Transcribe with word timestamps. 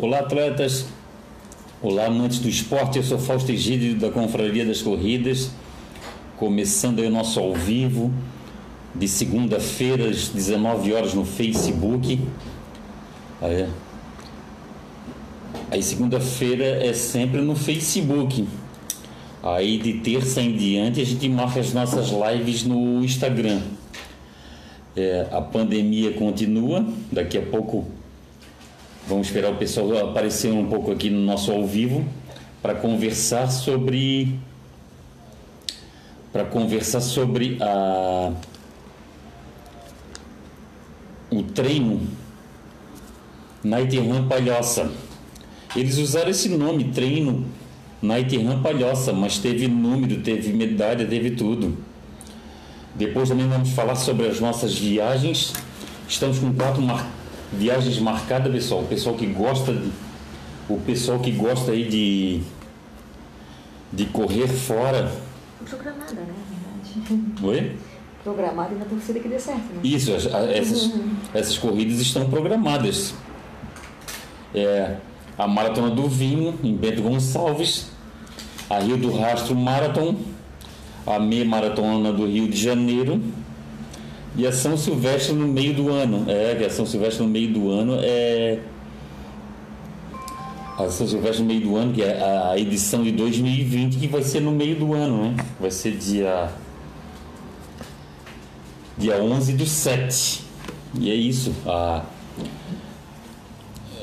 Olá, 0.00 0.20
atletas. 0.20 0.86
Olá, 1.82 2.06
amantes 2.06 2.38
do 2.38 2.48
esporte. 2.48 2.98
Eu 2.98 3.02
sou 3.02 3.18
Fausto 3.18 3.50
Egídio 3.50 3.96
da 3.96 4.08
Confraria 4.08 4.64
das 4.64 4.80
Corridas. 4.80 5.50
Começando 6.36 7.00
aí 7.00 7.08
o 7.08 7.10
nosso 7.10 7.40
ao 7.40 7.52
vivo 7.52 8.12
de 8.94 9.08
segunda-feira 9.08 10.08
às 10.08 10.28
19 10.28 10.92
horas 10.92 11.14
no 11.14 11.24
Facebook. 11.24 12.20
Aí, 13.42 13.66
aí 15.68 15.82
segunda-feira 15.82 16.64
é 16.64 16.92
sempre 16.92 17.40
no 17.40 17.56
Facebook. 17.56 18.46
Aí 19.42 19.78
de 19.78 19.94
terça 19.94 20.40
em 20.40 20.54
diante 20.54 21.00
a 21.00 21.04
gente 21.04 21.28
marca 21.28 21.58
as 21.58 21.72
nossas 21.72 22.10
lives 22.10 22.62
no 22.62 23.02
Instagram. 23.02 23.62
É, 24.96 25.26
a 25.32 25.40
pandemia 25.40 26.12
continua, 26.12 26.86
daqui 27.10 27.36
a 27.36 27.42
pouco 27.42 27.97
Vamos 29.08 29.28
esperar 29.28 29.50
o 29.50 29.56
pessoal 29.56 30.10
aparecer 30.10 30.52
um 30.52 30.66
pouco 30.66 30.92
aqui 30.92 31.08
no 31.08 31.20
nosso 31.20 31.50
ao 31.50 31.66
vivo 31.66 32.04
para 32.60 32.74
conversar 32.74 33.50
sobre 33.50 34.38
para 36.30 36.44
conversar 36.44 37.00
sobre 37.00 37.56
a 37.58 38.30
o 41.30 41.42
treino 41.42 42.06
Night 43.64 43.96
Run 43.96 44.28
Palhoça. 44.28 44.92
Eles 45.74 45.96
usaram 45.96 46.28
esse 46.28 46.50
nome, 46.50 46.84
treino 46.92 47.46
Night 48.02 48.36
Run 48.36 48.60
Palhoça, 48.60 49.10
mas 49.14 49.38
teve 49.38 49.68
número, 49.68 50.20
teve 50.20 50.52
medalha, 50.52 51.06
teve 51.06 51.30
tudo. 51.30 51.78
Depois 52.94 53.30
também 53.30 53.48
vamos 53.48 53.70
falar 53.70 53.94
sobre 53.94 54.26
as 54.26 54.38
nossas 54.38 54.78
viagens. 54.78 55.54
Estamos 56.06 56.38
com 56.38 56.52
quatro 56.52 56.82
marcados 56.82 57.17
Viagens 57.52 57.98
marcadas, 57.98 58.52
pessoal. 58.52 58.82
O 58.82 58.86
pessoal 58.86 59.14
que 59.16 59.26
gosta 59.26 59.72
de, 59.72 59.90
o 60.68 60.78
pessoal 60.78 61.18
que 61.18 61.30
gosta 61.32 61.72
aí 61.72 61.88
de 61.88 62.42
de 63.92 64.06
correr 64.06 64.48
fora. 64.48 65.10
Programada, 65.64 66.14
né? 66.14 66.34
Verdade. 67.08 67.32
Oi? 67.42 67.76
Programada 68.22 68.74
e 68.74 68.78
na 68.78 68.84
torcida 68.84 69.20
que 69.20 69.28
dê 69.28 69.38
certo. 69.38 69.72
Né? 69.74 69.80
Isso, 69.82 70.12
essas, 70.12 70.86
uhum. 70.86 71.16
essas 71.32 71.58
corridas 71.58 72.00
estão 72.00 72.28
programadas. 72.28 73.14
É, 74.54 74.96
a 75.36 75.46
Maratona 75.46 75.90
do 75.90 76.08
Vinho, 76.08 76.58
em 76.62 76.74
Bento 76.74 77.02
Gonçalves, 77.02 77.90
a 78.68 78.78
Rio 78.80 78.96
do 78.96 79.16
Rastro 79.16 79.54
Marathon, 79.54 80.16
a 81.06 81.18
meia 81.18 81.44
maratona 81.44 82.12
do 82.12 82.26
Rio 82.26 82.48
de 82.48 82.56
Janeiro, 82.56 83.22
e 84.36 84.46
a 84.46 84.52
São 84.52 84.76
Silvestre 84.76 85.34
no 85.34 85.48
meio 85.48 85.74
do 85.74 85.90
ano. 85.90 86.24
É, 86.28 86.64
a 86.64 86.70
São 86.70 86.86
Silvestre 86.86 87.22
no 87.22 87.28
meio 87.28 87.52
do 87.52 87.70
ano 87.70 87.98
é. 88.00 88.58
A 90.78 90.88
São 90.88 91.08
Silvestre 91.08 91.42
no 91.42 91.48
meio 91.48 91.60
do 91.62 91.76
ano, 91.76 91.92
que 91.92 92.02
é 92.02 92.22
a 92.22 92.56
edição 92.56 93.02
de 93.02 93.10
2020, 93.10 93.96
que 93.98 94.06
vai 94.06 94.22
ser 94.22 94.40
no 94.40 94.52
meio 94.52 94.76
do 94.76 94.94
ano, 94.94 95.24
né? 95.24 95.36
Vai 95.58 95.70
ser 95.70 95.96
dia. 95.96 96.50
Dia 98.96 99.20
11 99.20 99.54
do 99.54 99.66
7. 99.66 100.44
E 101.00 101.10
é 101.10 101.14
isso. 101.14 101.52
A, 101.66 102.04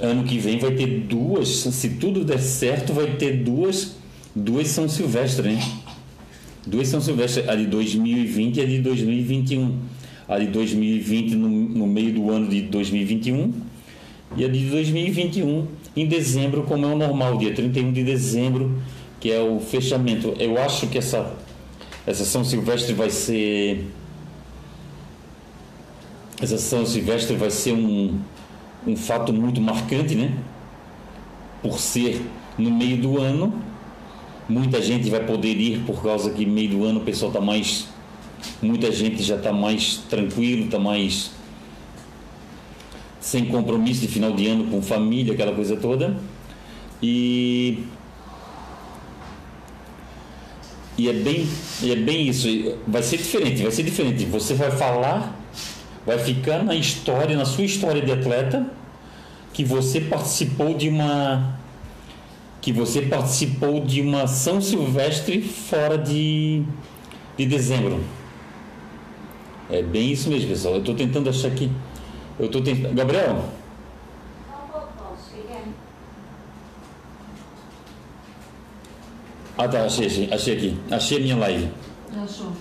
ano 0.01 0.23
que 0.23 0.37
vem 0.37 0.59
vai 0.59 0.71
ter 0.71 1.01
duas, 1.01 1.47
se 1.47 1.89
tudo 1.91 2.25
der 2.25 2.39
certo, 2.39 2.93
vai 2.93 3.15
ter 3.15 3.43
duas, 3.43 3.95
duas 4.35 4.67
São 4.67 4.89
Silvestre, 4.89 5.53
né? 5.53 5.71
Duas 6.67 6.87
São 6.89 6.99
Silvestre, 6.99 7.49
a 7.49 7.55
de 7.55 7.67
2020 7.67 8.57
e 8.57 8.61
a 8.61 8.65
de 8.65 8.79
2021 8.79 9.79
a 10.27 10.39
de 10.39 10.47
2020 10.47 11.35
no, 11.35 11.47
no 11.49 11.87
meio 11.87 12.13
do 12.13 12.29
ano 12.31 12.47
de 12.47 12.61
2021 12.63 13.53
e 14.35 14.43
a 14.43 14.47
de 14.47 14.69
2021 14.69 15.67
em 15.95 16.07
dezembro, 16.07 16.63
como 16.63 16.85
é 16.85 16.89
o 16.89 16.97
normal, 16.97 17.37
dia 17.37 17.53
31 17.53 17.93
de 17.93 18.03
dezembro, 18.03 18.77
que 19.19 19.31
é 19.31 19.39
o 19.39 19.59
fechamento. 19.59 20.35
Eu 20.37 20.61
acho 20.61 20.87
que 20.87 20.97
essa, 20.97 21.33
essa 22.05 22.25
São 22.25 22.43
Silvestre 22.43 22.93
vai 22.93 23.09
ser. 23.09 23.85
Essa 26.41 26.57
São 26.57 26.85
Silvestre 26.85 27.35
vai 27.37 27.49
ser 27.49 27.71
um, 27.71 28.19
um 28.85 28.95
fato 28.97 29.31
muito 29.31 29.61
marcante, 29.61 30.15
né? 30.15 30.33
Por 31.61 31.79
ser 31.79 32.21
no 32.57 32.69
meio 32.69 32.97
do 32.97 33.21
ano, 33.21 33.53
muita 34.49 34.81
gente 34.81 35.09
vai 35.09 35.25
poder 35.25 35.55
ir 35.55 35.79
por 35.85 36.03
causa 36.03 36.31
que 36.31 36.45
meio 36.45 36.69
do 36.71 36.83
ano 36.83 36.99
o 36.99 37.03
pessoal 37.03 37.31
está 37.31 37.39
mais 37.39 37.87
muita 38.61 38.91
gente 38.91 39.21
já 39.23 39.35
está 39.35 39.51
mais 39.51 39.97
tranquilo, 40.09 40.65
está 40.65 40.79
mais 40.79 41.31
sem 43.19 43.45
compromisso 43.45 44.01
de 44.01 44.07
final 44.07 44.31
de 44.33 44.47
ano 44.47 44.65
com 44.65 44.81
família, 44.83 45.33
aquela 45.33 45.53
coisa 45.53 45.75
toda. 45.75 46.15
E 47.01 47.79
e 50.97 51.09
é 51.09 51.13
bem 51.13 51.47
é 51.83 51.95
bem 51.95 52.27
isso, 52.27 52.47
vai 52.87 53.01
ser 53.01 53.17
diferente, 53.17 53.63
vai 53.63 53.71
ser 53.71 53.83
diferente. 53.83 54.25
Você 54.25 54.53
vai 54.53 54.71
falar, 54.71 55.37
vai 56.05 56.19
ficar 56.19 56.63
na 56.63 56.75
história, 56.75 57.35
na 57.35 57.45
sua 57.45 57.65
história 57.65 58.01
de 58.01 58.11
atleta 58.11 58.65
que 59.51 59.63
você 59.63 60.01
participou 60.01 60.73
de 60.75 60.87
uma 60.87 61.57
que 62.61 62.71
você 62.71 63.01
participou 63.01 63.79
de 63.79 64.01
uma 64.01 64.27
São 64.27 64.61
Silvestre 64.61 65.41
fora 65.41 65.97
de 65.97 66.63
de 67.37 67.45
dezembro. 67.45 68.01
É 69.69 69.81
bem 69.81 70.11
isso 70.11 70.29
mesmo, 70.29 70.49
pessoal. 70.49 70.75
Eu 70.75 70.79
estou 70.79 70.95
tentando 70.95 71.29
achar 71.29 71.47
aqui. 71.47 71.71
Eu 72.39 72.45
estou 72.45 72.61
tentando. 72.61 72.93
Gabriel? 72.93 73.43
Ah 79.57 79.69
tá, 79.69 79.85
achei, 79.85 80.07
achei, 80.07 80.33
achei 80.33 80.55
aqui. 80.55 80.77
Achei 80.91 81.17
a 81.17 81.21
minha 81.21 81.37
live. 81.37 81.69
Achou. 82.23 82.51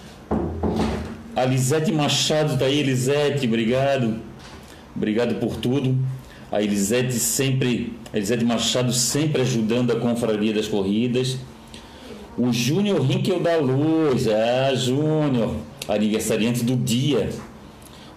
A 1.35 1.45
Lisete 1.45 1.91
Machado 1.91 2.57
tá 2.57 2.67
aí, 2.67 2.79
Elisete, 2.79 3.47
obrigado. 3.47 4.21
Obrigado 4.95 5.35
por 5.41 5.57
tudo. 5.57 5.99
A 6.53 6.63
Elisete 6.63 7.15
sempre, 7.15 7.99
a 8.13 8.17
Elisete 8.17 8.45
Machado 8.45 8.93
sempre 8.93 9.43
ajudando 9.43 9.91
a 9.91 9.97
confraria 9.97 10.55
das 10.55 10.69
corridas. 10.69 11.37
O 12.39 12.53
Júnior 12.53 13.01
Rinkel 13.01 13.41
da 13.41 13.57
Luz, 13.57 14.29
ah, 14.29 14.73
Júnior 14.75 15.57
aniversariante 15.89 16.65
do 16.65 16.77
dia. 16.77 17.31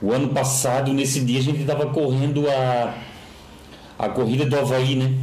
O 0.01 0.11
ano 0.11 0.29
passado, 0.29 0.93
nesse 0.93 1.21
dia, 1.21 1.39
a 1.39 1.43
gente 1.43 1.61
estava 1.61 1.87
correndo 1.87 2.47
a, 2.47 2.93
a 3.97 4.09
corrida 4.09 4.45
do 4.45 4.57
Havaí, 4.57 4.95
né? 4.95 5.13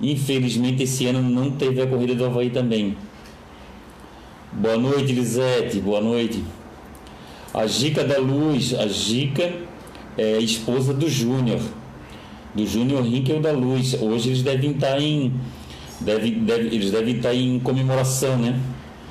Infelizmente, 0.00 0.82
esse 0.82 1.06
ano 1.06 1.22
não 1.22 1.50
teve 1.50 1.80
a 1.80 1.86
corrida 1.86 2.14
do 2.14 2.24
Havaí 2.24 2.50
também. 2.50 2.96
Boa 4.52 4.76
noite, 4.76 5.12
Lisete. 5.12 5.80
Boa 5.80 6.00
noite. 6.00 6.42
A 7.52 7.66
Gica 7.66 8.02
da 8.02 8.18
Luz. 8.18 8.74
A 8.74 8.86
Gica 8.86 9.52
é 10.16 10.38
esposa 10.38 10.94
do 10.94 11.08
Júnior. 11.08 11.60
Do 12.54 12.66
Júnior 12.66 13.02
Rinkel 13.02 13.40
da 13.40 13.52
Luz. 13.52 13.94
Hoje 14.00 14.30
eles 14.30 14.42
devem 14.42 14.70
estar 14.72 15.00
em. 15.00 15.32
Deve, 16.00 16.30
deve, 16.32 16.74
eles 16.74 16.90
devem 16.90 17.16
estar 17.16 17.34
em 17.34 17.58
comemoração, 17.58 18.36
né? 18.38 18.58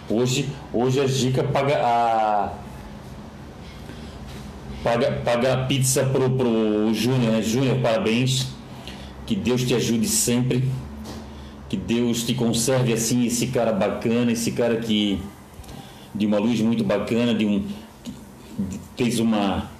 Hoje, 0.09 0.49
hoje 0.73 0.99
a 0.99 1.07
Gica 1.07 1.43
paga 1.43 1.77
a 1.77 2.53
paga, 4.83 5.11
paga 5.23 5.53
a 5.53 5.57
pizza 5.65 6.03
pro, 6.03 6.29
pro 6.29 6.93
Júnior, 6.93 7.31
né? 7.31 7.41
Júnior, 7.41 7.77
parabéns. 7.79 8.47
Que 9.25 9.35
Deus 9.35 9.63
te 9.63 9.73
ajude 9.73 10.07
sempre. 10.07 10.63
Que 11.69 11.77
Deus 11.77 12.23
te 12.23 12.33
conserve 12.33 12.93
assim, 12.93 13.25
esse 13.25 13.47
cara 13.47 13.71
bacana, 13.71 14.31
esse 14.31 14.51
cara 14.51 14.75
que. 14.77 15.19
de 16.13 16.25
uma 16.25 16.37
luz 16.37 16.59
muito 16.59 16.83
bacana, 16.83 17.33
de 17.33 17.45
um. 17.45 17.65
tens 18.95 19.19
uma. 19.19 19.71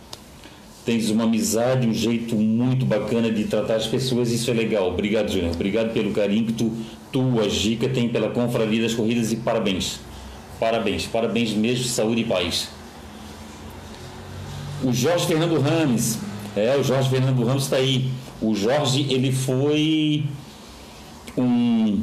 Tens 0.86 1.10
uma 1.10 1.24
amizade, 1.24 1.88
um 1.88 1.94
jeito 1.94 2.36
muito 2.36 2.86
bacana 2.86 3.32
de 3.32 3.46
tratar 3.46 3.76
as 3.76 3.88
pessoas, 3.88 4.32
isso 4.32 4.52
é 4.52 4.54
legal. 4.54 4.90
Obrigado, 4.90 5.32
Júnior. 5.32 5.54
Obrigado 5.54 5.94
pelo 5.94 6.12
carinho 6.12 6.48
que 6.48 6.52
tu, 6.52 6.74
tu, 7.10 7.40
a 7.40 7.48
Gica, 7.48 7.88
tem 7.88 8.10
pela 8.10 8.32
confraria 8.32 8.82
das 8.82 8.94
corridas 8.94 9.32
e 9.32 9.38
parabéns. 9.38 10.02
Parabéns, 10.60 11.06
parabéns 11.06 11.54
mesmo, 11.54 11.86
saúde 11.86 12.22
e 12.22 12.26
paz. 12.26 12.68
O 14.84 14.92
Jorge 14.92 15.26
Fernando 15.26 15.60
Ramos, 15.60 16.18
é, 16.56 16.76
o 16.78 16.84
Jorge 16.84 17.10
Fernando 17.10 17.44
Ramos 17.44 17.64
está 17.64 17.78
aí. 17.78 18.10
O 18.42 18.54
Jorge, 18.54 19.08
ele 19.10 19.32
foi 19.32 20.26
um 21.38 22.02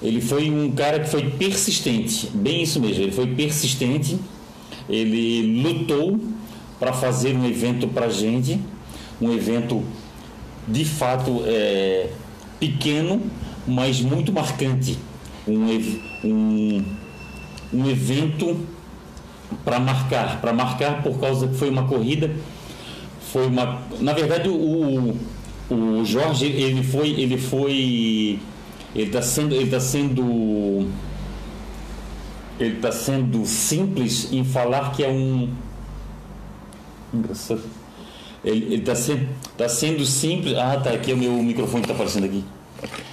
ele 0.00 0.20
foi 0.20 0.48
um 0.48 0.70
cara 0.70 1.00
que 1.00 1.10
foi 1.10 1.28
persistente, 1.30 2.28
bem 2.32 2.62
isso 2.62 2.80
mesmo, 2.80 3.02
ele 3.02 3.10
foi 3.10 3.26
persistente, 3.34 4.16
ele 4.88 5.60
lutou 5.60 6.20
para 6.78 6.92
fazer 6.92 7.34
um 7.34 7.44
evento 7.44 7.88
para 7.88 8.08
gente, 8.08 8.60
um 9.20 9.32
evento 9.32 9.82
de 10.68 10.84
fato 10.84 11.42
é, 11.46 12.10
pequeno, 12.60 13.20
mas 13.66 14.00
muito 14.00 14.32
marcante, 14.32 14.96
um, 15.48 15.66
um, 16.24 16.84
um 17.72 17.90
evento 17.90 18.56
para 19.64 19.78
marcar, 19.78 20.40
para 20.40 20.52
marcar 20.52 21.02
por 21.02 21.18
causa 21.18 21.48
que 21.48 21.54
foi 21.54 21.70
uma 21.70 21.84
corrida, 21.84 22.30
foi 23.32 23.46
uma, 23.46 23.82
na 24.00 24.12
verdade 24.12 24.48
o, 24.48 25.16
o 25.70 26.04
Jorge, 26.04 26.46
ele 26.46 26.82
foi, 26.82 27.10
ele 27.10 27.38
foi, 27.38 28.38
ele 28.94 29.06
está 29.06 29.22
sendo, 29.22 29.54
ele 29.54 29.70
tá 29.70 29.80
sendo, 29.80 30.88
ele 32.58 32.76
está 32.76 32.92
sendo 32.92 33.44
simples 33.46 34.32
em 34.32 34.44
falar 34.44 34.92
que 34.92 35.04
é 35.04 35.08
um 35.08 35.48
engraçado. 37.12 37.62
Ele 38.44 38.76
está 38.76 38.94
sendo, 38.94 39.28
tá 39.56 39.68
sendo 39.68 40.04
simples. 40.06 40.56
Ah, 40.56 40.78
tá 40.78 40.90
aqui 40.90 41.10
é 41.10 41.14
o 41.14 41.16
meu 41.16 41.32
microfone 41.42 41.82
está 41.82 41.92
aparecendo 41.92 42.24
aqui. 42.24 42.44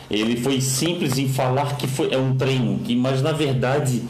Ele 0.09 0.38
foi 0.38 0.61
simples 0.61 1.17
em 1.17 1.27
falar 1.27 1.77
que 1.77 1.88
foi 1.88 2.13
é 2.13 2.17
um 2.17 2.35
treino, 2.35 2.79
que 2.79 2.95
mas 2.95 3.21
na 3.21 3.31
verdade 3.31 4.03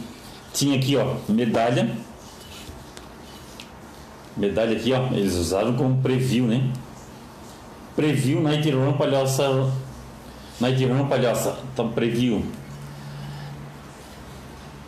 tinha 0.54 0.78
aqui, 0.78 0.96
ó, 0.98 1.16
medalha. 1.30 1.90
Medalha 4.38 4.76
aqui, 4.76 4.92
ó, 4.92 5.08
eles 5.14 5.36
usaram 5.36 5.74
como 5.74 6.02
preview, 6.02 6.46
né? 6.46 6.70
Preview 7.96 8.42
Night 8.42 8.70
Run 8.70 8.94
Palhoça. 8.94 9.72
Night 10.60 10.86
Run 10.86 11.08
Palhoça. 11.08 11.58
Então, 11.74 11.90
preview. 11.92 12.44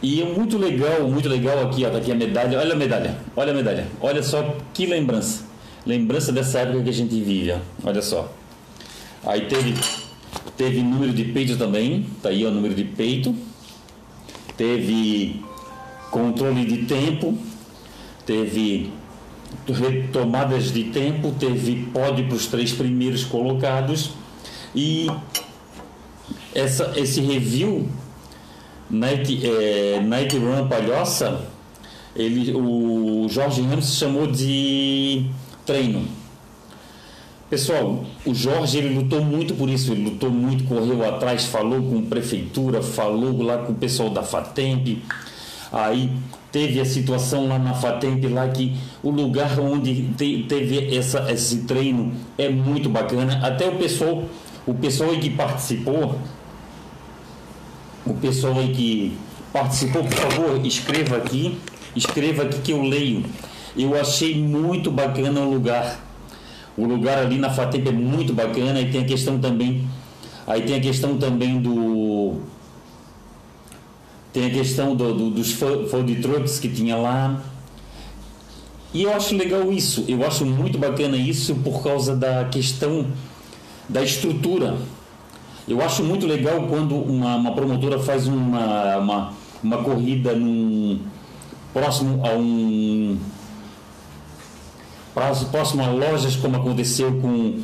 E 0.01 0.21
é 0.21 0.25
muito 0.25 0.57
legal, 0.57 1.07
muito 1.07 1.27
legal 1.27 1.61
aqui, 1.65 1.85
ó, 1.85 1.89
tá 1.89 1.97
aqui 1.97 2.11
a 2.11 2.15
medalha. 2.15 2.59
Olha 2.59 2.73
a 2.73 2.75
medalha, 2.75 3.17
olha 3.35 3.51
a 3.51 3.55
medalha. 3.55 3.87
Olha 4.01 4.21
só 4.21 4.55
que 4.73 4.85
lembrança. 4.85 5.45
Lembrança 5.85 6.31
dessa 6.31 6.59
época 6.59 6.83
que 6.83 6.89
a 6.89 6.93
gente 6.93 7.19
vive, 7.21 7.53
ó. 7.53 7.59
olha 7.83 8.01
só. 8.01 8.31
Aí 9.25 9.41
teve, 9.45 9.73
teve 10.55 10.83
número 10.83 11.13
de 11.13 11.23
peito 11.25 11.57
também, 11.57 12.05
tá 12.21 12.29
aí 12.29 12.45
ó, 12.45 12.49
o 12.49 12.51
número 12.51 12.75
de 12.75 12.83
peito. 12.83 13.33
Teve 14.55 15.41
controle 16.11 16.65
de 16.65 16.85
tempo, 16.85 17.37
teve 18.25 18.91
retomadas 19.67 20.71
de 20.71 20.85
tempo, 20.85 21.33
teve 21.39 21.87
pódio 21.93 22.27
para 22.27 22.35
os 22.35 22.47
três 22.47 22.71
primeiros 22.71 23.23
colocados 23.23 24.11
e 24.75 25.07
essa, 26.53 26.93
esse 26.95 27.21
review 27.21 27.87
Night, 28.89 29.45
é, 29.45 29.99
Night 30.01 30.37
Run 30.37 30.67
Palhoça, 30.67 31.45
ele, 32.15 32.53
o 32.55 33.27
Jorge 33.29 33.61
Ramos 33.61 33.97
chamou 33.97 34.27
de 34.27 35.25
treino. 35.65 36.07
Pessoal, 37.49 38.03
o 38.25 38.33
Jorge 38.33 38.77
ele 38.77 38.93
lutou 38.93 39.23
muito 39.23 39.53
por 39.53 39.69
isso, 39.69 39.91
ele 39.91 40.09
lutou 40.09 40.29
muito, 40.29 40.65
correu 40.65 41.07
atrás, 41.07 41.45
falou 41.45 41.81
com 41.81 42.01
prefeitura, 42.03 42.81
falou 42.81 43.41
lá 43.41 43.59
com 43.59 43.71
o 43.71 43.75
pessoal 43.75 44.09
da 44.09 44.21
FATEMP, 44.21 45.01
aí 45.71 46.11
teve 46.51 46.79
a 46.79 46.85
situação 46.85 47.47
lá 47.47 47.59
na 47.59 47.73
FATEMP 47.73 48.27
lá 48.27 48.47
que 48.47 48.75
o 49.03 49.09
lugar 49.09 49.59
onde 49.59 50.03
te, 50.17 50.45
teve 50.47 50.95
essa, 50.95 51.31
esse 51.31 51.63
treino 51.63 52.13
é 52.37 52.49
muito 52.49 52.89
bacana, 52.89 53.39
até 53.45 53.67
o 53.67 53.75
pessoal, 53.75 54.23
o 54.65 54.73
pessoal 54.73 55.11
que 55.11 55.29
participou, 55.29 56.17
o 58.05 58.13
pessoal 58.15 58.55
que 58.55 59.17
participou, 59.51 60.03
por 60.03 60.13
favor, 60.13 60.65
escreva 60.65 61.17
aqui, 61.17 61.57
escreva 61.95 62.43
aqui 62.43 62.59
que 62.59 62.71
eu 62.71 62.81
leio. 62.81 63.25
Eu 63.75 63.99
achei 63.99 64.41
muito 64.41 64.89
bacana 64.89 65.41
o 65.41 65.53
lugar. 65.53 65.99
O 66.77 66.85
lugar 66.85 67.17
ali 67.17 67.37
na 67.37 67.49
Fatemp 67.49 67.87
é 67.87 67.91
muito 67.91 68.33
bacana 68.33 68.79
e 68.79 68.89
tem 68.91 69.01
a 69.01 69.05
questão 69.05 69.39
também, 69.39 69.87
aí 70.45 70.61
tem 70.61 70.75
a 70.75 70.79
questão 70.79 71.17
também 71.17 71.59
do 71.59 72.39
tem 74.33 74.45
a 74.47 74.49
questão 74.49 74.95
do, 74.95 75.13
do, 75.13 75.29
dos 75.29 75.51
food 75.51 76.15
trucks 76.21 76.59
que 76.59 76.69
tinha 76.69 76.95
lá. 76.95 77.41
E 78.93 79.03
eu 79.03 79.13
acho 79.13 79.35
legal 79.35 79.71
isso, 79.71 80.05
eu 80.07 80.25
acho 80.25 80.45
muito 80.45 80.77
bacana 80.77 81.17
isso 81.17 81.55
por 81.55 81.83
causa 81.83 82.15
da 82.15 82.45
questão 82.45 83.05
da 83.87 84.01
estrutura. 84.01 84.77
Eu 85.67 85.81
acho 85.81 86.03
muito 86.03 86.25
legal 86.25 86.67
quando 86.67 86.95
uma, 86.95 87.35
uma 87.35 87.51
promotora 87.53 87.99
faz 87.99 88.27
uma, 88.27 88.97
uma, 88.97 89.33
uma 89.61 89.77
corrida 89.83 90.33
num, 90.33 90.99
próximo 91.77 92.25
a 92.25 92.31
um 92.31 93.17
próximo 95.51 95.83
a 95.83 95.87
lojas 95.87 96.35
como 96.35 96.57
aconteceu 96.57 97.19
com, 97.19 97.59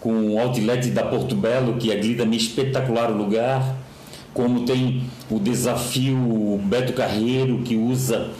com 0.00 0.34
o 0.34 0.38
outlet 0.38 0.90
da 0.90 1.02
Porto 1.02 1.34
Belo, 1.34 1.74
que 1.74 1.90
é 1.90 1.96
também 2.14 2.38
espetacular 2.38 3.10
o 3.10 3.16
lugar, 3.16 3.76
como 4.34 4.64
tem 4.64 5.02
o 5.30 5.38
desafio 5.38 6.60
Beto 6.64 6.92
Carreiro, 6.92 7.62
que 7.64 7.76
usa 7.76 8.30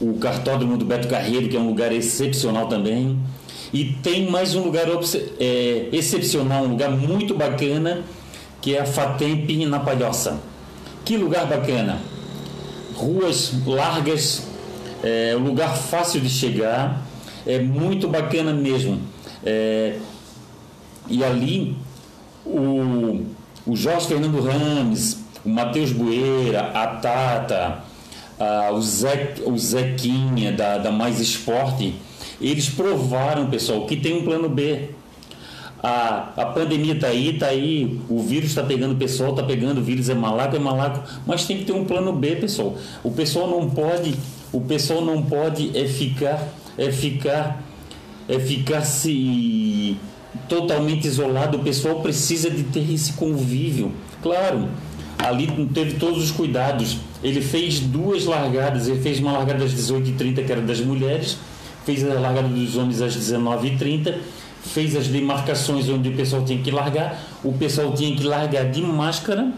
o 0.00 0.14
cartódromo 0.14 0.76
do 0.76 0.84
Beto 0.84 1.08
Carreiro, 1.08 1.48
que 1.48 1.56
é 1.56 1.60
um 1.60 1.68
lugar 1.68 1.92
excepcional 1.92 2.66
também. 2.68 3.18
E 3.72 3.84
tem 4.02 4.30
mais 4.30 4.54
um 4.54 4.64
lugar 4.64 4.86
é, 5.38 5.88
excepcional, 5.92 6.64
um 6.64 6.68
lugar 6.68 6.90
muito 6.90 7.34
bacana, 7.34 8.02
que 8.60 8.74
é 8.74 8.80
a 8.80 8.84
Fatemp 8.84 9.48
na 9.66 9.80
Palhoça. 9.80 10.40
Que 11.04 11.16
lugar 11.16 11.46
bacana! 11.46 12.00
Ruas 12.94 13.52
largas, 13.66 14.46
é, 15.02 15.34
lugar 15.34 15.76
fácil 15.76 16.20
de 16.20 16.28
chegar, 16.28 17.02
é 17.46 17.58
muito 17.58 18.08
bacana 18.08 18.52
mesmo. 18.52 19.00
É, 19.44 19.96
e 21.08 21.24
ali 21.24 21.76
o, 22.44 23.24
o 23.66 23.76
Jorge 23.76 24.06
Fernando 24.06 24.40
Rames, 24.40 25.21
o 25.44 25.48
Matheus 25.48 25.92
Bueira, 25.92 26.70
a 26.74 26.86
Tata, 26.86 27.84
a, 28.38 28.70
o, 28.72 29.50
o 29.50 29.58
Zequinha 29.58 30.52
da, 30.52 30.78
da 30.78 30.90
Mais 30.90 31.20
Esporte, 31.20 31.94
eles 32.40 32.68
provaram, 32.68 33.48
pessoal, 33.48 33.86
que 33.86 33.96
tem 33.96 34.16
um 34.16 34.24
plano 34.24 34.48
B 34.48 34.90
a, 35.82 36.32
a 36.36 36.46
pandemia 36.46 36.94
está 36.94 37.08
aí, 37.08 37.30
está 37.30 37.46
aí, 37.46 38.00
o 38.08 38.22
vírus 38.22 38.50
está 38.50 38.62
pegando 38.62 38.92
o 38.92 38.96
pessoal, 38.96 39.30
está 39.30 39.42
pegando 39.42 39.78
o 39.78 39.82
vírus, 39.82 40.08
é 40.08 40.14
malaco, 40.14 40.54
é 40.54 40.58
malaco, 40.58 41.02
mas 41.26 41.44
tem 41.44 41.58
que 41.58 41.64
ter 41.64 41.72
um 41.72 41.84
plano 41.84 42.12
B, 42.12 42.36
pessoal. 42.36 42.76
O 43.02 43.10
pessoal 43.10 43.50
não 43.50 43.68
pode, 43.68 44.14
o 44.52 44.60
pessoal 44.60 45.04
não 45.04 45.20
pode 45.22 45.76
é 45.76 45.86
ficar, 45.88 46.48
é 46.78 46.92
ficar, 46.92 47.64
é 48.28 48.38
ficar 48.38 48.82
se 48.82 49.96
totalmente 50.48 51.06
isolado, 51.06 51.58
o 51.58 51.64
pessoal 51.64 52.00
precisa 52.00 52.48
de 52.48 52.62
ter 52.62 52.88
esse 52.92 53.14
convívio. 53.14 53.90
Claro, 54.22 54.68
ali 55.22 55.46
teve 55.72 55.94
todos 55.94 56.22
os 56.22 56.30
cuidados. 56.30 56.98
Ele 57.22 57.40
fez 57.40 57.80
duas 57.80 58.24
largadas, 58.24 58.88
ele 58.88 59.00
fez 59.00 59.20
uma 59.20 59.32
largada 59.32 59.64
às 59.64 59.72
18h30, 59.72 60.44
que 60.44 60.52
era 60.52 60.60
das 60.60 60.80
mulheres, 60.80 61.38
fez 61.84 62.04
a 62.04 62.14
largada 62.14 62.48
dos 62.48 62.76
homens 62.76 63.00
às 63.00 63.16
19h30 63.16 64.14
fez 64.62 64.94
as 64.94 65.08
demarcações 65.08 65.88
onde 65.88 66.08
o 66.08 66.16
pessoal 66.16 66.44
tinha 66.44 66.62
que 66.62 66.70
largar, 66.70 67.18
o 67.42 67.52
pessoal 67.52 67.92
tinha 67.92 68.14
que 68.16 68.22
largar 68.22 68.70
de 68.70 68.80
máscara 68.80 69.52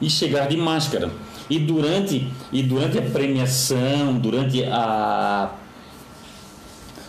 e 0.00 0.10
chegar 0.10 0.46
de 0.46 0.56
máscara. 0.56 1.10
E 1.48 1.58
durante, 1.58 2.28
e 2.52 2.62
durante 2.62 2.98
a 2.98 3.02
premiação, 3.02 4.14
durante 4.14 4.62
a 4.64 5.50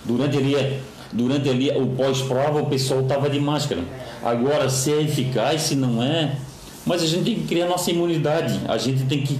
durante 0.04 0.38
ali, 0.38 0.80
durante 1.12 1.50
ali 1.50 1.70
o 1.72 1.88
pós-prova, 1.88 2.62
o 2.62 2.66
pessoal 2.68 3.02
estava 3.02 3.30
de 3.30 3.40
máscara. 3.40 3.82
Agora, 4.24 4.70
se 4.70 4.92
é 4.92 5.02
eficaz, 5.02 5.62
se 5.62 5.76
não 5.76 6.02
é, 6.02 6.38
mas 6.86 7.02
a 7.02 7.08
gente 7.08 7.24
tem 7.24 7.36
que 7.36 7.48
criar 7.48 7.68
nossa 7.68 7.90
imunidade. 7.92 8.62
A 8.68 8.78
gente 8.78 9.04
tem 9.06 9.24
que 9.24 9.40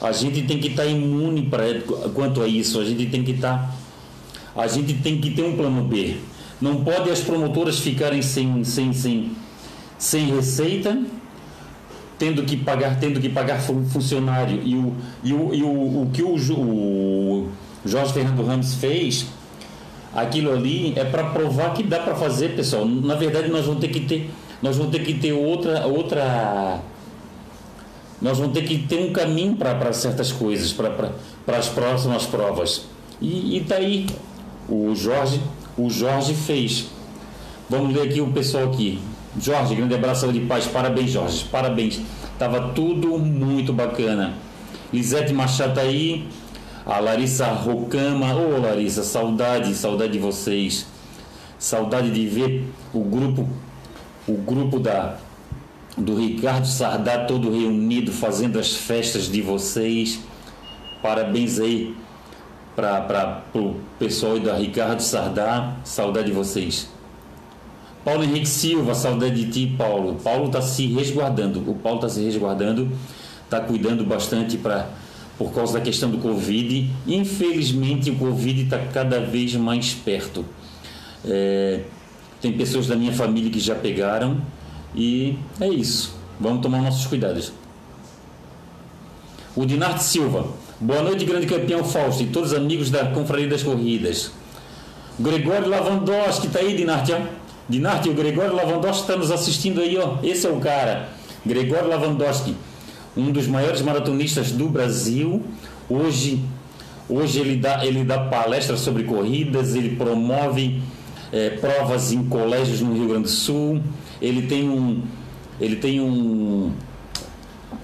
a 0.00 0.12
gente 0.12 0.42
tem 0.42 0.58
que 0.58 0.68
estar 0.68 0.84
tá 0.84 0.88
imune 0.88 1.42
para 1.42 1.64
quanto 2.14 2.42
a 2.42 2.46
isso. 2.48 2.78
A 2.78 2.84
gente 2.84 3.06
tem 3.06 3.24
que 3.24 3.32
estar 3.32 3.74
tá, 4.54 4.62
a 4.62 4.66
gente 4.66 4.94
tem 4.94 5.20
que 5.20 5.30
ter 5.30 5.42
um 5.42 5.56
plano 5.56 5.82
B. 5.82 6.16
Não 6.60 6.84
pode 6.84 7.10
as 7.10 7.20
promotoras 7.20 7.78
ficarem 7.78 8.22
sem, 8.22 8.64
sem, 8.64 8.92
sem, 8.92 9.32
sem 9.98 10.34
receita, 10.34 10.98
tendo 12.18 12.42
que 12.44 12.56
pagar, 12.56 12.98
tendo 12.98 13.20
que 13.20 13.28
pagar 13.28 13.60
funcionário. 13.60 14.62
E 14.64 14.74
o, 14.74 14.94
e 15.22 15.32
o, 15.32 15.54
e 15.54 15.62
o, 15.62 16.02
o 16.02 16.10
que 16.12 16.22
o, 16.22 16.34
o 16.34 17.48
Jorge 17.84 18.12
Fernando 18.12 18.42
Ramos 18.44 18.74
fez, 18.74 19.26
aquilo 20.14 20.52
ali 20.52 20.94
é 20.96 21.04
para 21.04 21.24
provar 21.24 21.74
que 21.74 21.82
dá 21.82 21.98
para 21.98 22.14
fazer, 22.14 22.56
pessoal. 22.56 22.86
Na 22.86 23.14
verdade, 23.14 23.48
nós 23.48 23.66
vamos 23.66 23.80
ter 23.80 23.88
que 23.88 24.00
ter, 24.00 24.30
nós 24.62 24.76
vamos 24.76 24.92
ter 24.92 25.04
que 25.04 25.14
ter 25.14 25.32
outra, 25.32 25.86
outra 25.86 26.80
nós 28.20 28.38
vamos 28.38 28.54
ter 28.54 28.64
que 28.64 28.78
ter 28.78 28.98
um 28.98 29.12
caminho 29.12 29.56
para 29.56 29.92
certas 29.92 30.32
coisas, 30.32 30.72
para 30.72 31.58
as 31.58 31.68
próximas 31.68 32.24
provas. 32.24 32.86
E 33.20 33.58
está 33.58 33.76
aí 33.76 34.06
o 34.68 34.94
Jorge 34.94 35.40
o 35.78 35.90
Jorge 35.90 36.32
fez. 36.32 36.86
Vamos 37.68 37.94
ler 37.94 38.08
aqui 38.08 38.20
o 38.20 38.28
pessoal 38.28 38.64
aqui. 38.64 38.98
Jorge, 39.38 39.74
grande 39.74 39.94
abraço 39.94 40.32
de 40.32 40.40
paz. 40.40 40.66
Parabéns, 40.66 41.10
Jorge. 41.10 41.44
Parabéns. 41.50 42.00
Tava 42.38 42.70
tudo 42.70 43.18
muito 43.18 43.74
bacana. 43.74 44.32
Lisete 44.90 45.34
Machado 45.34 45.74
tá 45.74 45.82
aí. 45.82 46.26
A 46.86 46.98
Larissa 46.98 47.48
Rocama. 47.48 48.34
Ô, 48.34 48.54
oh, 48.56 48.60
Larissa, 48.60 49.02
saudade, 49.02 49.74
saudade 49.74 50.12
de 50.12 50.18
vocês. 50.18 50.86
Saudade 51.58 52.10
de 52.10 52.26
ver 52.26 52.64
o 52.94 53.00
grupo, 53.00 53.46
o 54.26 54.34
grupo 54.34 54.78
da 54.78 55.16
do 55.96 56.14
Ricardo 56.14 56.66
Sardá 56.66 57.24
todo 57.24 57.50
reunido 57.50 58.12
fazendo 58.12 58.58
as 58.58 58.74
festas 58.74 59.30
de 59.30 59.40
vocês. 59.40 60.20
Parabéns 61.02 61.58
aí 61.58 61.96
para 62.74 63.42
o 63.54 63.76
pessoal 63.98 64.38
da 64.38 64.54
Ricardo 64.54 65.00
Sardá, 65.00 65.76
saudade 65.84 66.26
de 66.26 66.32
vocês. 66.32 66.90
Paulo 68.04 68.22
Henrique 68.22 68.46
Silva, 68.46 68.94
saudade 68.94 69.44
de 69.44 69.50
ti, 69.50 69.74
Paulo. 69.76 70.16
Paulo 70.22 70.46
está 70.46 70.60
se 70.60 70.86
resguardando. 70.86 71.58
O 71.68 71.74
Paulo 71.74 71.98
está 71.98 72.10
se 72.10 72.22
resguardando, 72.22 72.90
está 73.44 73.60
cuidando 73.60 74.04
bastante 74.04 74.58
para 74.58 74.88
por 75.38 75.52
causa 75.52 75.74
da 75.74 75.80
questão 75.80 76.10
do 76.10 76.18
Covid. 76.18 76.90
Infelizmente, 77.06 78.10
o 78.10 78.16
Covid 78.16 78.62
está 78.62 78.78
cada 78.78 79.20
vez 79.20 79.54
mais 79.54 79.92
perto. 79.92 80.44
É, 81.24 81.80
tem 82.46 82.52
pessoas 82.52 82.86
da 82.86 82.94
minha 82.94 83.12
família 83.12 83.50
que 83.50 83.58
já 83.58 83.74
pegaram 83.74 84.40
e 84.94 85.36
é 85.60 85.68
isso. 85.68 86.14
Vamos 86.38 86.62
tomar 86.62 86.80
nossos 86.80 87.04
cuidados. 87.06 87.52
O 89.56 89.66
Dinarte 89.66 90.04
Silva. 90.04 90.46
Boa 90.78 91.02
noite, 91.02 91.24
grande 91.24 91.46
campeão 91.46 91.82
Fausto 91.82 92.22
e 92.22 92.26
todos 92.26 92.52
os 92.52 92.56
amigos 92.56 92.88
da 92.88 93.06
Confraria 93.06 93.48
das 93.48 93.64
Corridas. 93.64 94.30
Gregório 95.18 95.68
Lavandowski, 95.68 96.46
está 96.46 96.60
aí, 96.60 96.76
Dinarte? 96.76 97.16
Dinarte, 97.68 98.08
o 98.10 98.14
Gregório 98.14 98.54
Lavandowski 98.54 99.02
está 99.02 99.16
nos 99.16 99.32
assistindo 99.32 99.80
aí, 99.80 99.96
ó. 99.98 100.18
Esse 100.22 100.46
é 100.46 100.50
o 100.50 100.60
cara. 100.60 101.08
Gregório 101.44 101.88
Lavandowski 101.88 102.54
um 103.16 103.32
dos 103.32 103.48
maiores 103.48 103.80
maratonistas 103.80 104.52
do 104.52 104.68
Brasil. 104.68 105.42
Hoje, 105.88 106.44
hoje 107.08 107.40
ele, 107.40 107.56
dá, 107.56 107.84
ele 107.84 108.04
dá 108.04 108.18
palestras 108.18 108.80
sobre 108.80 109.04
corridas, 109.04 109.74
ele 109.74 109.96
promove 109.96 110.82
é, 111.32 111.50
provas 111.50 112.12
em 112.12 112.24
colégios 112.24 112.80
no 112.80 112.94
Rio 112.94 113.08
Grande 113.08 113.24
do 113.24 113.28
Sul. 113.28 113.80
Ele 114.20 114.46
tem 114.46 114.68
um, 114.68 115.02
ele 115.60 115.76
tem 115.76 116.00
um, 116.00 116.72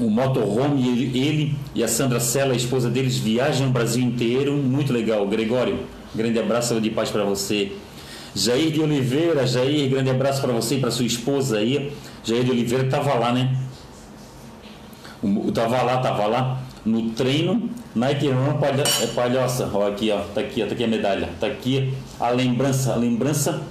um 0.01 0.09
motorhome, 0.09 0.87
ele, 0.89 1.19
ele 1.19 1.57
e 1.75 1.83
a 1.83 1.89
Sandra 1.89 2.21
Sela, 2.21 2.53
a 2.53 2.57
esposa 2.57 2.89
deles, 2.89 3.19
viajam 3.19 3.69
o 3.69 3.71
Brasil 3.71 4.03
inteiro. 4.03 4.55
Muito 4.55 4.93
legal. 4.93 5.27
Gregório, 5.27 5.81
grande 6.15 6.39
abraço 6.39 6.81
de 6.81 6.91
paz 6.91 7.11
para 7.11 7.25
você. 7.25 7.73
Jair 8.35 8.71
de 8.71 8.81
Oliveira, 8.81 9.47
Jair, 9.47 9.91
grande 9.91 10.09
abraço 10.11 10.41
para 10.41 10.53
você 10.53 10.77
e 10.77 10.81
para 10.81 10.91
sua 10.91 11.05
esposa 11.05 11.59
aí. 11.59 11.93
Jair 12.25 12.45
de 12.45 12.51
Oliveira 12.51 12.85
estava 12.85 13.15
lá, 13.15 13.33
né? 13.33 13.59
Tava 15.55 15.83
lá, 15.83 15.99
tava 15.99 16.27
lá 16.27 16.63
no 16.85 17.11
treino, 17.11 17.71
Nike 17.95 18.29
Run 18.29 18.59
palha, 18.59 18.85
é 19.03 19.07
palhoça. 19.09 19.71
Ó, 19.73 19.87
aqui, 19.87 20.11
ó, 20.11 20.21
tá 20.35 20.41
aqui, 20.41 20.63
ó, 20.63 20.67
tá 20.67 20.73
aqui 20.73 20.85
a 20.85 20.89
medalha. 20.89 21.29
Tá 21.39 21.47
aqui 21.47 21.93
a 22.19 22.31
lembrança, 22.31 22.93
a 22.93 22.97
lembrança, 22.97 23.63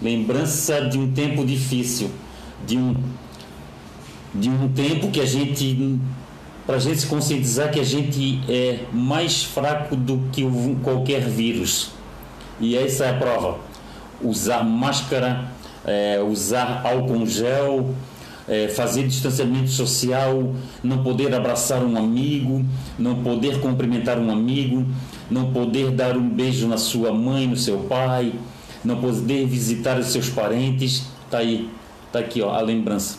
lembrança 0.00 0.82
de 0.82 0.98
um 0.98 1.12
tempo 1.12 1.44
difícil, 1.44 2.10
de 2.66 2.76
um 2.76 2.94
de 4.34 4.50
um 4.50 4.68
tempo 4.68 5.10
que 5.10 5.20
a 5.20 5.24
gente 5.24 6.00
para 6.66 6.76
a 6.76 6.78
gente 6.78 7.00
se 7.00 7.06
conscientizar 7.06 7.70
que 7.70 7.78
a 7.78 7.84
gente 7.84 8.40
é 8.48 8.80
mais 8.92 9.44
fraco 9.44 9.94
do 9.94 10.22
que 10.32 10.42
qualquer 10.82 11.20
vírus. 11.20 11.90
E 12.58 12.76
essa 12.76 13.04
é 13.04 13.10
a 13.10 13.14
prova. 13.14 13.58
Usar 14.22 14.64
máscara, 14.64 15.44
é, 15.84 16.20
usar 16.22 16.80
álcool 16.84 17.26
gel, 17.26 17.94
é, 18.48 18.68
fazer 18.68 19.06
distanciamento 19.06 19.70
social, 19.70 20.54
não 20.82 21.02
poder 21.02 21.34
abraçar 21.34 21.82
um 21.82 21.96
amigo, 21.96 22.64
não 22.98 23.22
poder 23.22 23.60
cumprimentar 23.60 24.18
um 24.18 24.30
amigo, 24.30 24.86
não 25.30 25.52
poder 25.52 25.90
dar 25.90 26.16
um 26.16 26.28
beijo 26.28 26.68
na 26.68 26.76
sua 26.76 27.12
mãe, 27.12 27.46
no 27.46 27.56
seu 27.56 27.78
pai, 27.78 28.32
não 28.84 29.00
poder 29.00 29.46
visitar 29.46 29.98
os 29.98 30.06
seus 30.06 30.28
parentes. 30.28 31.06
Tá 31.30 31.38
aí, 31.38 31.68
tá 32.12 32.18
aqui 32.18 32.42
ó, 32.42 32.50
a 32.50 32.60
lembrança. 32.60 33.18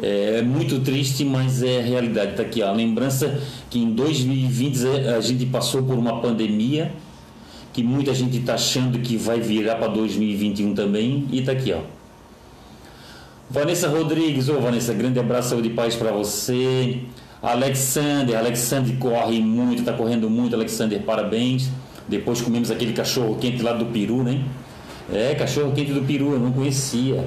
É, 0.00 0.38
é 0.38 0.42
muito 0.42 0.80
triste, 0.80 1.24
mas 1.24 1.62
é 1.62 1.80
realidade. 1.80 2.36
Tá 2.36 2.42
aqui 2.42 2.62
ó, 2.62 2.68
a 2.68 2.72
lembrança 2.72 3.40
que 3.68 3.78
em 3.78 3.92
2020 3.92 4.86
a 5.16 5.20
gente 5.20 5.44
passou 5.46 5.82
por 5.82 5.98
uma 5.98 6.20
pandemia 6.20 6.92
que 7.72 7.84
muita 7.84 8.12
gente 8.12 8.38
está 8.38 8.54
achando 8.54 8.98
que 8.98 9.16
vai 9.16 9.40
virar 9.40 9.76
para 9.76 9.88
2021 9.88 10.74
também 10.74 11.28
e 11.30 11.40
tá 11.42 11.52
aqui 11.52 11.72
ó 11.72 11.99
Vanessa 13.50 13.88
Rodrigues, 13.88 14.48
ô 14.48 14.54
oh, 14.56 14.60
Vanessa, 14.60 14.94
grande 14.94 15.18
abraço, 15.18 15.48
saúde 15.48 15.66
e 15.66 15.70
paz 15.72 15.96
para 15.96 16.12
você. 16.12 17.00
Alexander, 17.42 18.38
Alexander 18.38 18.96
corre 18.96 19.40
muito, 19.40 19.80
está 19.80 19.92
correndo 19.92 20.30
muito, 20.30 20.54
Alexander, 20.54 21.02
parabéns. 21.02 21.68
Depois 22.06 22.40
comemos 22.40 22.70
aquele 22.70 22.92
cachorro 22.92 23.36
quente 23.40 23.60
lá 23.60 23.72
do 23.72 23.86
Peru, 23.86 24.22
né? 24.22 24.44
É, 25.12 25.34
cachorro 25.34 25.72
quente 25.72 25.92
do 25.92 26.02
Peru, 26.02 26.34
eu 26.34 26.38
não 26.38 26.52
conhecia. 26.52 27.26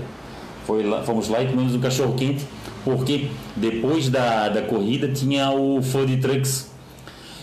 Foi 0.66 0.82
lá, 0.82 1.04
fomos 1.04 1.28
lá 1.28 1.44
e 1.44 1.48
comemos 1.48 1.76
um 1.76 1.82
cachorro 1.82 2.14
quente, 2.14 2.46
porque 2.86 3.28
depois 3.58 4.08
da, 4.08 4.48
da 4.48 4.62
corrida 4.62 5.10
tinha 5.10 5.52
o 5.52 5.82
Food 5.82 6.18
Trucks. 6.22 6.72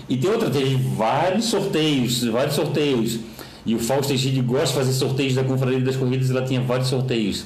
E 0.08 0.16
tem 0.16 0.30
outra, 0.30 0.48
teve 0.48 0.76
vários 0.76 1.44
sorteios, 1.44 2.24
vários 2.24 2.54
sorteios. 2.54 3.20
E 3.66 3.74
o 3.74 3.78
Fausto 3.78 4.10
Egide 4.14 4.40
gosta 4.40 4.68
de 4.68 4.72
fazer 4.72 4.92
sorteios 4.94 5.34
da 5.34 5.44
Confraria 5.44 5.80
das 5.80 5.96
Corridas 5.96 6.30
e 6.30 6.32
lá 6.32 6.40
tinha 6.40 6.62
vários 6.62 6.88
sorteios. 6.88 7.44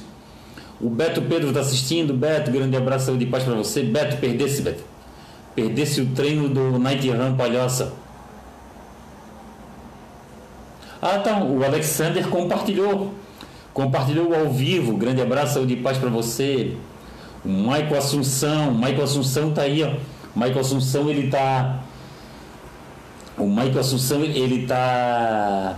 O 0.79 0.89
Beto 0.89 1.21
Pedro 1.21 1.49
está 1.49 1.61
assistindo. 1.61 2.13
Beto, 2.13 2.51
grande 2.51 2.75
abraço 2.75 3.15
de 3.17 3.25
paz 3.25 3.43
para 3.43 3.55
você. 3.55 3.83
Beto, 3.83 4.17
perdesse, 4.17 4.61
Beto. 4.61 4.83
Perdesse 5.55 6.01
o 6.01 6.07
treino 6.07 6.49
do 6.49 6.77
Night 6.77 7.09
Run 7.09 7.35
Palhoça. 7.35 7.93
Ah, 11.01 11.19
tá. 11.19 11.41
O 11.43 11.63
Alexander 11.63 12.27
compartilhou. 12.27 13.13
Compartilhou 13.73 14.33
ao 14.35 14.49
vivo. 14.49 14.97
Grande 14.97 15.21
abraço 15.21 15.65
de 15.65 15.77
paz 15.77 15.97
para 15.97 16.09
você. 16.09 16.75
O 17.43 17.49
Michael 17.49 17.97
Assunção. 17.97 18.73
Michael 18.73 19.03
Assunção 19.03 19.51
tá 19.51 19.61
aí, 19.61 19.83
ó. 19.83 19.93
Michael 20.35 20.59
Assunção, 20.59 21.09
ele 21.09 21.29
tá. 21.29 21.79
O 23.37 23.45
Michael 23.45 23.79
Assunção, 23.79 24.23
ele 24.23 24.67
tá. 24.67 25.77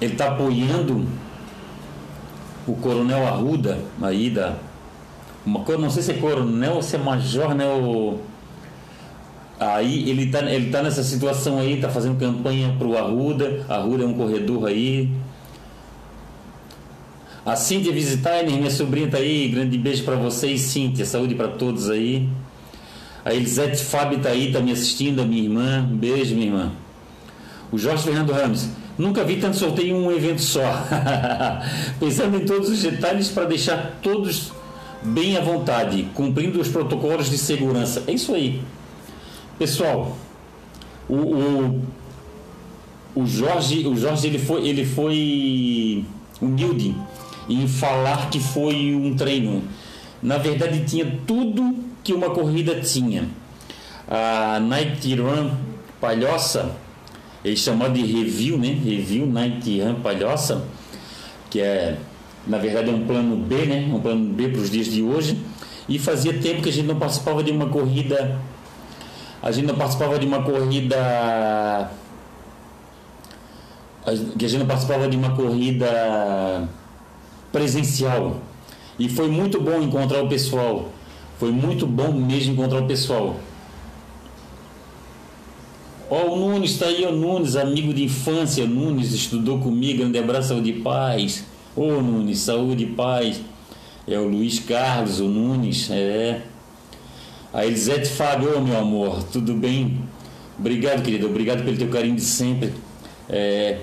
Ele 0.00 0.14
tá 0.14 0.28
apoiando 0.28 1.06
o 2.66 2.74
coronel 2.74 3.26
Arruda, 3.26 3.78
aí 4.02 4.30
da. 4.30 4.54
Uma, 5.44 5.64
não 5.78 5.90
sei 5.90 6.02
se 6.02 6.12
é 6.12 6.14
coronel 6.14 6.74
ou 6.74 6.82
se 6.82 6.96
é 6.96 6.98
major, 6.98 7.54
né? 7.54 7.66
O, 7.66 8.18
aí 9.58 10.08
ele 10.08 10.24
está 10.24 10.40
ele 10.42 10.70
tá 10.70 10.82
nessa 10.82 11.02
situação 11.02 11.58
aí, 11.58 11.74
está 11.74 11.88
fazendo 11.88 12.18
campanha 12.18 12.74
para 12.78 12.86
o 12.86 12.96
Arruda. 12.96 13.64
Arruda 13.68 14.04
é 14.04 14.06
um 14.06 14.14
corredor 14.14 14.66
aí. 14.66 15.10
A 17.44 17.56
Cíntia 17.56 17.90
Visitainer, 17.90 18.54
minha 18.56 18.70
sobrinha 18.70 19.06
está 19.06 19.18
aí. 19.18 19.48
Grande 19.48 19.78
beijo 19.78 20.04
para 20.04 20.16
vocês, 20.16 20.60
Cíntia. 20.60 21.04
Saúde 21.06 21.34
para 21.34 21.48
todos 21.48 21.88
aí. 21.88 22.28
A 23.24 23.34
Elisete 23.34 23.82
Fábio 23.82 24.18
está 24.18 24.30
aí, 24.30 24.48
está 24.48 24.60
me 24.60 24.72
assistindo, 24.72 25.20
a 25.20 25.24
minha 25.24 25.42
irmã. 25.42 25.88
Beijo, 25.90 26.34
minha 26.34 26.46
irmã. 26.46 26.72
O 27.72 27.78
Jorge 27.78 28.04
Fernando 28.04 28.32
Ramos. 28.32 28.68
Nunca 28.98 29.24
vi 29.24 29.36
tanto 29.36 29.56
sorteio 29.56 29.96
em 29.96 29.98
um 29.98 30.12
evento 30.12 30.42
só. 30.42 30.60
Pensando 31.98 32.36
em 32.36 32.44
todos 32.44 32.68
os 32.68 32.82
detalhes 32.82 33.28
para 33.28 33.44
deixar 33.44 33.98
todos 34.02 34.52
bem 35.02 35.36
à 35.36 35.40
vontade, 35.40 36.08
cumprindo 36.14 36.60
os 36.60 36.68
protocolos 36.68 37.30
de 37.30 37.38
segurança. 37.38 38.04
É 38.06 38.12
isso 38.12 38.34
aí. 38.34 38.60
Pessoal, 39.58 40.16
o, 41.08 41.14
o, 41.14 41.82
o 43.14 43.26
Jorge, 43.26 43.86
o 43.86 43.96
Jorge 43.96 44.26
ele 44.26 44.38
foi, 44.38 44.68
ele 44.68 44.84
foi 44.84 46.04
humilde 46.40 46.94
em 47.48 47.66
falar 47.66 48.30
que 48.30 48.40
foi 48.40 48.94
um 48.94 49.14
treino. 49.14 49.62
Na 50.22 50.38
verdade, 50.38 50.84
tinha 50.84 51.18
tudo 51.26 51.74
que 52.04 52.12
uma 52.12 52.30
corrida 52.30 52.80
tinha. 52.80 53.28
A 54.08 54.58
Night 54.60 55.14
Run 55.14 55.50
Palhoça 56.00 56.74
eles 57.44 57.58
chamam 57.60 57.92
de 57.92 58.02
review, 58.02 58.58
né? 58.58 58.68
Review 58.68 59.26
Night 59.26 59.80
Run 59.80 59.94
Palhoça, 59.96 60.64
que 61.48 61.60
é, 61.60 61.96
na 62.46 62.58
verdade, 62.58 62.90
é 62.90 62.92
um 62.92 63.06
plano 63.06 63.36
B, 63.36 63.66
né? 63.66 63.90
Um 63.92 64.00
plano 64.00 64.32
B 64.32 64.48
para 64.48 64.60
os 64.60 64.70
dias 64.70 64.86
de 64.86 65.02
hoje. 65.02 65.38
E 65.88 65.98
fazia 65.98 66.38
tempo 66.38 66.62
que 66.62 66.68
a 66.68 66.72
gente 66.72 66.86
não 66.86 66.96
participava 66.96 67.42
de 67.42 67.50
uma 67.50 67.66
corrida. 67.66 68.38
A 69.42 69.50
gente 69.50 69.66
não 69.66 69.74
participava 69.74 70.18
de 70.18 70.26
uma 70.26 70.42
corrida. 70.42 71.90
Que 74.38 74.44
a 74.44 74.48
gente 74.48 74.60
não 74.60 74.66
participava 74.66 75.08
de 75.08 75.16
uma 75.16 75.34
corrida 75.34 76.68
presencial. 77.50 78.36
E 78.98 79.08
foi 79.08 79.28
muito 79.28 79.60
bom 79.60 79.80
encontrar 79.80 80.22
o 80.22 80.28
pessoal. 80.28 80.90
Foi 81.38 81.50
muito 81.50 81.86
bom 81.86 82.12
mesmo 82.12 82.52
encontrar 82.52 82.80
o 82.80 82.86
pessoal. 82.86 83.36
Ó, 86.10 86.32
o 86.32 86.36
Nunes 86.36 86.72
está 86.72 86.86
aí, 86.86 87.06
o 87.06 87.12
Nunes, 87.12 87.54
amigo 87.54 87.94
de 87.94 88.02
infância, 88.02 88.66
Nunes, 88.66 89.12
estudou 89.12 89.60
comigo, 89.60 90.00
grande 90.00 90.18
abraço, 90.18 90.48
saúde 90.48 90.70
e 90.70 90.80
paz. 90.80 91.44
Ô 91.76 91.86
Nunes, 92.02 92.40
saúde 92.40 92.82
e 92.82 92.86
paz. 92.88 93.40
É 94.08 94.18
o 94.18 94.26
Luiz 94.26 94.58
Carlos, 94.58 95.20
o 95.20 95.28
Nunes, 95.28 95.88
é. 95.88 96.42
A 97.52 97.64
Elisete 97.64 98.08
Fábio, 98.08 98.60
meu 98.60 98.76
amor, 98.76 99.22
tudo 99.22 99.54
bem? 99.54 100.00
Obrigado, 100.58 101.00
querido, 101.02 101.26
obrigado 101.26 101.64
pelo 101.64 101.76
teu 101.76 101.88
carinho 101.88 102.16
de 102.16 102.22
sempre. 102.22 102.72
É, 103.28 103.78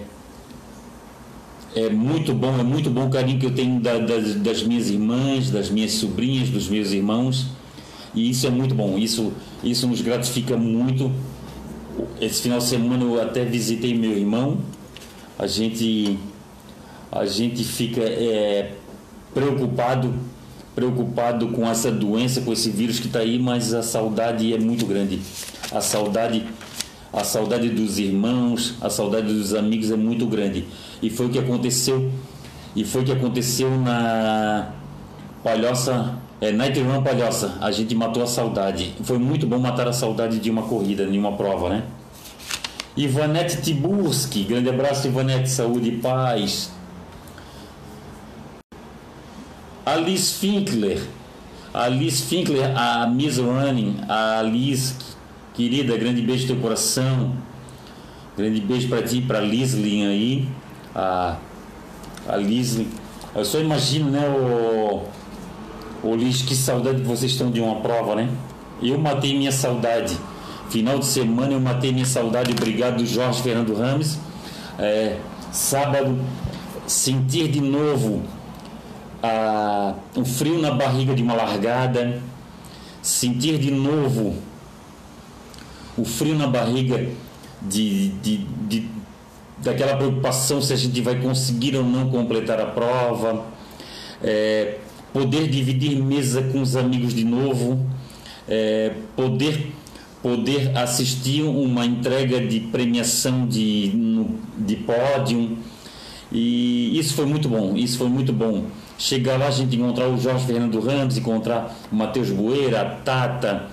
é 1.78 1.90
muito 1.90 2.34
bom, 2.34 2.60
é 2.60 2.64
muito 2.64 2.90
bom 2.90 3.08
o 3.08 3.10
carinho 3.10 3.40
que 3.40 3.46
eu 3.46 3.56
tenho 3.56 3.80
da, 3.80 4.00
das, 4.00 4.36
das 4.36 4.64
minhas 4.64 4.90
irmãs, 4.90 5.50
das 5.50 5.70
minhas 5.70 5.94
sobrinhas, 5.94 6.50
dos 6.50 6.68
meus 6.68 6.92
irmãos. 6.92 7.48
E 8.14 8.30
isso 8.30 8.46
é 8.48 8.50
muito 8.50 8.76
bom, 8.76 8.98
isso, 8.98 9.32
isso 9.64 9.88
nos 9.88 10.02
gratifica 10.02 10.58
muito 10.58 11.10
esse 12.20 12.42
final 12.42 12.60
de 12.60 12.66
semana 12.66 13.04
eu 13.04 13.22
até 13.22 13.46
visitei 13.46 13.98
meu 13.98 14.12
irmão. 14.12 14.60
A 15.38 15.48
gente 15.48 16.18
a 17.12 17.26
gente 17.26 17.64
fica 17.64 18.02
é, 18.02 18.74
preocupado 19.34 20.14
preocupado 20.78 21.48
com 21.48 21.68
essa 21.68 21.92
doença, 21.92 22.42
com 22.42 22.54
esse 22.54 22.70
vírus 22.70 23.00
que 23.00 23.08
está 23.08 23.18
aí, 23.18 23.40
mas 23.40 23.74
a 23.74 23.82
saudade 23.82 24.54
é 24.54 24.60
muito 24.60 24.86
grande. 24.86 25.20
A 25.72 25.82
saudade, 25.82 26.46
a 27.12 27.24
saudade 27.24 27.70
dos 27.70 27.98
irmãos, 27.98 28.76
a 28.80 28.88
saudade 28.88 29.34
dos 29.34 29.56
amigos 29.56 29.90
é 29.90 29.96
muito 29.96 30.28
grande. 30.28 30.66
E 31.02 31.10
foi 31.10 31.26
o 31.26 31.30
que 31.30 31.40
aconteceu. 31.40 32.12
E 32.76 32.84
foi 32.84 33.02
o 33.02 33.06
que 33.06 33.12
aconteceu 33.12 33.72
na 33.72 34.72
Palhoça, 35.48 36.16
é, 36.42 36.52
Night 36.52 36.78
Run 36.82 37.02
Palhoça. 37.02 37.58
A 37.62 37.72
gente 37.72 37.96
matou 37.96 38.22
a 38.22 38.28
saudade. 38.28 38.94
Foi 39.04 39.18
muito 39.18 39.48
bom 39.48 39.58
matar 39.58 39.88
a 39.88 39.94
saudade 39.94 40.40
de 40.40 40.52
uma 40.52 40.64
corrida, 40.64 41.06
de 41.06 41.18
uma 41.18 41.32
prova, 41.38 41.70
né? 41.70 41.84
Ivanete 42.98 43.62
Tiburski, 43.62 44.44
grande 44.44 44.70
abraço, 44.70 45.08
Ivanete, 45.08 45.50
saúde 45.50 45.88
e 45.88 45.98
paz. 46.00 46.74
Alice 49.86 50.34
Finkler, 50.34 51.02
Alice 51.74 52.24
Finkler, 52.24 52.78
a 52.78 53.08
Miss 53.08 53.38
Running, 53.38 54.02
a 54.10 54.40
Alice, 54.40 54.96
querida, 55.54 55.96
grande 55.96 56.22
beijo 56.22 56.42
no 56.42 56.56
teu 56.56 56.62
coração. 56.62 57.32
Grande 58.36 58.60
beijo 58.60 58.90
para 58.90 59.02
ti, 59.02 59.22
para 59.22 59.40
Lisley 59.40 60.06
aí. 60.06 60.50
A, 60.94 61.38
a 62.28 62.36
Lisley. 62.36 62.90
Eu 63.34 63.46
só 63.46 63.60
imagino, 63.60 64.12
né, 64.12 64.28
o, 64.28 65.06
o 66.04 66.16
Liz, 66.16 66.42
que 66.42 66.56
saudade 66.56 67.02
que 67.02 67.08
vocês 67.08 67.32
estão 67.32 67.52
de 67.52 67.60
uma 67.60 67.82
prova, 67.82 68.16
né? 68.16 68.30
Eu 68.82 68.98
matei 68.98 69.36
minha 69.38 69.52
saudade. 69.52 70.18
Final 70.70 71.00
de 71.00 71.06
semana 71.06 71.54
eu 71.54 71.60
matei 71.60 71.92
minha 71.92 72.06
saudade. 72.06 72.52
Obrigado, 72.52 73.06
Jorge 73.06 73.42
Fernando 73.42 73.74
Rames. 73.74 74.20
É, 74.78 75.18
sábado, 75.52 76.20
sentir 76.86 77.48
de 77.50 77.62
novo 77.62 78.22
a, 79.24 79.96
frio 80.26 80.60
na 80.60 80.72
barriga 80.72 81.16
de 81.16 81.24
uma 81.24 81.34
largada, 81.34 82.22
sentir 83.02 83.58
de 83.58 83.72
novo 83.72 84.36
o 85.98 86.06
frio 86.06 86.36
na 86.36 86.48
barriga 86.48 87.10
de, 87.62 88.10
de, 88.10 88.38
de, 88.68 88.90
daquela 89.58 89.98
preocupação 89.98 90.62
se 90.62 90.72
a 90.72 90.76
gente 90.76 91.02
vai 91.02 91.20
conseguir 91.20 91.76
ou 91.76 91.84
não 91.84 92.10
completar 92.10 92.60
a 92.62 92.68
prova, 92.68 93.46
é, 94.24 94.78
poder 95.18 95.48
dividir 95.48 95.96
mesa 96.00 96.44
com 96.44 96.62
os 96.62 96.76
amigos 96.76 97.12
de 97.12 97.24
novo, 97.24 97.84
é, 98.48 98.94
poder 99.16 99.72
poder 100.22 100.78
assistir 100.78 101.42
uma 101.42 101.86
entrega 101.86 102.40
de 102.40 102.60
premiação 102.60 103.48
de, 103.48 104.26
de 104.58 104.76
pódio 104.76 105.58
e 106.32 106.98
isso 107.00 107.16
foi 107.16 107.26
muito 107.26 107.50
bom, 107.50 107.76
isso 107.76 107.98
foi 107.98 108.10
muito 108.10 108.32
bom. 108.32 108.66
Chegar 108.98 109.40
lá, 109.40 109.48
a 109.48 109.52
gente 109.52 109.76
encontrar 109.76 110.08
o 110.08 110.18
Jorge 110.20 110.46
Fernando 110.46 110.80
Ramos, 110.80 111.18
encontrar 111.18 111.76
o 111.92 111.96
Matheus 111.96 112.30
Boeira, 112.30 112.82
a 112.82 112.86
Tata, 112.86 113.68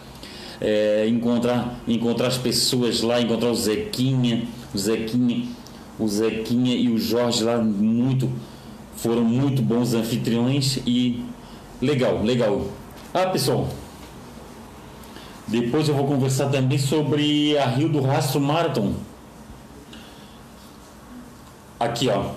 é, 0.60 1.06
encontrar, 1.08 1.78
encontrar 1.86 2.28
as 2.28 2.38
pessoas 2.38 3.02
lá, 3.02 3.20
encontrar 3.20 3.50
o 3.50 3.54
Zequinha, 3.54 4.44
o 4.74 4.78
Zequinha, 4.78 5.44
o 5.98 6.08
Zequinha 6.08 6.74
e 6.74 6.88
o 6.88 6.96
Jorge 6.96 7.42
lá, 7.42 7.58
muito, 7.58 8.30
foram 8.96 9.24
muito 9.24 9.60
bons 9.60 9.92
anfitriões 9.92 10.78
e 10.86 11.22
legal, 11.84 12.22
legal. 12.22 12.66
Ah, 13.12 13.26
pessoal, 13.26 13.68
depois 15.46 15.88
eu 15.88 15.94
vou 15.94 16.06
conversar 16.06 16.48
também 16.48 16.78
sobre 16.78 17.56
a 17.58 17.66
Rio 17.66 17.88
do 17.88 18.00
Rastro 18.00 18.40
Marathon. 18.40 18.94
Aqui, 21.78 22.08
ó. 22.08 22.32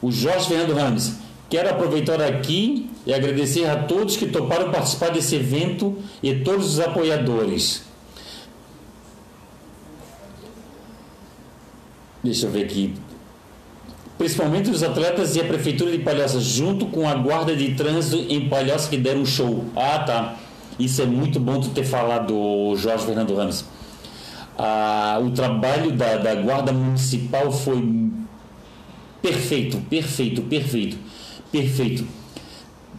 O 0.00 0.10
Jorge 0.10 0.48
Fernando 0.48 0.74
Ramos. 0.74 1.12
Quero 1.50 1.70
aproveitar 1.70 2.20
aqui 2.20 2.90
e 3.06 3.12
agradecer 3.12 3.66
a 3.66 3.84
todos 3.84 4.16
que 4.16 4.26
toparam 4.26 4.70
participar 4.70 5.10
desse 5.10 5.34
evento 5.34 5.96
e 6.22 6.34
todos 6.40 6.74
os 6.74 6.80
apoiadores. 6.80 7.84
Deixa 12.22 12.46
eu 12.46 12.50
ver 12.50 12.64
aqui. 12.64 12.94
Principalmente 14.18 14.68
os 14.68 14.82
atletas 14.82 15.36
e 15.36 15.40
a 15.40 15.44
Prefeitura 15.44 15.92
de 15.92 15.98
Palhoça, 15.98 16.40
junto 16.40 16.86
com 16.86 17.08
a 17.08 17.14
Guarda 17.14 17.54
de 17.54 17.74
Trânsito 17.74 18.16
em 18.28 18.48
Palhoça, 18.48 18.90
que 18.90 18.96
deram 18.96 19.20
um 19.20 19.26
show. 19.26 19.64
Ah, 19.76 20.00
tá. 20.00 20.34
Isso 20.78 21.00
é 21.00 21.06
muito 21.06 21.38
bom 21.38 21.60
tu 21.60 21.70
ter 21.70 21.84
falado, 21.84 22.74
Jorge 22.76 23.06
Fernando 23.06 23.34
Ramos. 23.34 23.64
Ah, 24.58 25.20
o 25.22 25.30
trabalho 25.30 25.92
da, 25.92 26.16
da 26.16 26.34
Guarda 26.34 26.72
Municipal 26.72 27.50
foi 27.52 28.10
perfeito, 29.22 29.78
perfeito, 29.88 30.42
perfeito 30.42 30.98
perfeito. 31.50 32.06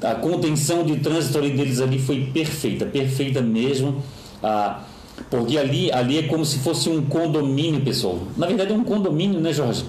A 0.02 0.16
contenção 0.16 0.84
de 0.84 0.98
trânsito 0.98 1.38
ali 1.38 1.52
deles 1.52 1.82
ali 1.82 2.00
foi 2.00 2.30
perfeita, 2.34 2.86
perfeita 2.86 3.42
mesmo. 3.42 4.02
Ah, 4.42 4.82
porque 5.30 5.58
ali, 5.58 5.92
ali 5.92 6.18
é 6.18 6.24
como 6.24 6.46
se 6.46 6.60
fosse 6.60 6.90
um 6.90 7.06
condomínio, 7.06 7.82
pessoal. 7.82 8.20
Na 8.38 8.48
verdade 8.48 8.72
é 8.72 8.76
um 8.76 8.84
condomínio, 8.84 9.40
né, 9.40 9.52
Jorge? 9.52 9.84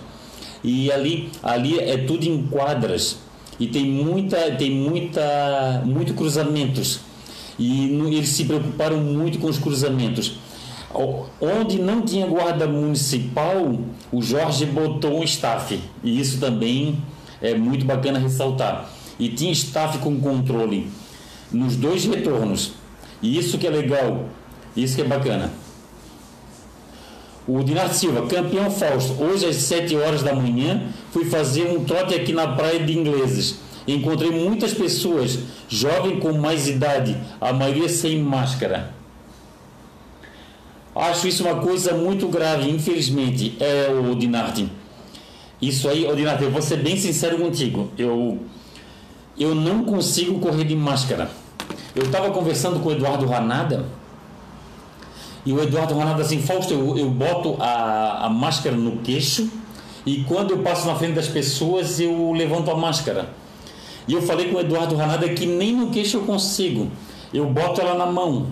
E 0.63 0.91
ali, 0.93 1.31
ali 1.43 1.79
é 1.79 1.97
tudo 1.99 2.25
em 2.25 2.43
quadras 2.43 3.19
e 3.61 3.67
tem 3.67 3.85
muita, 3.85 4.39
tem 4.53 4.71
muita, 4.71 5.83
muito 5.85 6.15
cruzamentos. 6.15 7.01
E 7.59 7.93
eles 8.15 8.31
se 8.31 8.47
preocuparam 8.47 8.97
muito 8.97 9.39
com 9.39 9.49
os 9.49 9.59
cruzamentos. 9.59 10.39
Onde 11.41 11.79
não 11.79 12.01
tinha 12.01 12.27
guarda 12.27 12.67
municipal, 12.67 13.79
o 14.11 14.23
Jorge 14.23 14.65
botou 14.65 15.21
um 15.21 15.23
staff. 15.23 15.79
E 16.03 16.19
isso 16.19 16.41
também 16.41 16.97
é 17.43 17.55
muito 17.55 17.85
bacana 17.85 18.19
ressaltar. 18.19 18.91
E 19.19 19.29
tinha 19.29 19.53
staff 19.53 19.99
com 19.99 20.19
controle 20.19 20.89
nos 21.53 21.77
dois 21.77 22.07
retornos. 22.07 22.73
E 23.21 23.37
isso 23.37 23.59
que 23.59 23.67
é 23.67 23.71
legal, 23.71 24.25
isso 24.75 24.97
que 24.97 25.03
é 25.03 25.05
bacana. 25.05 25.53
O 27.53 27.65
Dinardo 27.65 27.93
Silva, 27.93 28.29
campeão 28.29 28.71
Fausto, 28.71 29.21
hoje 29.21 29.45
às 29.45 29.57
7 29.57 29.97
horas 29.97 30.23
da 30.23 30.33
manhã, 30.33 30.85
fui 31.11 31.25
fazer 31.25 31.65
um 31.65 31.85
trote 31.85 32.15
aqui 32.15 32.33
na 32.33 32.47
praia 32.47 32.79
de 32.79 32.97
ingleses. 32.97 33.57
Encontrei 33.89 34.31
muitas 34.31 34.73
pessoas, 34.73 35.37
jovens 35.69 36.21
com 36.21 36.33
mais 36.33 36.69
idade, 36.69 37.17
a 37.41 37.53
maioria 37.53 37.89
sem 37.89 38.23
máscara. 38.23 38.95
Acho 40.95 41.27
isso 41.27 41.43
uma 41.43 41.57
coisa 41.57 41.93
muito 41.93 42.29
grave, 42.29 42.71
infelizmente, 42.71 43.57
é 43.59 43.89
o 43.91 44.15
Dinardi. 44.15 44.71
Isso 45.61 45.89
aí, 45.89 46.07
Odinato, 46.07 46.45
eu 46.45 46.53
vou 46.53 46.63
ser 46.63 46.77
bem 46.77 46.97
sincero 46.97 47.37
contigo. 47.37 47.91
Eu, 47.99 48.39
eu 49.37 49.57
não 49.57 49.83
consigo 49.83 50.39
correr 50.39 50.65
de 50.65 50.77
máscara. 50.77 51.29
Eu 51.97 52.05
estava 52.05 52.31
conversando 52.31 52.79
com 52.79 52.91
o 52.91 52.93
Eduardo 52.93 53.27
Ranada 53.27 53.87
e 55.45 55.53
o 55.53 55.63
Eduardo 55.63 55.95
Ranada 55.95 56.23
assim, 56.23 56.41
Fausto, 56.41 56.75
eu, 56.75 56.99
eu 56.99 57.11
boto 57.11 57.57
a, 57.59 58.27
a 58.27 58.31
máscara 58.31 58.77
no 58.77 58.99
queixo 58.99 59.51
e 60.05 60.25
quando 60.25 60.51
eu 60.51 60.59
passo 60.59 60.87
na 60.87 60.95
frente 60.95 61.15
das 61.15 61.29
pessoas 61.29 61.99
eu 61.99 62.33
levanto 62.33 62.71
a 62.71 62.77
máscara. 62.77 63.31
E 64.07 64.13
eu 64.13 64.23
falei 64.23 64.49
com 64.49 64.57
o 64.57 64.61
Eduardo 64.61 64.97
Ranada 64.97 65.29
que 65.29 65.47
nem 65.47 65.75
no 65.75 65.91
queixo 65.91 66.19
eu 66.19 66.23
consigo. 66.23 66.91
Eu 67.33 67.47
boto 67.47 67.81
ela 67.81 67.95
na 67.95 68.07
mão. 68.07 68.49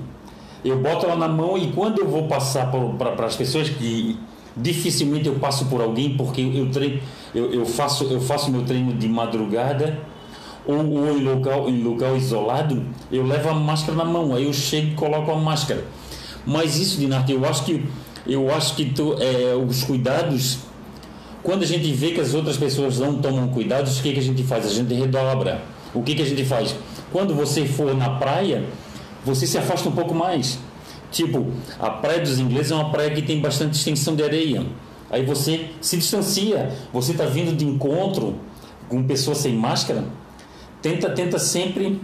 Eu 0.64 0.78
boto 0.78 1.06
ela 1.06 1.16
na 1.16 1.28
mão 1.28 1.58
e 1.58 1.72
quando 1.72 2.00
eu 2.00 2.08
vou 2.08 2.26
passar 2.26 2.70
para 2.70 3.26
as 3.26 3.36
pessoas 3.36 3.68
que 3.68 4.18
dificilmente 4.56 5.28
eu 5.28 5.34
passo 5.34 5.66
por 5.66 5.80
alguém 5.80 6.16
porque 6.16 6.40
eu, 6.40 6.70
treino, 6.70 7.00
eu, 7.34 7.52
eu, 7.52 7.66
faço, 7.66 8.04
eu 8.04 8.20
faço 8.20 8.50
meu 8.50 8.64
treino 8.64 8.92
de 8.92 9.08
madrugada 9.08 9.98
ou, 10.66 10.76
ou 10.76 11.16
em, 11.16 11.22
local, 11.22 11.68
em 11.68 11.82
local 11.82 12.16
isolado, 12.16 12.84
eu 13.10 13.24
levo 13.24 13.48
a 13.48 13.54
máscara 13.54 13.96
na 13.96 14.04
mão, 14.04 14.34
aí 14.34 14.44
eu 14.44 14.52
chego 14.52 14.88
e 14.88 14.94
coloco 14.94 15.30
a 15.30 15.36
máscara. 15.36 15.84
Mas 16.48 16.78
isso, 16.78 16.98
Dinarte, 16.98 17.32
eu 17.32 17.44
acho 17.44 17.64
que, 17.64 17.84
eu 18.26 18.52
acho 18.52 18.74
que 18.74 18.86
tu, 18.86 19.16
é, 19.20 19.54
os 19.54 19.84
cuidados, 19.84 20.60
quando 21.42 21.62
a 21.62 21.66
gente 21.66 21.92
vê 21.92 22.12
que 22.12 22.20
as 22.20 22.32
outras 22.32 22.56
pessoas 22.56 22.98
não 22.98 23.16
tomam 23.16 23.48
cuidados, 23.48 23.98
o 23.98 24.02
que, 24.02 24.12
que 24.14 24.18
a 24.18 24.22
gente 24.22 24.42
faz? 24.42 24.66
A 24.66 24.70
gente 24.70 24.94
redobra. 24.94 25.60
O 25.92 26.02
que, 26.02 26.14
que 26.14 26.22
a 26.22 26.26
gente 26.26 26.44
faz? 26.44 26.74
Quando 27.12 27.34
você 27.34 27.66
for 27.66 27.94
na 27.94 28.10
praia, 28.10 28.64
você 29.24 29.46
se 29.46 29.58
afasta 29.58 29.88
um 29.88 29.92
pouco 29.92 30.14
mais 30.14 30.58
Tipo, 31.10 31.46
a 31.78 31.90
praia 31.90 32.20
dos 32.20 32.38
ingleses 32.38 32.70
é 32.70 32.74
uma 32.74 32.90
praia 32.90 33.10
que 33.10 33.22
tem 33.22 33.40
bastante 33.40 33.74
extensão 33.74 34.14
de 34.14 34.22
areia. 34.22 34.64
Aí 35.10 35.24
você 35.24 35.70
se 35.80 35.96
distancia, 35.96 36.70
você 36.92 37.12
está 37.12 37.24
vindo 37.24 37.56
de 37.56 37.64
encontro 37.64 38.36
com 38.88 39.02
pessoas 39.04 39.38
sem 39.38 39.54
máscara, 39.54 40.04
tenta, 40.82 41.08
tenta 41.10 41.38
sempre, 41.38 41.98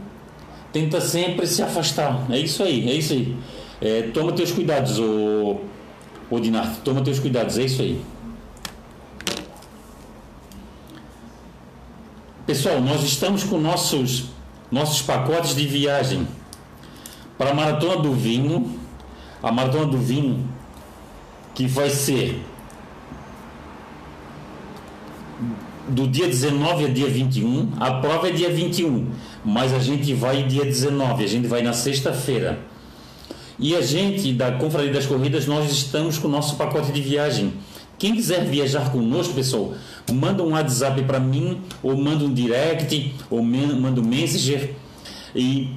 tenta 0.72 1.00
sempre 1.00 1.46
se 1.46 1.62
afastar. 1.62 2.26
É 2.30 2.38
isso 2.38 2.62
aí, 2.62 2.88
é 2.88 2.94
isso 2.94 3.12
aí. 3.12 3.36
É, 3.80 4.02
toma 4.02 4.32
teus 4.32 4.52
cuidados, 4.52 4.98
o, 4.98 5.60
o 6.30 6.40
Dinar, 6.40 6.76
toma 6.84 7.02
teus 7.02 7.18
cuidados, 7.18 7.58
é 7.58 7.64
isso 7.64 7.82
aí. 7.82 8.00
Pessoal, 12.46 12.80
nós 12.80 13.02
estamos 13.02 13.42
com 13.44 13.58
nossos 13.58 14.32
nossos 14.70 15.02
pacotes 15.02 15.54
de 15.54 15.66
viagem 15.66 16.26
para 17.38 17.50
a 17.50 17.54
Maratona 17.54 17.96
do 18.02 18.12
Vinho 18.12 18.84
a 19.44 19.52
maratona 19.52 19.84
do 19.84 19.98
vinho, 19.98 20.48
que 21.54 21.66
vai 21.66 21.90
ser 21.90 22.42
do 25.86 26.08
dia 26.08 26.26
19 26.26 26.86
a 26.86 26.88
dia 26.88 27.08
21. 27.08 27.72
A 27.78 27.90
prova 28.00 28.30
é 28.30 28.32
dia 28.32 28.48
21, 28.48 29.10
mas 29.44 29.74
a 29.74 29.78
gente 29.78 30.14
vai 30.14 30.44
dia 30.44 30.64
19, 30.64 31.22
a 31.22 31.28
gente 31.28 31.46
vai 31.46 31.60
na 31.60 31.74
sexta-feira. 31.74 32.58
E 33.58 33.76
a 33.76 33.80
gente 33.80 34.32
da 34.32 34.52
Confraria 34.52 34.92
das 34.92 35.06
Corridas, 35.06 35.46
nós 35.46 35.70
estamos 35.70 36.18
com 36.18 36.26
o 36.28 36.30
nosso 36.30 36.56
pacote 36.56 36.90
de 36.90 37.00
viagem. 37.00 37.52
Quem 37.98 38.14
quiser 38.14 38.44
viajar 38.44 38.90
conosco, 38.90 39.34
pessoal, 39.34 39.74
manda 40.12 40.42
um 40.42 40.52
WhatsApp 40.52 41.02
para 41.04 41.20
mim, 41.20 41.60
ou 41.82 41.96
manda 41.96 42.24
um 42.24 42.32
direct, 42.32 43.14
ou 43.30 43.42
manda 43.42 44.00
um 44.00 44.04
messenger. 44.04 44.74
E, 45.34 45.70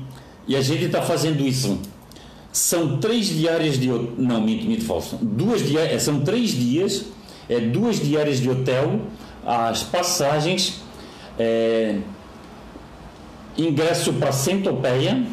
e 0.48 0.56
a 0.56 0.62
gente 0.62 0.86
está 0.86 1.02
fazendo 1.02 1.46
isso. 1.46 1.80
São 2.52 2.98
três 2.98 3.28
diárias 3.28 3.80
de 3.80 3.88
não, 3.88 4.42
minto, 4.42 4.66
minto 4.66 4.84
falso. 4.84 5.18
Duas 5.22 5.66
diárias, 5.66 6.02
são 6.02 6.22
três 6.22 6.50
dias, 6.50 7.06
é 7.48 7.60
duas 7.60 8.00
diárias 8.00 8.40
de 8.40 8.50
hotel, 8.50 9.00
as 9.46 9.84
passagens, 9.84 10.82
é, 11.38 12.00
ingresso 13.56 14.14
para 14.14 14.32
Centopeia 14.32 15.24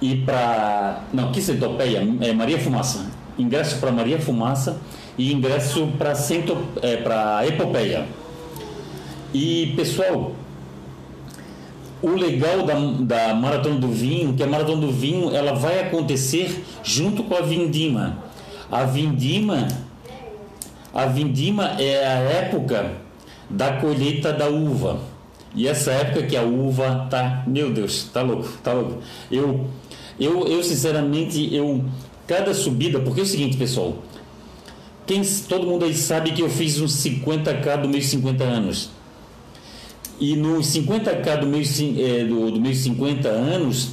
e 0.00 0.16
para. 0.16 1.02
Não, 1.12 1.32
que 1.32 1.40
Centopeia? 1.40 2.06
É 2.20 2.32
Maria 2.32 2.58
Fumaça. 2.58 3.06
Ingresso 3.38 3.78
para 3.78 3.92
Maria 3.92 4.20
Fumaça 4.20 4.80
e 5.16 5.32
ingresso 5.32 5.88
para 5.98 6.14
Cento, 6.14 6.56
é, 6.82 7.02
Epopeia. 7.46 8.06
E 9.34 9.74
pessoal, 9.76 10.32
o 12.00 12.10
legal 12.10 12.62
da, 12.64 12.74
da 13.00 13.34
Maratona 13.34 13.76
do 13.76 13.88
Vinho, 13.88 14.34
que 14.34 14.42
a 14.42 14.46
Maratona 14.46 14.80
do 14.80 14.92
Vinho 14.92 15.34
ela 15.34 15.52
vai 15.54 15.80
acontecer 15.80 16.64
junto 16.84 17.24
com 17.24 17.34
a 17.34 17.40
Vindima. 17.40 18.18
A 18.70 18.84
Vindima, 18.84 19.66
a 20.94 21.06
Vindima 21.06 21.76
é 21.78 22.06
a 22.06 22.18
época 22.18 22.92
da 23.50 23.74
colheita 23.74 24.32
da 24.32 24.48
uva. 24.48 25.00
E 25.54 25.66
essa 25.66 25.90
época 25.90 26.22
que 26.24 26.36
a 26.36 26.42
uva 26.42 27.06
tá, 27.10 27.42
meu 27.46 27.70
Deus, 27.72 28.08
tá 28.12 28.22
louco, 28.22 28.48
tá 28.62 28.72
louco. 28.72 28.98
Eu, 29.30 29.66
eu, 30.18 30.46
eu 30.46 30.62
sinceramente, 30.62 31.54
eu 31.54 31.84
cada 32.26 32.52
subida, 32.52 33.00
porque 33.00 33.20
é 33.20 33.22
o 33.22 33.26
seguinte, 33.26 33.56
pessoal, 33.56 33.96
quem, 35.06 35.22
todo 35.48 35.66
mundo 35.66 35.84
aí 35.84 35.94
sabe 35.94 36.32
que 36.32 36.42
eu 36.42 36.50
fiz 36.50 36.78
uns 36.80 36.92
50k 37.02 37.80
dos 37.80 37.90
meus 37.90 38.06
50 38.06 38.44
anos. 38.44 38.90
E 40.20 40.36
nos 40.36 40.66
50k 40.66 41.40
do 41.40 41.46
meus, 41.46 41.80
é, 41.80 42.24
do, 42.24 42.50
do 42.50 42.60
meus 42.60 42.78
50 42.78 43.28
anos, 43.28 43.92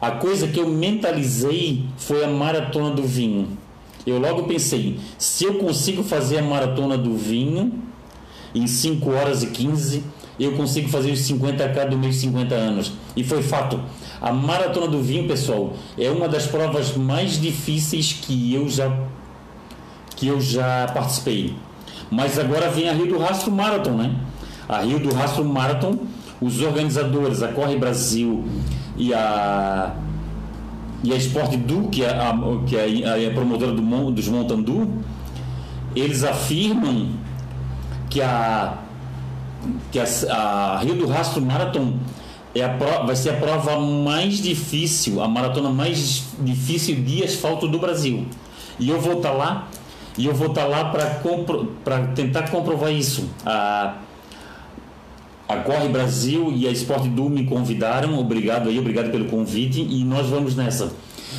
a 0.00 0.12
coisa 0.12 0.46
que 0.46 0.58
eu 0.60 0.68
mentalizei 0.68 1.84
foi 1.96 2.24
a 2.24 2.28
maratona 2.28 2.94
do 2.94 3.02
vinho. 3.02 3.48
Eu 4.06 4.18
logo 4.18 4.44
pensei, 4.44 4.98
se 5.18 5.44
eu 5.44 5.54
consigo 5.54 6.02
fazer 6.02 6.38
a 6.38 6.42
maratona 6.42 6.96
do 6.96 7.14
vinho 7.14 7.72
em 8.54 8.66
5 8.66 9.10
horas 9.10 9.42
e 9.42 9.48
15, 9.48 10.02
eu 10.38 10.52
consigo 10.52 10.88
fazer 10.88 11.10
os 11.10 11.20
50k 11.20 11.88
dos 11.88 11.98
meus 11.98 12.16
50 12.16 12.54
anos. 12.54 12.92
E 13.16 13.24
foi 13.24 13.42
fato. 13.42 13.80
A 14.20 14.32
maratona 14.32 14.88
do 14.88 15.00
vinho, 15.00 15.28
pessoal, 15.28 15.74
é 15.96 16.10
uma 16.10 16.28
das 16.28 16.46
provas 16.46 16.96
mais 16.96 17.40
difíceis 17.40 18.12
que 18.12 18.54
eu 18.54 18.68
já 18.68 18.92
que 20.16 20.26
eu 20.26 20.40
já 20.40 20.88
participei. 20.92 21.54
Mas 22.10 22.38
agora 22.38 22.68
vem 22.68 22.88
a 22.88 22.92
Rio 22.92 23.06
do 23.06 23.18
Rastro 23.18 23.52
Marathon, 23.52 23.92
né? 23.92 24.16
A 24.68 24.80
Rio 24.80 24.98
do 24.98 25.14
Rastro 25.14 25.44
Marathon, 25.44 25.96
os 26.40 26.60
organizadores, 26.60 27.42
a 27.42 27.48
Corre 27.48 27.76
Brasil 27.76 28.44
e 28.96 29.14
a 29.14 29.94
e 31.02 31.12
a 31.12 31.16
Sport 31.16 31.56
Du, 31.58 31.88
que 31.88 32.02
é 32.02 32.10
a, 32.10 32.34
que 32.66 32.76
é 32.76 33.28
a, 33.28 33.30
promotora 33.30 33.70
do, 33.70 34.10
dos 34.10 34.28
Montandu, 34.28 34.88
eles 35.94 36.24
afirmam 36.24 37.10
que 38.10 38.20
a 38.20 38.78
que 39.92 40.00
a, 40.00 40.04
a 40.32 40.78
Rio 40.78 40.96
do 40.96 41.06
Rastro 41.06 41.42
Marathon 41.42 41.94
é 42.54 42.62
a 42.62 42.68
pro, 42.70 43.06
vai 43.06 43.16
ser 43.16 43.30
a 43.30 43.34
prova 43.34 43.78
mais 43.78 44.40
difícil, 44.40 45.20
a 45.22 45.28
maratona 45.28 45.70
mais 45.70 46.24
difícil 46.40 46.96
de 46.96 47.22
asfalto 47.22 47.68
do 47.68 47.78
Brasil. 47.78 48.26
E 48.78 48.88
eu 48.88 49.00
vou 49.00 49.14
estar 49.14 49.32
lá 49.32 49.68
e 50.16 50.26
eu 50.26 50.34
vou 50.34 50.48
estar 50.48 50.66
lá 50.66 50.86
para 50.86 52.06
tentar 52.08 52.50
comprovar 52.50 52.92
isso. 52.92 53.28
A, 53.46 53.98
a 55.48 55.56
Corre 55.58 55.88
Brasil 55.88 56.52
e 56.54 56.66
a 56.66 56.70
Sport 56.72 57.04
Du 57.08 57.30
me 57.30 57.44
convidaram, 57.44 58.18
obrigado 58.18 58.68
aí, 58.68 58.78
obrigado 58.78 59.10
pelo 59.10 59.26
convite, 59.26 59.80
e 59.80 60.04
nós 60.04 60.26
vamos 60.26 60.54
nessa. 60.56 60.92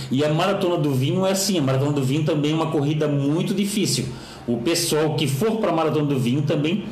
E 0.10 0.24
a 0.24 0.34
Maratona 0.34 0.78
do 0.78 0.94
Vinho 0.94 1.26
é 1.26 1.32
assim, 1.32 1.60
a 1.60 1.62
Maratona 1.62 1.92
do 1.92 2.04
Vinho 2.04 2.24
também 2.24 2.52
é 2.52 2.56
uma 2.56 2.72
corrida 2.72 3.08
muito 3.08 3.54
difícil. 3.54 4.06
O 4.48 4.58
pessoal 4.58 5.16
que 5.16 5.28
for 5.28 5.58
para 5.58 5.72
a 5.72 5.76
Maratona 5.76 6.08
do 6.08 6.18
Vinho 6.18 6.42
também 6.42 6.86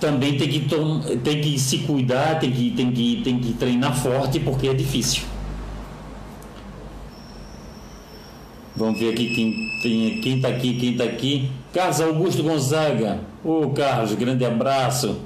também 0.00 0.36
tem 0.36 0.48
que, 0.48 1.16
tem 1.18 1.40
que 1.40 1.58
se 1.58 1.78
cuidar, 1.78 2.38
tem 2.38 2.50
que, 2.50 2.70
tem, 2.70 2.92
que, 2.92 3.20
tem 3.22 3.38
que 3.38 3.52
treinar 3.54 3.96
forte 3.96 4.40
porque 4.40 4.68
é 4.68 4.74
difícil. 4.74 5.22
Vamos 8.76 9.00
ver 9.00 9.12
aqui 9.12 9.34
quem 9.34 9.80
tem, 9.82 10.20
quem 10.20 10.36
está 10.36 10.48
aqui, 10.48 10.74
quem 10.74 10.92
está 10.92 11.04
aqui. 11.04 11.50
Carlos 11.72 12.00
Augusto 12.00 12.42
Gonzaga. 12.42 13.20
Ô 13.42 13.62
oh, 13.62 13.70
Carlos, 13.70 14.12
grande 14.14 14.44
abraço. 14.44 15.18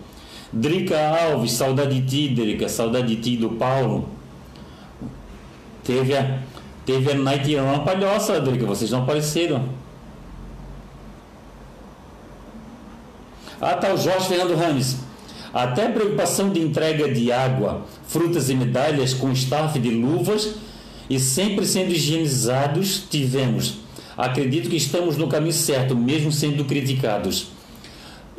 Drica 0.53 0.97
Alves, 0.99 1.53
saudade 1.53 2.01
de 2.01 2.07
ti, 2.07 2.35
Drica, 2.35 2.69
saudade 2.69 3.15
de 3.15 3.23
ti 3.23 3.37
do 3.37 3.51
Paulo. 3.51 4.09
Teve 5.83 6.17
a, 6.17 6.39
teve 6.87 7.11
a 7.11 7.15
Night 7.15 7.57
Run 7.57 7.85
palhoça, 7.85 8.41
Drica, 8.41 8.67
vocês 8.67 8.91
não 8.93 9.03
apareceram. 9.03 9.80
Tá 13.61 13.93
o 13.93 13.97
Jorge 13.99 14.27
Fernando 14.27 14.57
Rames. 14.57 14.97
Até 15.53 15.89
preocupação 15.89 16.51
de 16.51 16.61
entrega 16.61 17.13
de 17.13 17.31
água, 17.31 17.85
frutas 18.09 18.49
e 18.49 18.55
medalhas 18.55 19.13
com 19.13 19.31
staff 19.33 19.79
de 19.79 19.91
luvas 19.91 20.55
e 21.11 21.21
sempre 21.21 21.67
sendo 21.67 21.91
higienizados 21.91 23.05
tivemos. 23.11 23.81
Acredito 24.17 24.71
que 24.71 24.77
estamos 24.77 25.17
no 25.19 25.29
caminho 25.29 25.53
certo, 25.53 25.95
mesmo 25.95 26.33
sendo 26.33 26.65
criticados. 26.65 27.49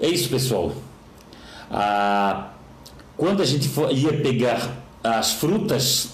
É 0.02 0.08
isso, 0.08 0.30
pessoal. 0.30 0.74
Ah, 1.70 2.50
quando 3.16 3.44
a 3.44 3.46
gente 3.46 3.68
for, 3.68 3.92
ia 3.92 4.14
pegar 4.22 4.84
as 5.04 5.34
frutas 5.34 6.14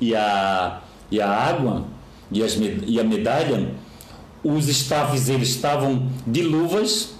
e 0.00 0.14
a, 0.14 0.80
e 1.10 1.20
a 1.20 1.28
água 1.28 1.84
e, 2.32 2.42
as, 2.42 2.56
e 2.86 2.98
a 2.98 3.04
medalha, 3.04 3.72
os 4.42 4.66
staffs 4.68 5.28
eles 5.28 5.50
estavam 5.50 6.08
de 6.26 6.42
luvas 6.42 7.19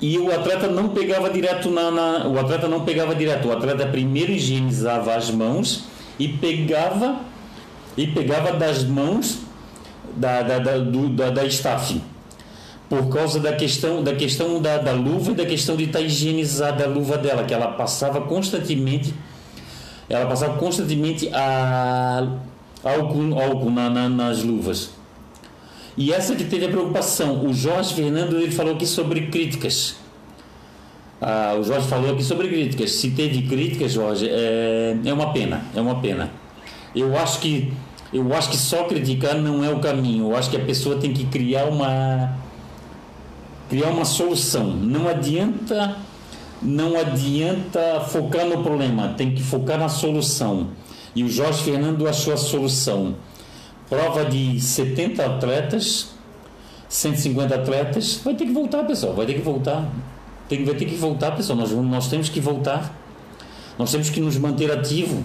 e 0.00 0.16
o 0.18 0.32
atleta 0.32 0.66
não 0.66 0.88
pegava 0.88 1.28
direto 1.28 1.70
na, 1.70 1.90
na, 1.90 2.26
o 2.26 2.38
atleta 2.38 2.66
não 2.66 2.84
pegava 2.84 3.14
direto. 3.14 3.48
O 3.48 3.52
atleta 3.52 3.86
primeiro 3.86 4.32
higienizava 4.32 5.14
as 5.14 5.30
mãos 5.30 5.84
e 6.18 6.26
pegava 6.26 7.20
e 7.96 8.06
pegava 8.06 8.52
das 8.52 8.82
mãos 8.82 9.40
da, 10.16 10.42
da, 10.42 10.58
da, 10.58 10.78
do, 10.78 11.08
da, 11.10 11.30
da 11.30 11.44
staff. 11.44 12.00
Por 12.88 13.08
causa 13.08 13.38
da 13.38 13.52
questão 13.52 14.02
da 14.02 14.14
questão 14.14 14.60
da, 14.60 14.78
da 14.78 14.92
luva 14.92 15.32
e 15.32 15.34
da 15.34 15.44
questão 15.44 15.76
de 15.76 15.84
estar 15.84 16.00
higienizada 16.00 16.84
a 16.84 16.88
luva 16.88 17.18
dela 17.18 17.44
que 17.44 17.54
ela 17.54 17.68
passava 17.68 18.22
constantemente 18.22 19.14
ela 20.08 20.26
passava 20.26 20.58
constantemente 20.58 21.30
a 21.32 22.26
álcool, 22.82 23.38
álcool 23.40 23.70
na, 23.70 23.88
na, 23.88 24.08
nas 24.08 24.42
luvas 24.42 24.90
e 25.96 26.12
essa 26.12 26.34
que 26.34 26.44
teve 26.44 26.66
a 26.66 26.68
preocupação 26.68 27.44
o 27.44 27.52
Jorge 27.52 27.94
Fernando 27.94 28.36
ele 28.36 28.50
falou 28.50 28.74
aqui 28.74 28.86
sobre 28.86 29.26
críticas 29.28 29.96
ah, 31.20 31.56
o 31.58 31.62
Jorge 31.62 31.86
falou 31.86 32.12
aqui 32.12 32.24
sobre 32.24 32.48
críticas 32.48 32.92
se 32.92 33.10
teve 33.10 33.42
críticas 33.42 33.92
Jorge 33.92 34.28
é, 34.28 34.96
é 35.04 35.12
uma 35.12 35.32
pena 35.32 35.62
é 35.74 35.80
uma 35.80 36.00
pena 36.00 36.30
eu 36.94 37.16
acho 37.16 37.40
que 37.40 37.72
eu 38.12 38.34
acho 38.34 38.50
que 38.50 38.56
só 38.56 38.84
criticar 38.84 39.36
não 39.36 39.64
é 39.64 39.70
o 39.70 39.78
caminho. 39.78 40.30
Eu 40.30 40.36
acho 40.36 40.50
que 40.50 40.56
a 40.56 40.64
pessoa 40.64 40.96
tem 40.96 41.12
que 41.12 41.26
criar 41.26 41.66
uma 41.66 42.36
criar 43.68 43.90
uma 43.90 44.04
solução. 44.04 44.66
Não 44.66 45.08
adianta 45.08 45.96
não 46.60 46.98
adianta 46.98 48.00
focar 48.00 48.44
no 48.44 48.62
problema, 48.62 49.14
tem 49.16 49.34
que 49.34 49.42
focar 49.42 49.78
na 49.78 49.88
solução. 49.88 50.68
E 51.14 51.24
o 51.24 51.28
Jorge 51.28 51.62
Fernando 51.62 52.06
achou 52.06 52.34
a 52.34 52.36
solução. 52.36 53.14
Prova 53.90 54.24
de 54.24 54.60
70 54.60 55.26
atletas, 55.26 56.10
150 56.88 57.54
atletas, 57.56 58.20
vai 58.24 58.34
ter 58.34 58.46
que 58.46 58.52
voltar, 58.52 58.84
pessoal, 58.84 59.14
vai 59.14 59.26
ter 59.26 59.34
que 59.34 59.40
voltar. 59.40 59.90
Tem, 60.48 60.64
vai 60.64 60.76
ter 60.76 60.84
que 60.84 60.94
voltar, 60.94 61.32
pessoal. 61.32 61.58
Nós, 61.58 61.72
nós 61.72 62.08
temos 62.08 62.28
que 62.28 62.40
voltar. 62.40 62.96
Nós 63.76 63.90
temos 63.90 64.08
que 64.08 64.20
nos 64.20 64.36
manter 64.36 64.70
ativo. 64.70 65.24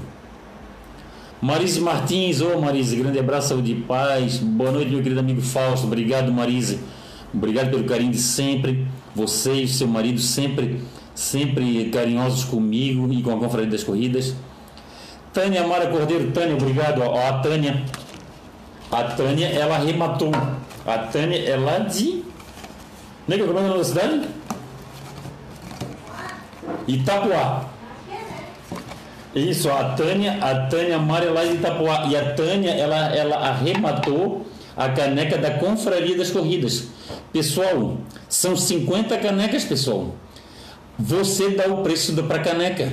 Marise 1.42 1.80
Martins, 1.80 2.42
ô 2.42 2.54
oh, 2.56 2.62
Marise, 2.62 2.96
grande 2.96 3.20
abraço, 3.20 3.50
saúde 3.50 3.72
e 3.72 3.76
paz. 3.82 4.38
Boa 4.38 4.72
noite, 4.72 4.90
meu 4.90 5.04
querido 5.04 5.20
amigo 5.20 5.42
Fausto. 5.42 5.86
Obrigado, 5.86 6.32
Marise. 6.32 6.80
Obrigado 7.32 7.70
pelo 7.70 7.84
carinho 7.84 8.12
de 8.12 8.18
sempre. 8.18 8.88
Vocês, 9.14 9.76
seu 9.76 9.88
marido, 9.88 10.20
sempre, 10.20 10.82
sempre 11.14 11.90
carinhosos 11.90 12.46
comigo 12.46 13.12
e 13.14 13.22
com 13.22 13.32
a 13.32 13.38
Confraria 13.38 13.70
das 13.70 13.84
Corridas. 13.84 14.34
Tânia 15.34 15.68
Mara 15.68 15.88
Cordeiro, 15.88 16.32
Tânia, 16.32 16.56
obrigado. 16.56 17.02
Ó, 17.02 17.28
a 17.28 17.40
Tânia, 17.40 17.84
a 18.92 19.04
Tânia, 19.04 19.48
ela 19.48 19.76
arrematou. 19.76 20.32
A 20.86 20.98
Tânia 20.98 21.38
é 21.38 21.56
lá 21.56 21.80
de. 21.80 22.24
Não 23.28 23.36
é 23.36 23.38
que 23.38 23.44
é 23.44 23.48
o 23.48 23.54
nome 23.54 23.78
da 23.78 23.84
cidade? 23.84 24.22
Itapuá. 26.88 27.66
Isso, 29.34 29.70
a 29.70 29.96
Tânia, 29.96 30.38
a 30.42 30.68
Tânia 30.68 30.98
Mari 30.98 31.28
lá 31.28 31.44
de 31.44 31.56
Itapuá. 31.56 32.06
E 32.08 32.16
a 32.16 32.34
Tânia, 32.36 32.72
ela, 32.72 33.14
ela 33.14 33.38
arrematou 33.38 34.46
a 34.78 34.90
caneca 34.90 35.38
da 35.38 35.52
Confraria 35.52 36.18
das 36.18 36.32
Corridas. 36.32 36.88
Pessoal, 37.34 37.98
são 38.30 38.56
50 38.56 39.18
canecas, 39.18 39.66
pessoal. 39.66 40.16
Você 40.98 41.50
dá 41.50 41.68
o 41.68 41.84
preço 41.84 42.16
para 42.24 42.40
caneca. 42.40 42.92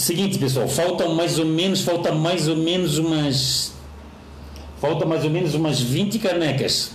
Seguinte, 0.00 0.38
pessoal, 0.38 0.66
faltam 0.66 1.14
mais 1.14 1.38
ou 1.38 1.44
menos, 1.44 1.82
falta 1.82 2.10
mais 2.10 2.48
ou 2.48 2.56
menos 2.56 2.96
umas 2.96 3.74
falta 4.80 5.04
mais 5.04 5.24
ou 5.24 5.30
menos 5.30 5.54
umas 5.54 5.78
20 5.78 6.18
canecas. 6.18 6.92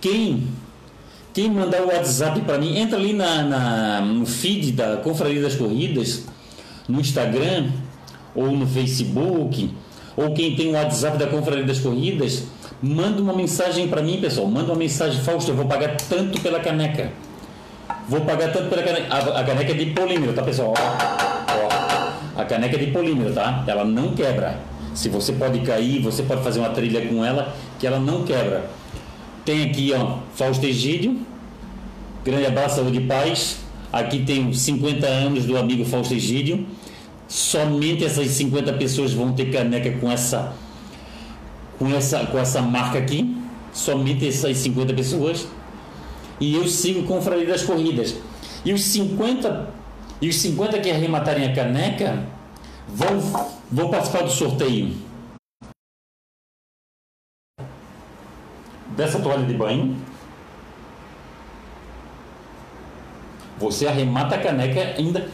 Quem 0.00 0.46
quem 1.32 1.50
mandar 1.50 1.82
o 1.82 1.88
WhatsApp 1.88 2.42
para 2.42 2.58
mim, 2.58 2.78
entra 2.78 2.96
ali 2.96 3.12
na, 3.12 3.42
na, 3.42 4.00
no 4.02 4.24
feed 4.24 4.70
da 4.70 4.98
Confraria 4.98 5.42
das 5.42 5.56
Corridas, 5.56 6.26
no 6.88 7.00
Instagram 7.00 7.72
ou 8.36 8.52
no 8.52 8.68
Facebook, 8.68 9.68
ou 10.16 10.32
quem 10.32 10.54
tem 10.54 10.68
o 10.68 10.74
WhatsApp 10.74 11.18
da 11.18 11.26
Confraria 11.26 11.64
das 11.64 11.80
Corridas, 11.80 12.44
manda 12.80 13.20
uma 13.20 13.32
mensagem 13.32 13.88
para 13.88 14.00
mim, 14.00 14.20
pessoal. 14.20 14.46
Manda 14.46 14.70
uma 14.70 14.78
mensagem, 14.78 15.20
Fausto, 15.22 15.50
eu 15.50 15.56
vou 15.56 15.66
pagar 15.66 15.96
tanto 15.96 16.40
pela 16.40 16.60
caneca. 16.60 17.10
Vou 18.08 18.20
pagar 18.20 18.52
tanto 18.52 18.68
pela 18.68 18.82
caneca. 18.84 19.12
A, 19.12 19.40
a 19.40 19.44
caneca 19.44 19.72
é 19.72 19.74
de 19.74 19.86
polímero, 19.86 20.32
tá, 20.32 20.42
pessoal? 20.44 20.72
A 22.44 22.46
caneca 22.46 22.76
é 22.76 22.78
de 22.78 22.90
polímero, 22.90 23.32
tá? 23.32 23.64
Ela 23.66 23.86
não 23.86 24.14
quebra. 24.14 24.60
Se 24.92 25.08
você 25.08 25.32
pode 25.32 25.60
cair, 25.60 26.02
você 26.02 26.22
pode 26.22 26.42
fazer 26.42 26.60
uma 26.60 26.68
trilha 26.68 27.06
com 27.06 27.24
ela, 27.24 27.54
que 27.78 27.86
ela 27.86 27.98
não 27.98 28.22
quebra. 28.22 28.68
Tem 29.46 29.64
aqui, 29.64 29.94
ó, 29.96 30.18
Fausto 30.34 30.66
Egídio. 30.66 31.16
Grande 32.22 32.44
abraço, 32.46 32.76
saúde 32.76 32.98
e 32.98 33.06
paz. 33.06 33.60
Aqui 33.90 34.24
tem 34.24 34.52
50 34.52 35.06
anos 35.06 35.46
do 35.46 35.56
amigo 35.56 35.86
Fausto 35.86 36.12
Egídio. 36.12 36.66
Somente 37.26 38.04
essas 38.04 38.28
50 38.28 38.74
pessoas 38.74 39.14
vão 39.14 39.32
ter 39.32 39.50
caneca 39.50 39.90
com 39.98 40.12
essa 40.12 40.52
com 41.78 41.88
essa 41.88 42.26
com 42.26 42.38
essa 42.38 42.60
marca 42.60 42.98
aqui. 42.98 43.34
Somente 43.72 44.28
essas 44.28 44.58
50 44.58 44.92
pessoas. 44.92 45.48
E 46.38 46.54
eu 46.54 46.68
sigo 46.68 47.04
com 47.04 47.18
o 47.18 47.46
das 47.46 47.62
Corridas. 47.62 48.14
E 48.66 48.72
os 48.74 48.84
50 48.84 49.70
e 50.20 50.28
os 50.28 50.36
50 50.36 50.78
que 50.78 50.90
arrematarem 50.90 51.46
a 51.46 51.54
caneca 51.54 52.33
vão 52.94 53.20
vão 53.70 53.90
participar 53.90 54.22
do 54.22 54.30
sorteio 54.30 54.96
dessa 58.96 59.18
toalha 59.18 59.44
de 59.44 59.54
banho. 59.54 59.96
Você 63.58 63.86
arremata 63.86 64.36
a 64.36 64.38
caneca, 64.38 64.94
ainda 64.96 65.28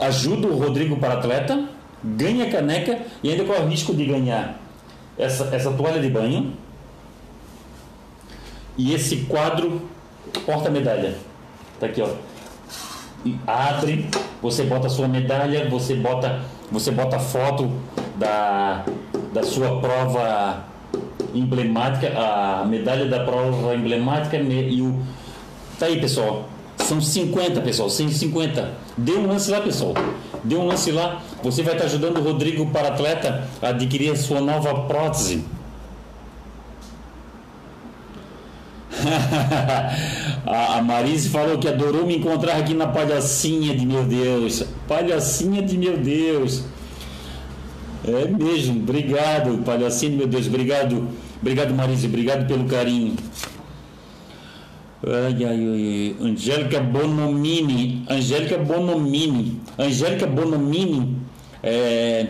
ajuda 0.00 0.46
o 0.46 0.58
Rodrigo 0.58 0.96
para 0.96 1.14
atleta, 1.14 1.68
ganha 2.02 2.46
a 2.46 2.50
caneca 2.50 3.00
e 3.22 3.30
ainda 3.30 3.44
corre 3.44 3.60
o 3.60 3.68
risco 3.68 3.94
de 3.94 4.04
ganhar 4.04 4.60
essa, 5.16 5.44
essa 5.54 5.72
toalha 5.72 6.00
de 6.00 6.08
banho 6.08 6.52
e 8.76 8.94
esse 8.94 9.24
quadro 9.24 9.88
porta-medalha. 10.46 11.16
Tá 11.80 11.86
aqui, 11.86 12.00
ó. 12.00 12.08
Abre, 13.46 14.08
você 14.40 14.62
bota 14.64 14.86
a 14.86 14.90
sua 14.90 15.08
medalha, 15.08 15.68
você 15.68 15.94
bota, 15.94 16.40
você 16.70 16.90
bota 16.90 17.18
foto 17.18 17.70
da, 18.16 18.84
da 19.32 19.42
sua 19.42 19.80
prova 19.80 20.64
emblemática, 21.34 22.12
a 22.16 22.64
medalha 22.66 23.06
da 23.06 23.20
prova 23.20 23.74
emblemática 23.74 24.36
e 24.36 24.82
o. 24.82 24.98
Tá 25.78 25.86
aí, 25.86 26.00
pessoal. 26.00 26.48
São 26.76 27.00
50, 27.00 27.60
pessoal, 27.60 27.90
150. 27.90 28.72
Dê 28.96 29.12
um 29.12 29.26
lance 29.26 29.50
lá, 29.50 29.60
pessoal. 29.60 29.94
Dê 30.42 30.56
um 30.56 30.66
lance 30.66 30.90
lá. 30.90 31.20
Você 31.42 31.62
vai 31.62 31.74
estar 31.74 31.86
ajudando 31.86 32.18
o 32.18 32.22
Rodrigo 32.22 32.66
para 32.66 32.88
atleta 32.88 33.46
a 33.60 33.68
adquirir 33.68 34.12
a 34.12 34.16
sua 34.16 34.40
nova 34.40 34.82
prótese. 34.82 35.44
a 40.46 40.82
Marise 40.82 41.28
falou 41.28 41.58
que 41.58 41.68
adorou 41.68 42.06
me 42.06 42.16
encontrar 42.16 42.56
aqui 42.56 42.74
na 42.74 42.86
palhacinha 42.86 43.76
de 43.76 43.86
meu 43.86 44.04
Deus. 44.04 44.64
Palhacinha 44.86 45.62
de 45.62 45.76
meu 45.76 45.96
Deus. 45.96 46.64
É 48.04 48.26
mesmo, 48.26 48.80
obrigado, 48.80 49.58
palhacinha 49.64 50.12
de 50.12 50.16
meu 50.16 50.26
Deus, 50.26 50.46
obrigado, 50.46 51.08
obrigado 51.40 51.74
Marise, 51.74 52.06
obrigado 52.06 52.46
pelo 52.46 52.64
carinho. 52.64 53.16
Ai, 55.06 55.44
ai, 55.44 55.46
ai. 55.46 56.16
Angélica 56.20 56.80
Bonomini. 56.80 58.04
Angélica 58.08 58.58
Bonomini. 58.58 59.60
Angélica 59.78 60.26
Bonomini. 60.26 61.16
É, 61.62 62.26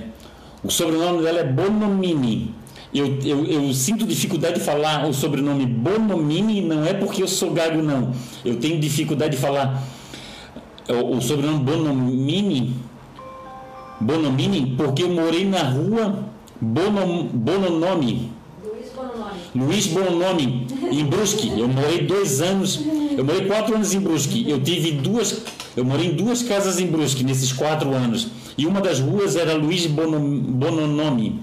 o 0.63 0.71
sobrenome 0.71 1.23
dela 1.23 1.41
é 1.41 1.45
Bonomini. 1.45 2.55
Eu, 2.93 3.19
eu, 3.23 3.45
eu, 3.45 3.75
sinto 3.75 4.07
dificuldade 4.07 4.55
de 4.55 4.61
falar 4.65 5.07
o 5.07 5.13
sobrenome 5.13 5.67
Bonomini, 5.67 6.63
não 6.63 6.87
é 6.87 6.95
porque 6.95 7.23
eu 7.23 7.29
sou 7.29 7.51
gago, 7.53 7.83
não. 7.83 8.13
Eu 8.45 8.57
tenho 8.57 8.81
dificuldade 8.81 9.37
de 9.37 9.43
falar 9.43 9.83
o, 10.89 11.17
o 11.17 11.21
sobrenome 11.21 11.63
Bonomini, 11.63 12.75
Bonomini, 14.01 14.75
porque 14.77 15.03
eu 15.03 15.11
morei 15.11 15.45
na 15.45 15.63
rua 15.63 16.25
Bonom, 16.61 17.25
Bononome. 17.27 18.38
Luiz 19.55 19.87
Bononi, 19.87 20.67
em 20.91 21.05
Brusque. 21.05 21.53
Eu 21.59 21.69
morei 21.69 22.03
dois 22.03 22.41
anos, 22.41 22.81
eu 23.17 23.25
morei 23.25 23.47
quatro 23.47 23.75
anos 23.75 23.95
em 23.95 24.01
Brusque. 24.01 24.49
Eu 24.49 24.61
tive 24.61 24.93
duas, 24.93 25.43
eu 25.77 25.85
morei 25.85 26.09
em 26.09 26.15
duas 26.15 26.43
casas 26.43 26.79
em 26.79 26.87
Brusque 26.87 27.25
nesses 27.25 27.53
quatro 27.53 27.93
anos. 27.95 28.29
E 28.57 28.67
uma 28.67 28.81
das 28.81 28.99
ruas 29.01 29.37
era 29.37 29.55
Luiz 29.55 29.87
Bononomi. 29.87 31.41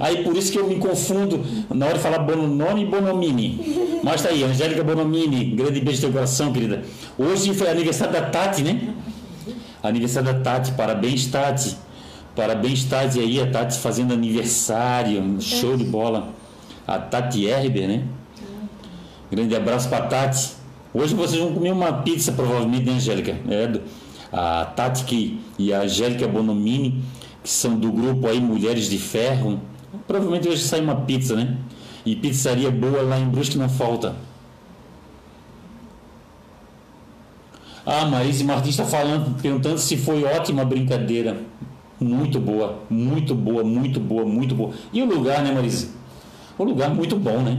Aí 0.00 0.24
por 0.24 0.36
isso 0.36 0.50
que 0.50 0.58
eu 0.58 0.66
me 0.66 0.76
confundo 0.76 1.40
na 1.70 1.86
hora 1.86 1.96
de 1.96 2.00
falar 2.00 2.18
Bononomi 2.20 2.82
e 2.82 2.86
Bonomini. 2.86 4.00
Mas 4.02 4.22
tá 4.22 4.30
aí, 4.30 4.42
Angélica 4.42 4.82
Bonomini, 4.82 5.44
grande 5.44 5.80
beijo 5.80 5.98
no 5.98 6.08
teu 6.08 6.12
coração, 6.12 6.52
querida. 6.52 6.82
Hoje 7.18 7.52
foi 7.54 7.68
aniversário 7.70 8.12
da 8.12 8.22
Tati, 8.22 8.62
né? 8.62 8.94
Aniversário 9.82 10.32
da 10.32 10.40
Tati, 10.40 10.72
parabéns, 10.72 11.26
Tati. 11.26 11.76
Parabéns, 12.34 12.84
Tati 12.84 13.20
aí, 13.20 13.40
a 13.40 13.46
Tati 13.46 13.78
fazendo 13.78 14.12
aniversário, 14.12 15.36
show 15.40 15.76
de 15.76 15.84
bola 15.84 16.32
a 16.86 16.98
Tati 16.98 17.44
Herber, 17.44 17.88
né? 17.88 18.04
Grande 19.30 19.56
abraço 19.56 19.88
para 19.88 20.06
Tati. 20.06 20.52
Hoje 20.92 21.14
vocês 21.14 21.40
vão 21.40 21.52
comer 21.52 21.72
uma 21.72 21.92
pizza, 21.92 22.32
provavelmente, 22.32 22.84
né, 22.84 22.92
Angélica? 22.92 23.36
É, 23.48 23.80
a 24.32 24.64
Tati 24.64 25.04
que, 25.04 25.40
e 25.58 25.72
a 25.72 25.82
Angélica 25.82 26.28
Bonomini, 26.28 27.02
que 27.42 27.50
são 27.50 27.78
do 27.78 27.90
grupo 27.90 28.28
aí 28.28 28.40
Mulheres 28.40 28.88
de 28.88 28.98
Ferro. 28.98 29.60
Provavelmente 30.06 30.48
hoje 30.48 30.62
sai 30.62 30.80
uma 30.80 30.96
pizza, 30.96 31.34
né? 31.34 31.56
E 32.04 32.14
pizzaria 32.14 32.70
boa 32.70 33.02
lá 33.02 33.18
em 33.18 33.28
Brusque 33.28 33.56
não 33.56 33.68
falta. 33.68 34.14
Ah, 37.86 38.06
Marise 38.06 38.44
Martins 38.44 38.70
está 38.70 38.84
falando, 38.84 39.40
perguntando 39.40 39.78
se 39.78 39.96
foi 39.96 40.24
ótima 40.24 40.64
brincadeira. 40.64 41.38
Muito 42.00 42.40
boa, 42.40 42.82
muito 42.90 43.34
boa, 43.34 43.62
muito 43.62 44.00
boa, 44.00 44.24
muito 44.24 44.54
boa. 44.54 44.72
E 44.92 45.02
o 45.02 45.06
lugar, 45.06 45.42
né, 45.42 45.52
Marise? 45.52 45.90
Um 46.58 46.64
lugar 46.64 46.90
muito 46.90 47.16
bom, 47.16 47.40
né? 47.40 47.58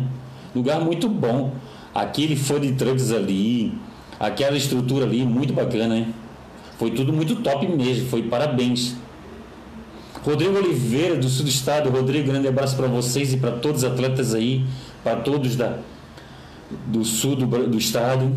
Lugar 0.55 0.79
muito 0.79 1.09
bom. 1.09 1.53
Aquele 1.93 2.35
de 2.35 2.71
trucks 2.73 3.11
ali, 3.11 3.73
aquela 4.19 4.57
estrutura 4.57 5.05
ali, 5.05 5.25
muito 5.25 5.53
bacana, 5.53 5.87
né? 5.87 6.07
Foi 6.77 6.91
tudo 6.91 7.13
muito 7.13 7.37
top 7.37 7.67
mesmo, 7.67 8.09
foi 8.09 8.23
parabéns. 8.23 8.95
Rodrigo 10.23 10.57
Oliveira, 10.57 11.15
do 11.15 11.29
sul 11.29 11.45
do 11.45 11.49
estado. 11.49 11.89
Rodrigo, 11.89 12.27
grande 12.27 12.47
abraço 12.47 12.75
para 12.75 12.87
vocês 12.87 13.33
e 13.33 13.37
para 13.37 13.51
todos 13.51 13.83
os 13.83 13.89
atletas 13.89 14.33
aí, 14.33 14.65
para 15.03 15.17
todos 15.17 15.55
da, 15.55 15.77
do 16.87 17.05
sul 17.05 17.35
do, 17.35 17.45
do 17.45 17.77
estado. 17.77 18.31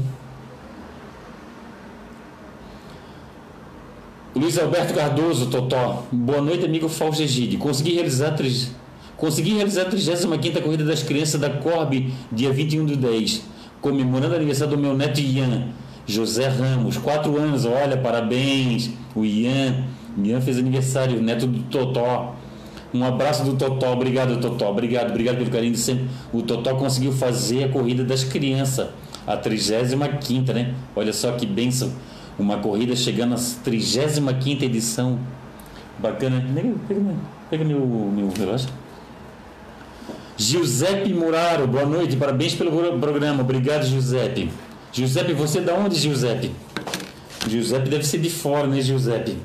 Luiz 4.37 4.59
Alberto 4.59 4.95
Cardoso, 4.95 5.47
Totó. 5.47 6.05
Boa 6.13 6.41
noite, 6.41 6.65
amigo 6.65 6.89
Fausto 6.89 7.23
Egide. 7.23 7.57
Consegui 7.57 7.95
realizar 7.95 8.33
três 8.33 8.71
Consegui 9.19 9.55
realizar 9.55 9.83
a 9.83 9.85
35 9.87 10.63
Corrida 10.63 10.85
das 10.85 11.03
Crianças 11.03 11.41
da 11.41 11.51
Corbe, 11.51 12.15
dia 12.31 12.53
21 12.53 12.87
do 12.87 12.97
10, 12.97 13.43
comemorando 13.81 14.33
o 14.33 14.37
aniversário 14.37 14.77
do 14.77 14.81
meu 14.81 14.97
neto 14.97 15.21
Ian, 15.21 15.65
José 16.07 16.47
Ramos, 16.47 16.97
4 16.97 17.37
anos, 17.37 17.65
olha, 17.65 17.97
parabéns, 17.97 18.91
o 19.17 19.25
Ian, 19.25 19.85
Ian 20.23 20.41
fez 20.41 20.57
aniversário, 20.57 21.21
neto 21.21 21.49
do 21.49 21.65
Totó. 21.65 22.37
Um 22.95 23.05
abraço 23.05 23.43
do 23.45 23.57
Totó, 23.57 23.93
obrigado 23.93 24.41
Totó, 24.41 24.71
obrigado, 24.71 25.11
obrigado 25.11 25.37
pelo 25.37 25.51
carinho 25.51 25.73
de 25.73 25.79
sempre. 25.79 26.07
O 26.33 26.41
Totó 26.41 26.77
conseguiu 26.77 27.11
fazer 27.11 27.65
a 27.65 27.69
corrida 27.69 28.05
das 28.05 28.23
crianças, 28.23 28.87
a 29.27 29.37
35 29.37 30.53
né? 30.53 30.75
Olha 30.95 31.13
só 31.13 31.33
que 31.33 31.45
bênção, 31.45 31.93
uma 32.39 32.59
corrida 32.59 32.95
chegando 32.95 33.35
à 33.35 33.39
35 33.65 34.65
edição. 34.65 35.19
Bacana. 35.99 36.41
Pega, 36.55 36.73
pega, 36.87 37.01
pega 37.51 37.65
meu, 37.65 37.81
meu 37.81 38.31
relógio. 38.31 38.69
Giuseppe 40.41 41.13
Muraro, 41.13 41.67
boa 41.67 41.85
noite, 41.85 42.17
parabéns 42.17 42.55
pelo 42.55 42.71
programa. 43.01 43.43
Obrigado, 43.43 43.85
Giuseppe. 43.85 44.49
Giuseppe, 44.93 45.33
você 45.33 45.59
é 45.59 45.63
da 45.63 45.75
onde, 45.75 45.97
Giuseppe? 45.97 46.53
Giuseppe 47.49 47.91
deve 47.91 48.07
ser 48.07 48.19
de 48.19 48.31
fora, 48.31 48.69
né, 48.69 48.81
Giuseppe? 48.81 49.37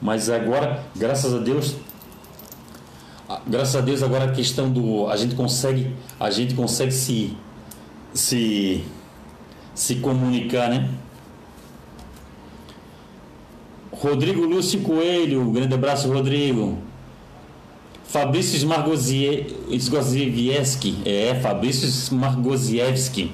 Mas 0.00 0.30
agora, 0.30 0.84
graças 0.96 1.34
a 1.34 1.38
Deus, 1.38 1.76
graças 3.46 3.76
a 3.76 3.82
Deus 3.82 4.02
agora 4.02 4.24
a 4.24 4.32
questão 4.32 4.72
do 4.72 5.06
a 5.06 5.16
gente 5.16 5.34
consegue 5.34 5.94
a 6.18 6.30
gente 6.30 6.54
consegue 6.54 6.92
se 6.92 7.36
se 8.14 8.82
se 9.74 9.96
comunicar, 9.96 10.70
né? 10.70 10.88
Rodrigo 13.92 14.46
Lúcio 14.46 14.80
Coelho, 14.80 15.50
grande 15.50 15.74
abraço, 15.74 16.10
Rodrigo. 16.10 16.78
Fabrício 18.12 18.56
Smargozieski, 18.58 20.96
é, 21.02 21.34
Fabrício 21.40 21.88
Smargoziewski. 21.88 23.32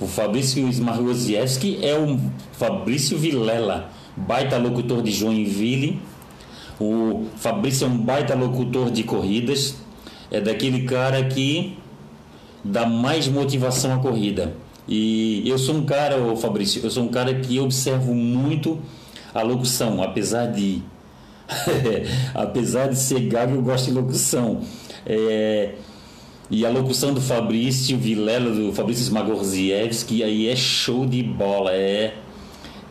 O 0.00 0.06
Fabrício 0.06 0.68
Smargoziewski 0.68 1.80
é 1.82 1.98
o 1.98 2.20
Fabrício 2.52 3.18
Vilela, 3.18 3.90
baita 4.16 4.56
locutor 4.56 5.02
de 5.02 5.10
Joinville. 5.10 6.00
O 6.78 7.24
Fabrício 7.34 7.86
é 7.86 7.88
um 7.88 7.98
baita 7.98 8.36
locutor 8.36 8.88
de 8.88 9.02
corridas. 9.02 9.78
É 10.30 10.40
daquele 10.40 10.84
cara 10.84 11.24
que 11.24 11.76
dá 12.62 12.86
mais 12.86 13.26
motivação 13.26 13.94
à 13.94 13.98
corrida. 13.98 14.54
E 14.86 15.42
eu 15.44 15.58
sou 15.58 15.74
um 15.74 15.84
cara, 15.84 16.18
o 16.18 16.36
Fabrício, 16.36 16.80
eu 16.84 16.90
sou 16.90 17.02
um 17.02 17.08
cara 17.08 17.34
que 17.34 17.58
observo 17.58 18.14
muito 18.14 18.78
a 19.34 19.42
locução, 19.42 20.00
apesar 20.00 20.46
de 20.46 20.80
apesar 22.34 22.88
de 22.88 22.98
ser 22.98 23.20
gago, 23.20 23.54
eu 23.54 23.62
gosto 23.62 23.86
de 23.86 23.92
locução. 23.92 24.62
É, 25.06 25.74
e 26.50 26.64
a 26.64 26.70
locução 26.70 27.12
do 27.12 27.20
Fabrício 27.20 27.96
Vilela, 27.96 28.50
do 28.50 28.72
Fabrício 28.72 29.02
Smagorziewski, 29.02 30.22
aí 30.22 30.48
é 30.48 30.56
show 30.56 31.06
de 31.06 31.22
bola, 31.22 31.72
é, 31.72 32.14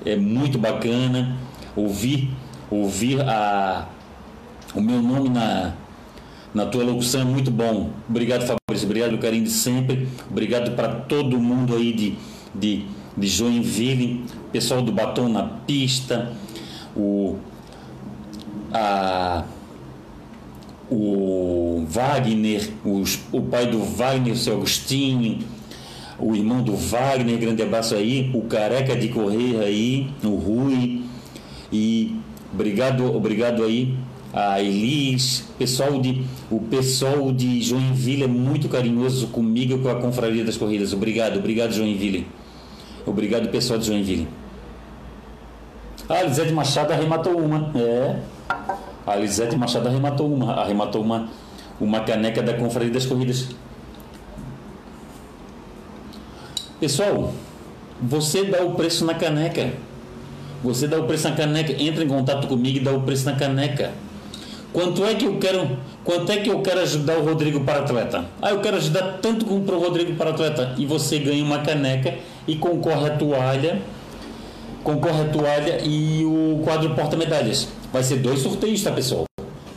é 0.06 0.16
muito 0.16 0.58
bacana 0.58 1.38
ouvir, 1.76 2.30
ouvir 2.70 3.22
a, 3.22 3.88
o 4.76 4.82
meu 4.82 5.02
nome 5.02 5.30
na, 5.30 5.74
na 6.54 6.66
tua 6.66 6.84
locução 6.84 7.22
é 7.22 7.26
muito 7.26 7.52
bom. 7.52 7.92
Obrigado, 8.10 8.42
Fabrício, 8.42 8.88
obrigado 8.88 9.10
pelo 9.10 9.22
carinho 9.22 9.44
de 9.44 9.52
sempre, 9.52 10.08
obrigado 10.30 10.76
para 10.76 10.90
todo 10.90 11.40
mundo 11.40 11.76
aí 11.76 11.94
de, 11.94 12.18
de, 12.54 12.86
de 13.16 13.28
Joinville, 13.28 14.26
pessoal 14.52 14.82
do 14.82 14.92
Batom 14.92 15.30
na 15.30 15.44
Pista, 15.44 16.34
o 16.96 17.38
a, 18.74 19.44
o 20.90 21.86
Wagner, 21.88 22.70
os, 22.84 23.20
o 23.32 23.42
pai 23.42 23.68
do 23.68 23.80
Wagner, 23.84 24.34
o 24.34 24.38
seu 24.38 24.56
Agostinho, 24.56 25.40
o 26.20 26.36
irmão 26.36 26.62
do 26.62 26.76
Wagner, 26.76 27.38
grande 27.38 27.62
abraço 27.62 27.96
aí, 27.96 28.32
o 28.34 28.42
careca 28.44 28.96
de 28.96 29.10
correr 29.10 29.64
aí, 29.64 30.10
o 30.24 30.36
Rui, 30.36 31.04
e 31.72 32.16
obrigado, 32.54 33.16
obrigado 33.16 33.64
aí 33.64 33.96
a 34.34 34.60
Elis, 34.60 35.48
pessoal 35.60 36.02
de, 36.02 36.24
o 36.50 36.60
pessoal 36.60 37.32
de 37.32 37.62
Joinville 37.62 38.24
é 38.24 38.28
muito 38.28 38.68
carinhoso 38.68 39.28
comigo 39.28 39.78
com 39.80 39.90
a 39.90 39.96
Confraria 39.96 40.44
das 40.44 40.58
Corridas. 40.58 40.92
Obrigado, 40.92 41.38
obrigado 41.38 41.72
Joinville. 41.72 42.26
Obrigado 43.06 43.50
pessoal 43.50 43.78
de 43.78 43.86
Joinville. 43.86 44.28
Ah, 46.10 46.24
Lisete 46.24 46.52
Machado 46.52 46.92
arrematou 46.92 47.38
uma. 47.38 47.72
É. 47.76 48.20
A 49.06 49.16
Lisete 49.16 49.56
Machado 49.56 49.88
arrematou 49.88 50.32
uma. 50.32 50.54
Arrematou 50.54 51.02
uma, 51.02 51.30
uma 51.80 52.00
caneca 52.02 52.42
da 52.42 52.54
Confraria 52.54 52.92
das 52.92 53.06
Corridas. 53.06 53.50
Pessoal, 56.80 57.34
você 58.02 58.46
dá 58.46 58.64
o 58.64 58.76
preço 58.76 59.06
na 59.06 59.14
caneca. 59.14 59.72
Você 60.64 60.88
dá 60.88 61.00
o 61.00 61.04
preço 61.06 61.30
na 61.30 61.36
caneca. 61.36 61.74
Entra 61.74 62.04
em 62.04 62.08
contato 62.08 62.48
comigo 62.48 62.78
e 62.78 62.82
dá 62.82 62.92
o 62.92 63.02
preço 63.02 63.26
na 63.26 63.34
caneca. 63.34 63.92
Quanto 64.72 65.06
é 65.06 65.14
que 65.14 65.26
eu 65.26 65.38
quero, 65.38 65.78
quanto 66.04 66.32
é 66.32 66.38
que 66.38 66.50
eu 66.50 66.60
quero 66.62 66.80
ajudar 66.80 67.18
o 67.18 67.24
Rodrigo 67.24 67.60
para 67.60 67.80
atleta? 67.80 68.26
Ah, 68.42 68.50
eu 68.50 68.60
quero 68.60 68.78
ajudar 68.78 69.20
tanto 69.22 69.46
como 69.46 69.64
para 69.64 69.76
o 69.76 69.80
Rodrigo 69.80 70.16
para 70.16 70.32
atleta. 70.32 70.74
E 70.78 70.86
você 70.86 71.20
ganha 71.20 71.44
uma 71.44 71.60
caneca 71.60 72.16
e 72.48 72.56
concorre 72.56 73.08
a 73.08 73.16
toalha 73.16 73.82
concorre 74.84 75.22
a 75.22 75.30
toalha 75.30 75.82
e 75.84 76.24
o 76.26 76.62
quadro 76.64 76.94
porta-medalhas. 76.96 77.68
Vai 77.92 78.04
ser 78.04 78.18
dois 78.18 78.40
sorteios, 78.40 78.84
tá, 78.84 78.92
pessoal? 78.92 79.26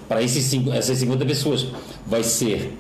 Para 0.08 0.22
essas 0.22 0.42
50 0.42 1.24
pessoas. 1.24 1.66
Vai 2.06 2.22
ser 2.22 2.78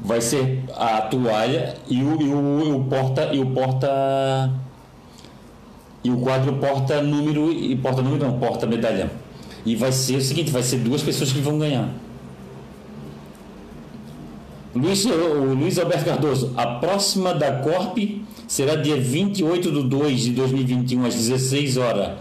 vai 0.00 0.20
ser 0.20 0.64
a 0.76 1.00
toalha 1.02 1.74
e 1.88 2.02
o, 2.02 2.20
e 2.20 2.28
o, 2.28 2.76
o 2.76 2.84
porta 2.84 3.32
e 3.32 3.40
o 3.40 3.46
porta 3.46 4.50
e 6.02 6.10
o 6.10 6.18
quadro 6.18 6.52
porta 6.54 7.00
número 7.00 7.50
e 7.50 7.74
porta 7.76 8.02
número 8.02 8.26
não, 8.26 8.38
porta 8.38 8.66
medalha. 8.66 9.10
E 9.64 9.74
vai 9.74 9.90
ser 9.90 10.16
o 10.16 10.20
seguinte, 10.20 10.50
vai 10.50 10.62
ser 10.62 10.78
duas 10.78 11.02
pessoas 11.02 11.32
que 11.32 11.40
vão 11.40 11.58
ganhar. 11.58 11.88
Luiz, 14.74 15.04
o 15.04 15.54
Luiz 15.54 15.78
Alberto 15.78 16.04
Cardoso, 16.04 16.52
a 16.56 16.66
próxima 16.66 17.32
da 17.32 17.52
Corp 17.60 17.96
será 18.48 18.74
dia 18.74 18.96
28 18.96 19.70
de 19.70 19.82
2 19.84 20.20
de 20.20 20.30
2021, 20.32 21.06
às 21.06 21.14
16 21.14 21.76
horas, 21.76 22.18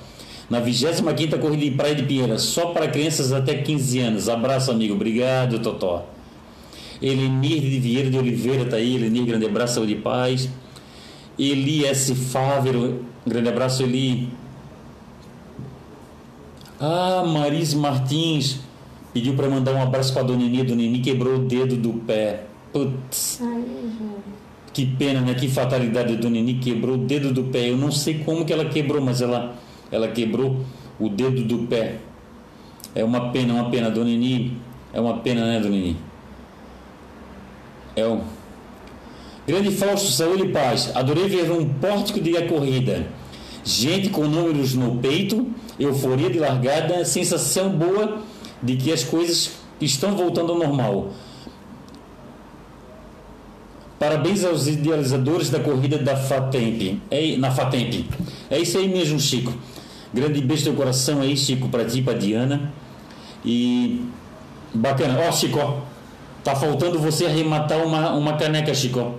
na 0.47 0.59
25 0.59 1.39
Corrida 1.39 1.63
de 1.63 1.71
Praia 1.71 1.95
de 1.95 2.03
Pinheira, 2.03 2.37
só 2.37 2.67
para 2.67 2.87
crianças 2.87 3.31
até 3.31 3.55
15 3.55 3.99
anos. 3.99 4.29
Abraço, 4.29 4.69
amigo. 4.69 4.93
Obrigado, 4.93 5.57
Totó. 5.59 6.05
Elenir 7.01 7.61
de 7.61 7.79
Vieira 7.79 8.09
de 8.11 8.17
Oliveira 8.19 8.63
está 8.63 8.77
aí. 8.77 8.95
Elenir, 8.95 9.25
grande 9.25 9.47
abraço, 9.47 9.75
saúde 9.75 9.93
e 9.93 9.95
paz. 9.95 10.47
Eli 11.39 11.85
S. 11.85 12.13
Fávero, 12.13 13.03
grande 13.25 13.49
abraço, 13.49 13.81
Eli. 13.81 14.29
Ah, 16.79 17.23
Marise 17.25 17.75
Martins 17.75 18.59
pediu 19.13 19.35
para 19.35 19.47
mandar 19.47 19.73
um 19.73 19.81
abraço 19.81 20.11
para 20.11 20.23
a 20.23 20.25
Dona 20.25 20.39
Nini. 20.39 20.63
Dona 20.63 20.81
Nini 20.81 20.99
quebrou 20.99 21.35
o 21.35 21.39
dedo 21.39 21.75
do 21.77 21.93
pé. 21.93 22.45
Putz. 22.73 23.39
Ai, 23.41 23.63
que 24.73 24.85
pena, 24.85 25.21
né? 25.21 25.35
Que 25.35 25.47
fatalidade. 25.47 26.15
Dona 26.15 26.35
Nini 26.35 26.55
quebrou 26.55 26.95
o 26.95 26.97
dedo 26.97 27.31
do 27.31 27.43
pé. 27.43 27.69
Eu 27.69 27.77
não 27.77 27.91
sei 27.91 28.19
como 28.25 28.43
que 28.43 28.51
ela 28.51 28.65
quebrou, 28.65 29.01
mas 29.01 29.21
ela, 29.21 29.55
ela 29.91 30.07
quebrou 30.07 30.57
o 30.99 31.07
dedo 31.07 31.43
do 31.43 31.59
pé. 31.67 31.97
É 32.95 33.03
uma 33.03 33.31
pena, 33.31 33.53
uma 33.53 33.69
pena. 33.69 33.91
Dona 33.91 34.09
Nini, 34.09 34.57
é 34.91 34.99
uma 34.99 35.17
pena, 35.17 35.45
né, 35.45 35.59
Dona 35.59 35.75
Nini? 35.75 35.97
É 37.95 38.07
um... 38.07 38.21
Grande 39.45 39.71
Fausto, 39.71 40.09
saúde 40.09 40.43
e 40.43 40.49
paz. 40.49 40.91
Adorei 40.95 41.27
ver 41.27 41.51
um 41.51 41.67
pórtico 41.67 42.19
de 42.19 42.31
corrida. 42.43 43.05
Gente 43.63 44.09
com 44.09 44.25
números 44.25 44.73
no 44.73 44.97
peito, 44.97 45.47
euforia 45.79 46.29
de 46.29 46.39
largada, 46.39 47.05
sensação 47.05 47.69
boa 47.69 48.21
de 48.63 48.77
que 48.77 48.91
as 48.91 49.03
coisas 49.03 49.51
estão 49.79 50.15
voltando 50.15 50.53
ao 50.53 50.57
normal. 50.57 51.11
Parabéns 53.99 54.43
aos 54.43 54.67
idealizadores 54.67 55.49
da 55.49 55.59
corrida 55.59 55.97
da 55.97 56.15
Fatemp. 56.15 56.99
É, 57.11 57.37
na 57.37 57.51
Fatemp. 57.51 58.05
É 58.49 58.59
isso 58.59 58.77
aí 58.77 58.87
mesmo, 58.87 59.19
Chico. 59.19 59.53
Grande 60.13 60.41
beijo 60.41 60.69
no 60.71 60.77
coração 60.77 61.21
aí, 61.21 61.37
Chico, 61.37 61.69
para 61.69 61.85
ti, 61.85 62.01
para 62.01 62.13
Diana. 62.13 62.73
E 63.45 64.01
bacana. 64.73 65.17
Ó, 65.27 65.31
Chico, 65.31 65.81
tá 66.43 66.55
faltando 66.55 66.99
você 66.99 67.25
arrematar 67.25 67.85
uma, 67.85 68.13
uma 68.13 68.33
caneca, 68.33 68.73
Chico. 68.73 69.15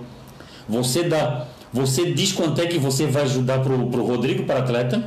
Você 0.67 1.03
dá, 1.03 1.47
você 1.71 2.11
diz 2.11 2.31
quanto 2.31 2.61
é 2.61 2.65
que 2.65 2.77
você 2.77 3.05
vai 3.05 3.23
ajudar 3.23 3.59
pro, 3.59 3.87
pro 3.87 4.05
Rodrigo 4.05 4.43
para 4.43 4.59
atleta. 4.59 5.03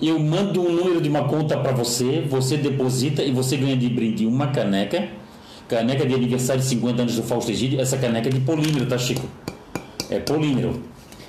Eu 0.00 0.18
mando 0.18 0.62
um 0.62 0.72
número 0.72 1.00
de 1.00 1.08
uma 1.08 1.24
conta 1.24 1.56
para 1.58 1.72
você, 1.72 2.24
você 2.28 2.56
deposita 2.56 3.22
e 3.22 3.32
você 3.32 3.56
ganha 3.56 3.76
de 3.76 3.88
brinde 3.88 4.26
uma 4.26 4.48
caneca 4.48 5.08
Caneca 5.70 6.04
de 6.04 6.12
aniversário 6.12 6.60
de 6.60 6.66
50 6.66 7.02
anos 7.02 7.14
do 7.14 7.22
Fausto 7.22 7.52
Egídio. 7.52 7.80
Essa 7.80 7.96
caneca 7.96 8.28
é 8.28 8.32
de 8.32 8.40
polímero, 8.40 8.86
tá, 8.86 8.98
Chico? 8.98 9.24
É 10.10 10.18
polímero. 10.18 10.82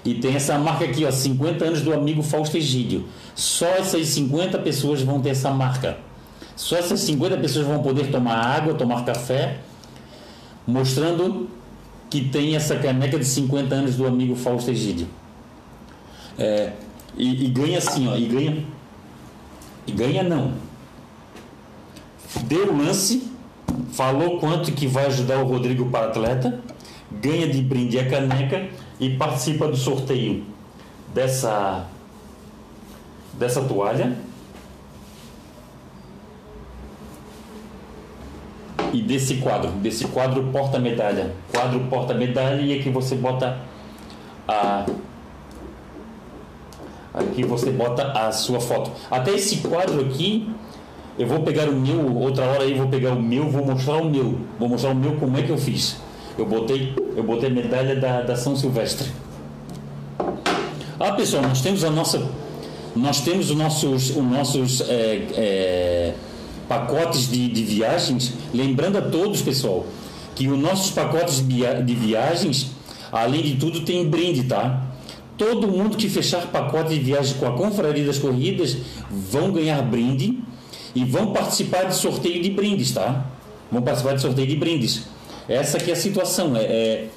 E 0.04 0.16
tem 0.16 0.36
essa 0.36 0.58
marca 0.58 0.84
aqui, 0.84 1.06
ó, 1.06 1.12
50 1.12 1.64
anos 1.64 1.82
do 1.84 1.94
amigo 1.94 2.24
Fausto 2.24 2.58
Egídio. 2.58 3.06
Só 3.36 3.68
essas 3.68 4.08
50 4.08 4.58
pessoas 4.58 5.04
vão 5.04 5.22
ter 5.22 5.30
essa 5.30 5.52
marca. 5.52 6.00
Só 6.56 6.76
essas 6.76 7.02
50 7.02 7.38
pessoas 7.38 7.68
vão 7.68 7.84
poder 7.84 8.10
tomar 8.10 8.34
água, 8.34 8.74
tomar 8.74 9.06
café, 9.06 9.60
mostrando 10.66 11.48
que 12.10 12.22
tem 12.22 12.56
essa 12.56 12.76
caneca 12.76 13.20
de 13.20 13.26
50 13.26 13.76
anos 13.76 13.96
do 13.96 14.08
amigo 14.08 14.36
Fausto 14.36 14.72
Egídio. 14.72 15.08
É, 16.40 16.72
e, 17.18 17.46
e 17.46 17.48
ganha 17.50 17.78
assim, 17.78 18.08
ó, 18.08 18.16
e 18.16 18.26
ganha. 18.26 18.66
E 19.88 19.92
ganha 19.92 20.24
não. 20.24 20.54
Deu 22.44 22.76
lance 22.76 23.32
falou 23.92 24.40
quanto 24.40 24.72
que 24.72 24.88
vai 24.88 25.06
ajudar 25.08 25.40
o 25.40 25.46
Rodrigo 25.46 25.90
para 25.90 26.08
atleta, 26.08 26.60
ganha 27.12 27.48
de 27.48 27.62
brinde 27.62 28.00
a 28.00 28.10
caneca 28.10 28.70
e 29.00 29.10
participa 29.12 29.68
do 29.68 29.76
sorteio 29.76 30.46
dessa 31.14 31.88
dessa 33.34 33.62
toalha 33.62 34.16
e 38.94 39.02
desse 39.02 39.36
quadro, 39.38 39.72
desse 39.72 40.06
quadro 40.08 40.44
porta-medalha, 40.52 41.34
quadro 41.52 41.80
porta-medalha 41.90 42.62
e 42.62 42.78
aqui 42.78 42.90
você 42.90 43.16
bota 43.16 43.58
a 44.48 44.86
que 47.36 47.44
você 47.44 47.72
bota 47.72 48.04
a 48.12 48.32
sua 48.32 48.60
foto. 48.60 48.92
Até 49.10 49.32
esse 49.32 49.58
quadro 49.58 50.02
aqui, 50.02 50.50
eu 51.20 51.28
vou 51.28 51.42
pegar 51.42 51.70
o 51.70 51.74
meu, 51.74 52.16
outra 52.18 52.46
hora 52.46 52.64
aí 52.64 52.74
vou 52.74 52.88
pegar 52.88 53.12
o 53.12 53.22
meu, 53.22 53.50
vou 53.50 53.66
mostrar 53.66 53.98
o 53.98 54.10
meu. 54.10 54.38
Vou 54.58 54.70
mostrar 54.70 54.92
o 54.92 54.96
meu 54.96 55.16
como 55.16 55.38
é 55.38 55.42
que 55.42 55.50
eu 55.50 55.58
fiz. 55.58 55.98
Eu 56.38 56.46
botei, 56.46 56.94
eu 57.16 57.24
botei 57.24 57.50
a 57.50 57.52
medalha 57.52 57.96
da, 57.96 58.22
da 58.22 58.36
São 58.36 58.56
Silvestre. 58.56 59.10
Ah, 61.00 61.12
pessoal, 61.14 61.44
nós 61.44 61.62
temos 61.62 61.84
a 61.84 61.90
nossa, 61.90 62.26
nós 62.96 63.22
temos 63.22 63.50
os 63.50 63.58
nossos, 63.58 64.12
os 64.12 64.24
nossos 64.24 64.82
é, 64.82 65.28
é, 65.36 66.14
pacotes 66.68 67.30
de, 67.30 67.50
de 67.50 67.64
viagens. 67.64 68.34
Lembrando 68.54 68.98
a 68.98 69.02
todos, 69.02 69.42
pessoal, 69.42 69.86
que 70.36 70.48
os 70.48 70.58
nossos 70.58 70.92
pacotes 70.92 71.46
de 71.46 71.96
viagens, 71.96 72.72
além 73.12 73.42
de 73.42 73.56
tudo, 73.56 73.82
tem 73.82 74.08
brinde, 74.08 74.44
tá? 74.44 74.91
Todo 75.42 75.68
mundo 75.68 75.98
que 75.98 76.08
fechar 76.08 76.46
pacote 76.52 76.90
de 76.90 77.00
viagem 77.00 77.36
com 77.40 77.48
a 77.48 77.54
Confraria 77.54 78.06
das 78.06 78.20
Corridas 78.20 78.78
vão 79.10 79.52
ganhar 79.52 79.82
brinde 79.82 80.38
e 80.94 81.04
vão 81.04 81.34
participar 81.34 81.86
de 81.86 81.96
sorteio 81.96 82.44
de 82.44 82.52
brindes, 82.52 82.92
tá? 82.92 83.26
Vão 83.72 83.82
participar 83.82 84.14
de 84.14 84.22
sorteio 84.22 84.48
de 84.48 84.56
brindes. 84.56 85.08
Essa 85.50 85.78
aqui 85.80 85.90
é 85.90 85.94
a 85.94 85.98
situação. 85.98 86.56
É, 86.56 86.62
é, 86.62 87.08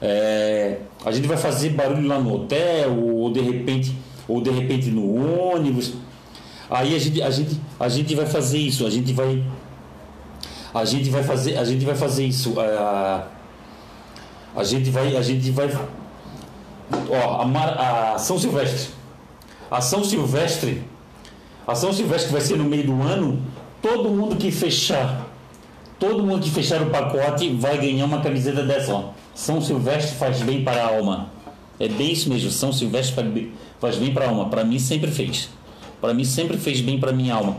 é, 0.00 0.78
a 1.04 1.10
gente 1.10 1.26
vai 1.26 1.36
fazer 1.36 1.70
barulho 1.70 2.06
lá 2.06 2.20
no 2.20 2.36
hotel, 2.36 2.96
ou 3.04 3.32
de 3.32 3.40
repente, 3.40 3.96
ou 4.28 4.40
de 4.40 4.50
repente 4.50 4.88
no 4.88 5.52
ônibus. 5.52 5.94
Aí 6.70 6.94
a 6.94 6.98
gente, 7.00 7.20
a 7.20 7.30
gente, 7.30 7.60
a 7.80 7.88
gente 7.88 8.14
vai 8.14 8.26
fazer 8.26 8.58
isso. 8.58 8.86
A 8.86 8.90
gente 8.90 9.12
vai, 9.12 9.42
a 10.72 10.84
gente 10.84 11.10
vai 11.10 11.24
fazer, 11.24 11.58
a 11.58 11.64
gente 11.64 11.84
vai 11.84 11.96
fazer 11.96 12.26
isso. 12.26 12.60
A, 12.60 13.26
a 14.54 14.62
gente 14.62 14.88
vai, 14.88 15.16
a 15.16 15.20
gente 15.20 15.50
vai. 15.50 15.68
Ó, 16.90 17.42
a, 17.42 18.14
a 18.14 18.18
São 18.18 18.38
Silvestre. 18.38 18.90
A 19.70 19.80
São 19.80 20.04
Silvestre. 20.04 20.82
A 21.66 21.74
São 21.74 21.92
Silvestre 21.92 22.28
que 22.28 22.32
vai 22.32 22.42
ser 22.42 22.56
no 22.56 22.64
meio 22.64 22.86
do 22.86 23.02
ano. 23.02 23.42
Todo 23.82 24.08
mundo 24.10 24.36
que 24.36 24.50
fechar 24.50 25.26
Todo 25.98 26.22
mundo 26.22 26.42
que 26.42 26.50
fechar 26.50 26.82
o 26.82 26.90
pacote 26.90 27.48
vai 27.54 27.78
ganhar 27.78 28.04
uma 28.04 28.20
camiseta 28.20 28.62
dessa. 28.62 28.92
Ó. 28.92 29.10
São 29.34 29.62
Silvestre 29.62 30.16
faz 30.16 30.42
bem 30.42 30.62
para 30.62 30.82
a 30.82 30.94
alma. 30.94 31.30
É 31.80 31.88
bem 31.88 32.12
isso 32.12 32.28
mesmo. 32.28 32.50
São 32.50 32.70
Silvestre 32.70 33.14
faz 33.80 33.96
bem 33.96 34.12
para 34.12 34.26
a 34.26 34.28
alma. 34.28 34.50
Para 34.50 34.62
mim 34.62 34.78
sempre 34.78 35.10
fez. 35.10 35.48
Para 35.98 36.12
mim 36.12 36.24
sempre 36.24 36.58
fez 36.58 36.82
bem 36.82 37.00
para 37.00 37.12
minha 37.12 37.34
alma. 37.34 37.56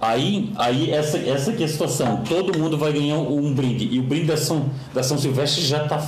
Aí, 0.00 0.52
aí 0.56 0.90
essa, 0.90 1.16
essa 1.16 1.52
aqui 1.52 1.62
é 1.62 1.66
a 1.66 1.68
situação. 1.68 2.24
Todo 2.28 2.58
mundo 2.58 2.76
vai 2.76 2.92
ganhar 2.92 3.18
um 3.18 3.54
brinde. 3.54 3.88
E 3.88 4.00
o 4.00 4.02
brinde 4.02 4.26
da 4.26 4.36
São, 4.36 4.68
da 4.92 5.04
São 5.04 5.16
Silvestre 5.16 5.64
já 5.64 5.86
tá, 5.86 6.04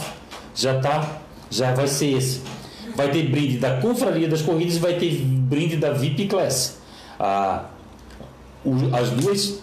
já 0.55 0.81
tá, 0.81 1.21
já 1.51 1.75
vai 1.75 1.87
ser 1.87 2.17
esse. 2.17 2.41
Vai 2.95 3.11
ter 3.11 3.29
brinde 3.29 3.59
da 3.59 3.81
Confraria 3.81 4.29
das 4.29 4.43
Corridas 4.43 4.77
e 4.77 4.79
vai 4.79 4.95
ter 4.95 5.15
brinde 5.23 5.77
da 5.77 5.93
VIP 5.93 6.27
Class. 6.27 6.79
Ah, 7.19 7.67
as 8.93 9.11
duas 9.11 9.61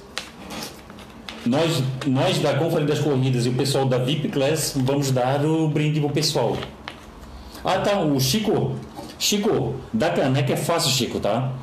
nós, 1.45 1.81
nós 2.05 2.39
da 2.39 2.55
Conferência 2.55 2.95
das 2.95 2.99
Corridas 2.99 3.45
e 3.45 3.49
o 3.49 3.53
pessoal 3.53 3.85
da 3.85 3.97
VIP 3.97 4.29
Class 4.29 4.73
vamos 4.75 5.11
dar 5.11 5.43
o 5.45 5.67
brinde 5.69 5.99
pro 5.99 6.09
pessoal. 6.09 6.57
Ah 7.63 7.79
tá, 7.79 7.99
o 7.99 8.19
Chico. 8.19 8.75
Chico, 9.19 9.75
da 9.91 10.09
caneca 10.11 10.53
é 10.53 10.57
fácil, 10.57 10.91
Chico, 10.91 11.19
tá? 11.19 11.53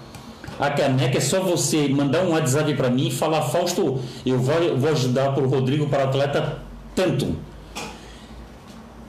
A 0.58 0.70
caneca 0.70 1.18
é 1.18 1.20
só 1.20 1.40
você 1.40 1.88
mandar 1.88 2.22
um 2.22 2.30
WhatsApp 2.30 2.74
para 2.74 2.88
mim 2.88 3.08
e 3.08 3.10
falar, 3.10 3.42
Fausto, 3.42 4.00
eu 4.24 4.38
vou, 4.38 4.54
eu 4.56 4.76
vou 4.76 4.90
ajudar 4.90 5.32
pro 5.32 5.48
Rodrigo 5.48 5.86
para 5.88 6.04
atleta 6.04 6.58
tanto. 6.94 7.36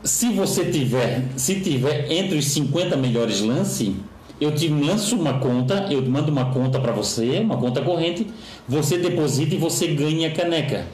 Se 0.06 0.30
você 0.30 0.66
tiver, 0.66 1.24
se 1.36 1.62
tiver 1.62 2.12
entre 2.12 2.38
os 2.38 2.46
50 2.50 2.96
melhores 2.96 3.42
lances, 3.42 3.92
eu 4.40 4.54
te 4.54 4.68
lanço 4.68 5.16
uma 5.16 5.40
conta, 5.40 5.88
eu 5.90 6.00
mando 6.06 6.32
uma 6.32 6.54
conta 6.54 6.80
para 6.80 6.92
você, 6.92 7.40
uma 7.40 7.58
conta 7.58 7.82
corrente, 7.82 8.28
você 8.68 9.00
deposita 9.00 9.56
e 9.56 9.58
você 9.58 9.88
ganha 9.88 10.28
a 10.28 10.32
caneca. 10.32 10.86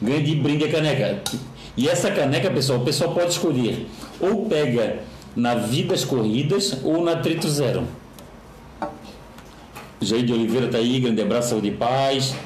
Ganha 0.00 0.22
de 0.22 0.36
brinde 0.36 0.64
a 0.64 0.70
caneca. 0.70 1.22
E 1.76 1.88
essa 1.88 2.08
caneca, 2.12 2.48
pessoal, 2.48 2.78
o 2.78 2.84
pessoal 2.84 3.12
pode 3.12 3.32
escolher 3.32 3.88
ou 4.20 4.46
pega 4.46 5.00
na 5.34 5.56
Vidas 5.56 6.04
Corridas 6.04 6.78
ou 6.84 7.02
na 7.02 7.16
Trito 7.16 7.48
Zero. 7.48 7.82
Jair 10.00 10.24
de 10.24 10.32
Oliveira 10.32 10.66
está 10.66 10.78
aí, 10.78 11.00
grande 11.00 11.20
abraço, 11.20 11.50
saúde 11.50 11.68
e 11.68 11.72
paz. 11.72 12.36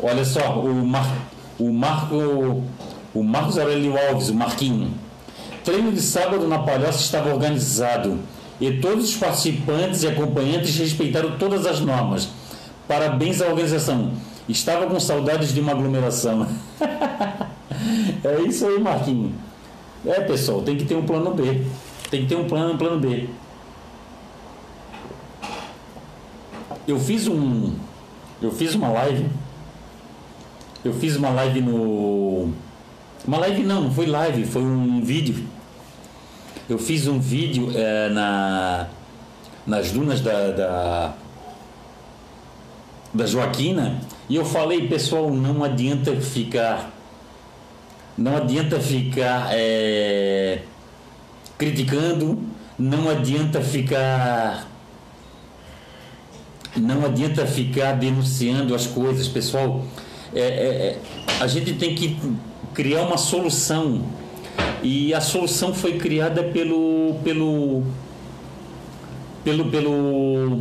Olha 0.00 0.24
só, 0.24 0.60
o, 0.60 0.86
Mar, 0.86 1.06
o 1.58 1.72
Marco 1.72 2.62
o 3.14 3.22
Marcos 3.22 3.58
Aurélio 3.58 3.94
Alves, 3.98 4.28
o 4.28 4.34
Marquinho. 4.34 4.92
Treino 5.64 5.90
de 5.92 6.00
sábado 6.00 6.46
na 6.46 6.60
Palhoça 6.60 7.00
estava 7.00 7.32
organizado 7.32 8.18
e 8.60 8.72
todos 8.78 9.10
os 9.10 9.16
participantes 9.16 10.02
e 10.02 10.08
acompanhantes 10.08 10.76
respeitaram 10.76 11.36
todas 11.38 11.66
as 11.66 11.80
normas. 11.80 12.28
Parabéns 12.86 13.42
à 13.42 13.46
organização. 13.46 14.12
Estava 14.48 14.86
com 14.86 15.00
saudades 15.00 15.52
de 15.52 15.60
uma 15.60 15.72
aglomeração. 15.72 16.46
é 18.24 18.40
isso 18.46 18.66
aí, 18.66 18.78
Marquinho. 18.78 19.34
É, 20.06 20.20
pessoal, 20.20 20.62
tem 20.62 20.76
que 20.76 20.84
ter 20.84 20.94
um 20.94 21.04
plano 21.04 21.34
B. 21.34 21.64
Tem 22.10 22.22
que 22.22 22.28
ter 22.28 22.36
um 22.36 22.46
plano, 22.46 22.74
um 22.74 22.78
plano 22.78 22.98
B. 23.00 23.28
Eu 26.86 26.98
fiz 26.98 27.26
um 27.26 27.74
eu 28.40 28.52
fiz 28.52 28.74
uma 28.74 28.88
live. 28.88 29.26
Eu 30.84 30.92
fiz 30.94 31.16
uma 31.16 31.30
live 31.30 31.60
no 31.60 32.52
uma 33.26 33.38
live 33.38 33.62
não, 33.62 33.82
não 33.82 33.90
foi 33.90 34.06
live, 34.06 34.44
foi 34.46 34.62
um 34.62 35.02
vídeo. 35.02 35.44
Eu 36.68 36.78
fiz 36.78 37.06
um 37.06 37.18
vídeo 37.18 37.70
é, 37.74 38.08
na, 38.08 38.86
nas 39.66 39.90
dunas 39.90 40.20
da, 40.20 40.50
da, 40.50 41.14
da 43.12 43.26
Joaquina 43.26 44.00
e 44.28 44.36
eu 44.36 44.44
falei, 44.44 44.88
pessoal, 44.88 45.30
não 45.30 45.62
adianta 45.62 46.14
ficar. 46.16 46.90
Não 48.16 48.36
adianta 48.36 48.80
ficar 48.80 49.48
é, 49.52 50.62
criticando, 51.58 52.42
não 52.78 53.10
adianta 53.10 53.60
ficar. 53.60 54.66
Não 56.76 57.04
adianta 57.04 57.46
ficar 57.46 57.92
denunciando 57.92 58.74
as 58.74 58.86
coisas, 58.86 59.28
pessoal. 59.28 59.84
É, 60.34 60.40
é, 60.40 60.42
é 60.42 60.98
a 61.40 61.46
gente 61.46 61.74
tem 61.74 61.94
que 61.94 62.16
criar 62.74 63.02
uma 63.02 63.16
solução. 63.16 64.02
E 64.82 65.12
a 65.14 65.20
solução 65.20 65.74
foi 65.74 65.98
criada 65.98 66.42
pelo 66.42 67.16
pelo 67.24 67.82
pelo 69.44 69.64
pelo 69.66 70.60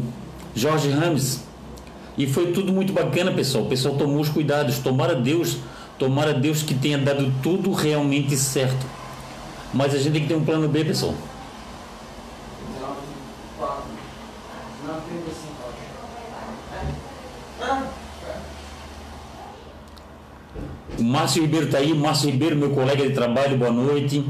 Jorge 0.55 0.89
Ramos. 0.89 1.41
E 2.17 2.25
foi 2.25 2.51
tudo 2.51 2.73
muito 2.73 2.91
bacana, 2.91 3.31
pessoal. 3.31 3.65
O 3.65 3.67
pessoal 3.67 3.95
tomou 3.95 4.19
os 4.19 4.29
cuidados. 4.29 4.79
Tomara 4.79 5.13
Deus, 5.13 5.57
tomara 5.99 6.33
Deus 6.33 6.63
que 6.63 6.73
tenha 6.73 6.97
dado 6.97 7.31
tudo 7.43 7.71
realmente 7.71 8.35
certo. 8.35 8.85
Mas 9.73 9.93
a 9.93 9.97
gente 9.97 10.13
tem 10.13 10.21
que 10.23 10.27
ter 10.27 10.35
um 10.35 10.43
plano 10.43 10.67
B, 10.67 10.83
pessoal. 10.83 11.13
O 20.99 21.03
Márcio 21.03 21.43
Ribeiro 21.43 21.67
está 21.67 21.77
aí, 21.77 21.93
Márcio 21.93 22.31
Ribeiro, 22.31 22.55
meu 22.55 22.71
colega 22.71 23.07
de 23.07 23.13
trabalho, 23.13 23.55
boa 23.55 23.69
noite. 23.69 24.25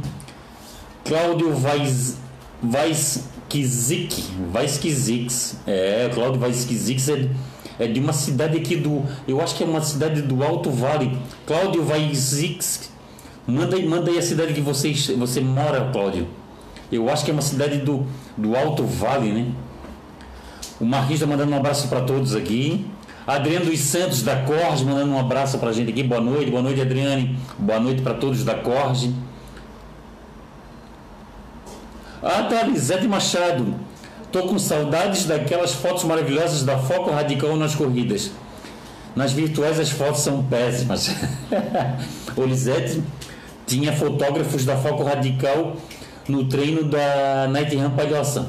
Cláudio 1.06 1.56
Vais, 1.56 2.18
Vaiskizik, 2.62 4.26
Vaiskizix, 4.52 5.62
é, 5.66 6.12
Cláudio 6.14 6.42
Vaiskizix 6.42 7.08
é, 7.08 7.30
é 7.80 7.88
de 7.88 8.02
uma 8.02 8.12
cidade 8.12 8.58
aqui 8.58 8.76
do, 8.76 9.02
eu 9.26 9.40
acho 9.40 9.56
que 9.56 9.64
é 9.64 9.66
uma 9.66 9.80
cidade 9.80 10.22
do 10.22 10.44
Alto 10.44 10.70
Vale. 10.70 11.18
Cláudio 11.46 11.86
Vaiskizix, 11.86 12.92
manda 13.48 13.80
manda 13.80 14.12
aí 14.12 14.18
a 14.18 14.22
cidade 14.22 14.54
que 14.54 14.60
você, 14.60 14.92
você 15.18 15.40
mora, 15.40 15.90
Cláudio. 15.94 16.28
Eu 16.92 17.10
acho 17.10 17.24
que 17.24 17.32
é 17.32 17.34
uma 17.34 17.42
cidade 17.42 17.78
do, 17.78 18.06
do 18.38 18.58
Alto 18.58 18.84
Vale, 18.84 19.32
né? 19.32 19.52
O 20.82 20.86
Marquinhos 20.86 21.22
está 21.22 21.28
mandando 21.28 21.54
um 21.54 21.58
abraço 21.58 21.88
para 21.88 22.02
todos 22.02 22.36
aqui. 22.36 22.86
Adriano 23.28 23.66
dos 23.66 23.82
Santos 23.82 24.22
da 24.22 24.38
Corge, 24.38 24.86
mandando 24.86 25.12
um 25.12 25.20
abraço 25.20 25.58
para 25.58 25.72
a 25.72 25.74
gente 25.74 25.92
aqui. 25.92 26.02
Boa 26.02 26.22
noite, 26.22 26.50
boa 26.50 26.64
noite, 26.64 26.80
Adriane. 26.80 27.38
Boa 27.60 27.78
noite 27.78 28.02
para 28.02 28.14
todos 28.14 28.46
da 28.46 28.56
Corge. 28.56 29.14
Ah, 32.24 32.44
tá, 32.44 32.64
Lisete 32.64 33.06
Machado. 33.06 33.76
Tô 34.32 34.44
com 34.44 34.58
saudades 34.58 35.26
daquelas 35.26 35.74
fotos 35.74 36.06
maravilhosas 36.06 36.64
da 36.64 36.78
Foco 36.78 37.12
Radical 37.12 37.58
nas 37.58 37.76
corridas. 37.76 38.32
Nas 39.14 39.34
virtuais 39.34 39.78
as 39.78 39.90
fotos 39.90 40.22
são 40.22 40.42
péssimas. 40.44 41.10
o 42.38 42.48
tinha 43.66 43.92
fotógrafos 43.92 44.64
da 44.64 44.78
Foco 44.78 45.04
Radical 45.04 45.76
no 46.30 46.46
treino 46.46 46.86
da 46.86 47.48
Night 47.50 47.76
Run 47.76 47.90
Palhoça. 47.90 48.48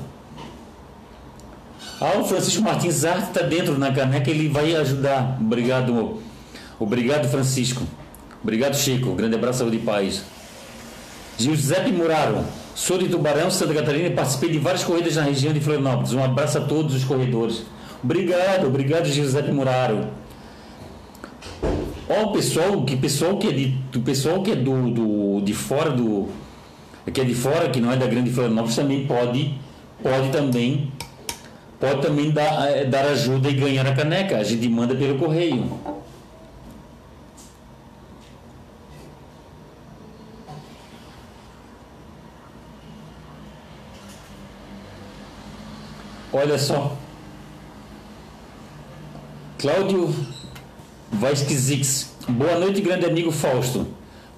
Ah, 2.01 2.19
o 2.19 2.25
Francisco 2.25 2.63
Martins 2.63 3.05
Arte 3.05 3.29
está 3.29 3.43
dentro 3.43 3.77
na 3.77 3.93
caneca, 3.93 4.31
ele 4.31 4.49
vai 4.49 4.75
ajudar. 4.77 5.37
Obrigado, 5.41 6.21
obrigado 6.79 7.29
Francisco. 7.29 7.83
Obrigado, 8.43 8.77
Chico. 8.77 9.15
Grande 9.15 9.35
abraço, 9.35 9.59
saúde 9.59 9.77
e 9.77 9.81
paz. 9.81 10.23
Giuseppe 11.37 11.91
Muraro. 11.91 12.45
Sou 12.75 12.97
de 12.97 13.09
Tubarão, 13.09 13.51
Santa 13.51 13.75
Catarina 13.75 14.07
e 14.07 14.11
participei 14.11 14.51
de 14.51 14.59
várias 14.59 14.85
corridas 14.85 15.17
na 15.17 15.23
região 15.23 15.53
de 15.53 15.59
Florianópolis. 15.59 16.13
Um 16.13 16.23
abraço 16.23 16.59
a 16.59 16.61
todos 16.61 16.95
os 16.95 17.03
corredores. 17.03 17.65
Obrigado, 18.03 18.69
obrigado, 18.69 19.07
Giuseppe 19.07 19.51
Muraro. 19.51 20.07
Ó, 22.09 22.27
o 22.27 22.33
pessoal, 22.33 22.85
que 22.85 22.97
pessoal 22.97 23.37
que 23.39 23.49
é 23.49 23.53
de, 23.53 23.79
o 23.97 24.01
pessoal 24.01 24.41
que 24.43 24.53
é 24.53 24.57
do, 24.57 24.91
do 24.91 25.41
de 25.41 25.53
fora 25.53 25.91
do 25.91 26.29
que 27.13 27.21
é 27.21 27.25
de 27.25 27.35
fora, 27.35 27.69
que 27.69 27.81
não 27.81 27.91
é 27.91 27.97
da 27.97 28.07
Grande 28.07 28.31
Florianópolis, 28.31 28.77
também 28.77 29.07
pode 29.07 29.59
pode 30.01 30.31
também 30.31 30.93
pode 31.79 32.03
também 32.03 32.31
dar, 32.31 32.71
eh, 32.71 32.85
dar 32.85 33.07
ajuda 33.07 33.49
e 33.49 33.55
ganhar 33.55 33.87
a 33.87 33.95
caneca. 33.95 34.39
A 34.39 34.45
gente 34.45 34.69
manda 34.69 34.95
pelo 34.95 35.19
correio. 35.19 35.71
Olha 46.33 46.59
só. 46.59 46.97
Cláudio 49.59 50.15
Vasquezix. 51.11 52.15
Boa 52.29 52.59
noite, 52.59 52.81
grande 52.81 53.07
amigo 53.07 53.33
Fausto. 53.33 53.87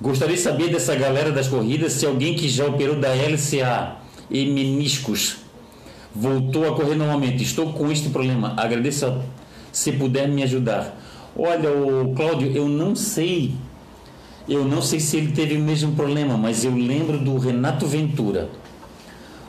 Gostaria 0.01 0.37
de 0.37 0.41
saber 0.41 0.71
dessa 0.71 0.95
galera 0.95 1.31
das 1.31 1.49
corridas 1.49 1.93
se 1.93 2.07
alguém 2.07 2.35
que 2.35 2.49
já 2.49 2.65
operou 2.65 2.97
da 2.97 3.13
LCA 3.13 3.97
e 4.31 4.47
meniscos 4.47 5.50
voltou 6.15 6.69
a 6.69 6.75
correr 6.75 6.95
normalmente. 6.95 7.43
Estou 7.43 7.73
com 7.73 7.91
este 7.91 8.09
problema. 8.11 8.55
Agradeço 8.57 9.21
se 9.73 9.93
puder 9.93 10.29
me 10.29 10.43
ajudar. 10.43 10.97
Olha, 11.37 11.71
o 11.71 12.13
Cláudio, 12.15 12.51
eu 12.53 12.69
não 12.69 12.95
sei. 12.95 13.55
Eu 14.49 14.65
não 14.65 14.83
sei 14.83 14.99
se 14.99 15.17
ele 15.17 15.33
teve 15.33 15.57
o 15.57 15.61
mesmo 15.61 15.93
problema, 15.93 16.37
mas 16.37 16.65
eu 16.65 16.75
lembro 16.75 17.19
do 17.19 17.39
Renato 17.39 17.87
Ventura 17.87 18.49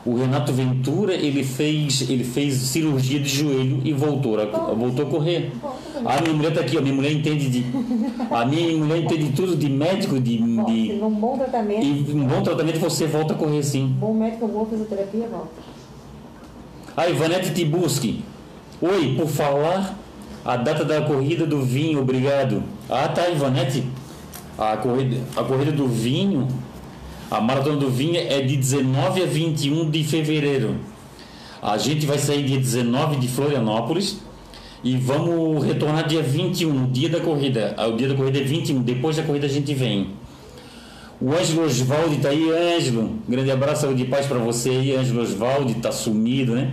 o 0.04 0.16
Renato 0.16 0.52
Ventura, 0.52 1.14
ele 1.14 1.44
fez, 1.44 2.08
ele 2.10 2.24
fez 2.24 2.54
cirurgia 2.54 3.20
de 3.20 3.28
joelho 3.28 3.80
e 3.84 3.92
voltou 3.92 4.38
a, 4.40 4.44
voltou 4.74 5.06
a 5.06 5.08
correr. 5.08 5.52
A 6.04 6.20
minha 6.20 6.34
mulher 6.34 6.48
está 6.48 6.60
aqui, 6.60 6.76
a 6.76 6.80
minha 6.80 6.94
mulher 6.94 7.12
entende 7.12 7.48
de. 7.48 7.64
A 8.28 8.44
minha 8.44 8.76
mulher 8.76 8.98
entende 8.98 9.30
tudo 9.30 9.54
de 9.54 9.68
médico, 9.68 10.18
de. 10.18 10.38
de 10.38 11.00
um 11.00 11.10
bom 11.10 11.38
tratamento. 11.38 11.84
E 11.84 12.12
um 12.14 12.26
bom 12.26 12.42
tratamento 12.42 12.80
você 12.80 13.06
volta 13.06 13.34
a 13.34 13.36
correr 13.36 13.62
sim. 13.62 13.94
Bom 13.98 14.12
médico, 14.12 14.48
boa 14.48 14.66
fisioterapia, 14.66 15.28
volta. 15.28 15.71
A 16.96 17.08
Ivanete 17.08 17.52
Tibuski. 17.52 18.24
Oi, 18.80 19.14
por 19.16 19.28
falar 19.28 19.98
a 20.44 20.56
data 20.56 20.84
da 20.84 21.02
corrida 21.02 21.46
do 21.46 21.62
vinho, 21.62 22.00
obrigado. 22.00 22.62
Ah 22.88 23.08
tá, 23.08 23.28
Ivanete. 23.28 23.84
A 24.58 24.76
corrida, 24.76 25.16
a 25.36 25.42
corrida 25.42 25.72
do 25.72 25.88
vinho 25.88 26.48
a 27.32 27.40
Maratona 27.40 27.78
do 27.78 27.88
Vinha 27.88 28.20
é 28.20 28.42
de 28.42 28.58
19 28.58 29.22
a 29.22 29.24
21 29.24 29.90
de 29.90 30.04
fevereiro. 30.04 30.76
A 31.62 31.78
gente 31.78 32.04
vai 32.04 32.18
sair 32.18 32.44
dia 32.44 32.58
19 32.58 33.16
de 33.16 33.26
Florianópolis 33.26 34.18
e 34.84 34.98
vamos 34.98 35.64
retornar 35.64 36.06
dia 36.06 36.22
21, 36.22 36.70
no 36.70 36.88
dia 36.88 37.08
da 37.08 37.20
corrida. 37.20 37.72
Ah, 37.78 37.86
o 37.86 37.96
dia 37.96 38.06
da 38.06 38.14
corrida 38.14 38.38
é 38.38 38.42
21, 38.42 38.82
depois 38.82 39.16
da 39.16 39.22
corrida 39.22 39.46
a 39.46 39.48
gente 39.48 39.72
vem. 39.72 40.08
O 41.24 41.32
Ângelo 41.32 41.64
Osvaldi 41.64 42.16
está 42.16 42.30
aí, 42.30 42.50
Ângelo. 42.50 43.18
grande 43.28 43.52
abraço, 43.52 43.82
saúde 43.82 44.02
e 44.02 44.06
paz 44.06 44.26
para 44.26 44.38
você 44.38 44.70
aí, 44.70 44.96
Ângelo 44.96 45.22
Osvaldi, 45.22 45.74
está 45.74 45.92
sumido, 45.92 46.56
né? 46.56 46.72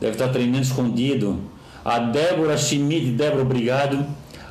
Deve 0.00 0.12
estar 0.12 0.28
tá 0.28 0.32
treinando 0.32 0.62
escondido. 0.62 1.38
A 1.84 1.98
Débora 1.98 2.56
Schmidt, 2.56 3.10
Débora, 3.10 3.42
obrigado 3.42 4.06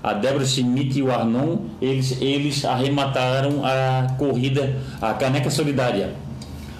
a 0.06 0.14
Débora 0.14 0.46
Schmidt 0.46 1.00
e 1.00 1.02
o 1.02 1.12
Arnon, 1.12 1.62
eles, 1.82 2.22
eles 2.22 2.64
arremataram 2.64 3.66
a 3.66 4.06
corrida, 4.20 4.78
a 5.02 5.16
Caneca 5.16 5.50
Solidária. 5.50 6.14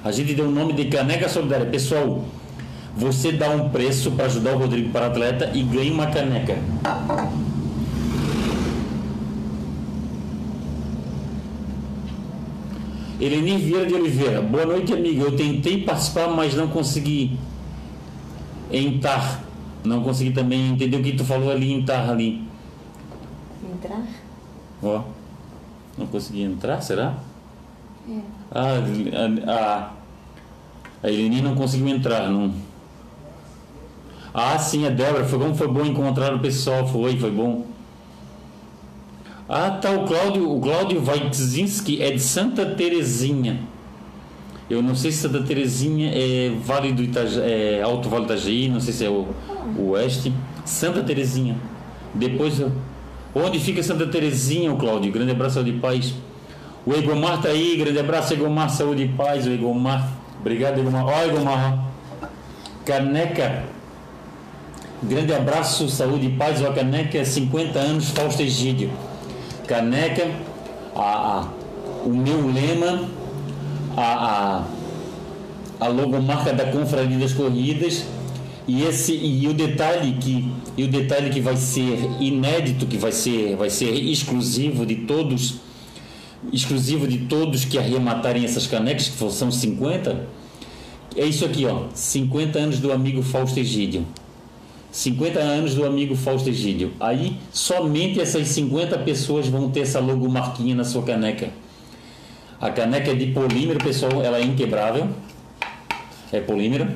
A 0.04 0.12
gente 0.12 0.36
deu 0.36 0.46
o 0.46 0.52
nome 0.52 0.74
de 0.74 0.86
Caneca 0.86 1.28
Solidária. 1.28 1.66
Pessoal, 1.66 2.24
você 2.96 3.32
dá 3.32 3.50
um 3.50 3.70
preço 3.70 4.12
para 4.12 4.26
ajudar 4.26 4.54
o 4.54 4.60
Rodrigo 4.60 4.92
para 4.92 5.08
atleta 5.08 5.50
e 5.56 5.64
ganha 5.64 5.92
uma 5.92 6.06
caneca. 6.06 6.56
Eleni 13.20 13.58
Vieira 13.58 13.86
de 13.86 13.94
Oliveira, 13.94 14.42
boa 14.42 14.66
noite, 14.66 14.94
amiga. 14.94 15.24
Eu 15.24 15.36
tentei 15.36 15.84
participar, 15.84 16.28
mas 16.28 16.54
não 16.54 16.68
consegui 16.68 17.38
entrar. 18.72 19.44
Não 19.84 20.02
consegui 20.02 20.32
também 20.32 20.72
entender 20.72 20.98
o 20.98 21.04
que 21.04 21.14
tu 21.14 21.24
falou 21.24 21.52
ali, 21.52 21.72
entrar 21.72 22.10
ali 22.10 22.46
entrar? 23.86 24.04
Ó, 24.82 25.02
não 25.98 26.08
consegui 26.08 26.42
entrar, 26.44 26.82
será? 26.82 27.16
É. 28.10 28.20
Ah, 28.52 28.76
a, 29.48 29.52
a, 29.52 31.08
a 31.08 31.42
não 31.42 31.56
conseguiu 31.56 31.88
entrar, 31.88 32.30
não. 32.30 32.54
Ah, 34.34 34.58
sim, 34.58 34.86
a 34.86 34.90
Débora, 34.90 35.26
foi 35.26 35.40
bom, 35.40 35.56
foi 35.56 35.68
bom 35.68 35.86
encontrar 35.86 36.34
o 36.34 36.40
pessoal, 36.40 36.88
foi, 36.88 37.18
foi 37.18 37.32
bom. 37.32 37.66
Ah, 39.48 39.72
tá, 39.72 39.92
o 39.92 40.06
Cláudio, 40.06 40.52
o 40.52 40.60
Cláudio 40.60 41.02
Waitzinski 41.02 42.02
é 42.02 42.12
de 42.12 42.20
Santa 42.20 42.66
Terezinha. 42.66 43.60
Eu 44.68 44.82
não 44.82 44.96
sei 44.96 45.12
se 45.12 45.20
Santa 45.20 45.44
Terezinha 45.44 46.12
é 46.12 46.52
Vale 46.64 46.92
do 46.92 47.04
é 47.44 47.82
Alto 47.84 48.10
Vale 48.10 48.26
do 48.26 48.34
Itajaí, 48.34 48.68
não 48.68 48.80
sei 48.80 48.94
se 48.94 49.06
é 49.06 49.10
o, 49.10 49.28
o 49.78 49.90
Oeste. 49.90 50.34
Santa 50.66 51.04
Terezinha. 51.04 51.56
Depois 52.14 52.60
Onde 53.38 53.60
fica 53.60 53.84
Santa 53.84 54.08
Terezinha, 54.08 54.72
o 54.72 54.78
Cláudio? 54.78 55.12
Grande 55.12 55.32
abraço, 55.32 55.56
saúde 55.56 55.72
e 55.72 55.80
paz. 55.80 56.14
O 56.86 56.94
Egomar 56.94 57.42
tá 57.42 57.50
aí, 57.50 57.76
grande 57.76 58.00
abraço, 58.00 58.34
Egomar, 58.34 58.70
saúde 58.70 59.04
e 59.04 59.08
paz, 59.10 59.46
o 59.46 59.50
Egomar. 59.50 60.10
Obrigado, 60.40 60.80
Egomar. 60.80 61.06
Ó, 61.06 61.24
Egomar. 61.26 61.86
Caneca. 62.86 63.66
Grande 65.04 65.34
abraço, 65.34 65.90
saúde 65.90 66.28
e 66.28 66.30
paz. 66.30 66.64
Ó, 66.64 66.72
Caneca, 66.72 67.26
50 67.26 67.78
anos, 67.78 68.10
Fausto 68.12 68.42
Egídio. 68.42 68.90
Caneca, 69.66 70.30
a, 70.96 71.02
a, 71.02 71.48
o 72.06 72.10
meu 72.10 72.52
lema, 72.52 73.10
a, 73.96 74.64
a, 75.80 75.86
a 75.86 75.88
logomarca 75.88 76.54
da 76.54 76.66
Confraria 76.66 77.18
das 77.18 77.34
Corridas 77.34 78.06
e 78.68 78.84
esse 78.84 79.14
e 79.14 79.48
o 79.48 79.54
detalhe 79.54 80.14
que 80.14 80.52
e 80.78 80.84
o 80.84 80.88
detalhe 80.88 81.30
que 81.30 81.40
vai 81.40 81.56
ser 81.56 81.98
inédito, 82.20 82.86
que 82.86 82.98
vai 82.98 83.12
ser 83.12 83.56
vai 83.56 83.70
ser 83.70 83.92
exclusivo 83.94 84.86
de 84.86 84.96
todos, 84.96 85.56
exclusivo 86.52 87.08
de 87.08 87.20
todos 87.20 87.64
que 87.66 87.78
arrematarem 87.78 88.44
essas 88.44 88.68
canecas, 88.68 89.08
que 89.08 89.32
são 89.32 89.52
50, 89.52 90.28
é 91.16 91.26
isso 91.26 91.46
aqui, 91.46 91.66
ó, 91.66 91.84
50 91.94 92.60
anos 92.60 92.80
do 92.80 92.92
amigo 92.92 93.22
Fausto 93.22 93.60
Egídio. 93.60 94.06
50 94.96 95.40
anos 95.40 95.76
do 95.76 95.86
amigo 95.86 96.16
Fausto 96.16 96.48
Egídio. 96.48 96.94
Aí 97.02 97.38
somente 97.52 98.22
essas 98.22 98.48
50 98.48 98.98
pessoas 99.00 99.46
vão 99.46 99.70
ter 99.70 99.82
essa 99.82 100.00
logomarquinha 100.00 100.74
na 100.74 100.86
sua 100.86 101.04
caneca. 101.04 101.50
A 102.62 102.70
caneca 102.70 103.12
é 103.12 103.14
de 103.14 103.34
polímero, 103.34 103.78
pessoal, 103.78 104.24
ela 104.24 104.38
é 104.38 104.42
inquebrável. 104.42 105.10
É 106.32 106.40
polímero. 106.40 106.88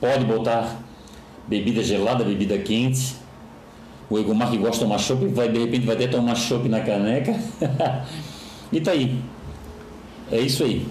Pode 0.00 0.24
botar 0.24 0.80
bebida 1.46 1.84
gelada, 1.84 2.24
bebida 2.24 2.56
quente. 2.56 3.16
O 4.08 4.18
Egomar 4.18 4.50
que 4.50 4.56
gosta 4.56 4.76
de 4.76 4.80
tomar 4.80 4.98
chopp, 4.98 5.26
vai, 5.26 5.50
de 5.50 5.58
repente 5.58 5.84
vai 5.84 5.96
até 5.96 6.06
tomar 6.06 6.34
chopp 6.34 6.66
na 6.66 6.80
caneca. 6.80 7.38
e 8.72 8.80
tá 8.80 8.92
aí. 8.92 9.20
É 10.32 10.40
isso 10.40 10.64
aí. 10.64 10.88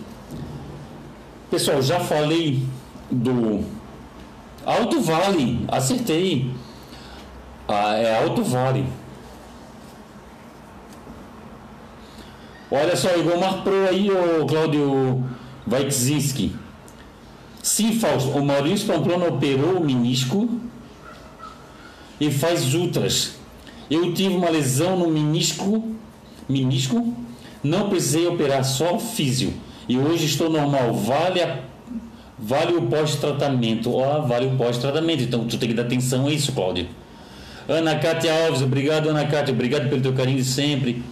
Pessoal, 1.49 1.81
já 1.81 1.99
falei 1.99 2.61
do 3.09 3.76
Alto 4.67 4.99
Vale. 4.99 5.65
Acertei. 5.69 6.51
Ah, 7.65 7.95
é 7.95 8.21
Alto 8.21 8.43
Vale. 8.43 8.85
Olha 12.69 12.97
só, 12.97 13.09
Egomar 13.11 13.63
Pro 13.63 13.87
aí, 13.87 14.11
o 14.11 14.45
Cláudio 14.45 15.23
Vaikzinski. 15.65 16.53
Sim, 17.63 17.97
Fausto, 17.97 18.31
o 18.31 18.45
Maurício 18.45 18.87
Pamplona 18.87 19.27
operou 19.27 19.77
o 19.77 19.85
menisco 19.85 20.49
e 22.19 22.29
faz 22.29 22.73
ultras. 22.73 23.35
Eu 23.89 24.13
tive 24.13 24.35
uma 24.35 24.49
lesão 24.49 24.97
no 24.99 25.07
menisco, 25.07 25.95
menisco, 26.47 27.13
não 27.63 27.89
precisei 27.89 28.27
operar, 28.27 28.65
só 28.65 28.99
físio. 28.99 29.53
E 29.87 29.97
hoje 29.97 30.25
estou 30.25 30.49
normal. 30.49 30.93
Vale, 30.93 31.41
a, 31.41 31.59
vale 32.37 32.75
o 32.75 32.83
pós-tratamento. 32.83 33.93
Ó, 33.93 34.21
vale 34.21 34.47
o 34.47 34.57
pós-tratamento. 34.57 35.23
Então 35.23 35.45
tu 35.45 35.57
tem 35.57 35.69
que 35.69 35.75
dar 35.75 35.83
atenção 35.83 36.27
a 36.27 36.31
isso, 36.31 36.51
Cláudio. 36.51 36.87
Ana 37.67 37.99
Cátia 37.99 38.45
Alves, 38.45 38.61
obrigado, 38.61 39.09
Ana 39.09 39.25
Cátia. 39.27 39.53
Obrigado 39.53 39.89
pelo 39.89 40.01
teu 40.01 40.13
carinho 40.13 40.37
de 40.37 40.45
sempre. 40.45 41.03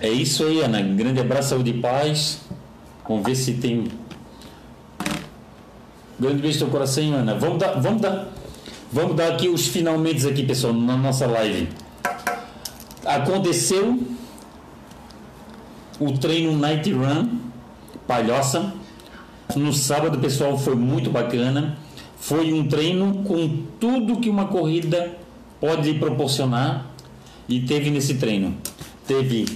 É 0.00 0.08
isso 0.08 0.44
aí, 0.44 0.60
Ana. 0.60 0.82
Grande 0.82 1.20
abraço, 1.20 1.50
saúde 1.50 1.70
e 1.70 1.80
paz. 1.80 2.40
Vamos 3.08 3.24
ver 3.24 3.34
se 3.34 3.54
tem 3.54 3.88
Grande 6.18 6.40
beijo 6.40 6.58
no 6.58 6.64
teu 6.64 6.72
coração, 6.72 7.14
Ana. 7.14 7.34
Vamos 7.34 7.58
dar, 7.58 7.78
vamos 7.78 8.00
dar, 8.00 8.28
vamos 8.90 9.16
dar 9.16 9.32
aqui 9.32 9.48
os 9.48 9.66
finalmente 9.66 10.26
aqui, 10.26 10.44
pessoal, 10.44 10.72
na 10.72 10.96
nossa 10.96 11.26
live. 11.26 11.68
Aconteceu 13.04 14.02
o 16.00 16.12
treino 16.12 16.56
Night 16.56 16.90
Run 16.90 17.38
Palhoça. 18.06 18.72
No 19.56 19.72
sábado, 19.72 20.18
pessoal, 20.18 20.58
foi 20.58 20.74
muito 20.74 21.10
bacana. 21.10 21.78
Foi 22.20 22.52
um 22.52 22.68
treino 22.68 23.24
com 23.24 23.62
tudo 23.80 24.20
que 24.20 24.28
uma 24.28 24.44
corrida 24.44 25.16
pode 25.58 25.94
proporcionar 25.94 26.90
e 27.48 27.60
teve 27.60 27.88
nesse 27.88 28.14
treino. 28.16 28.54
Teve 29.06 29.46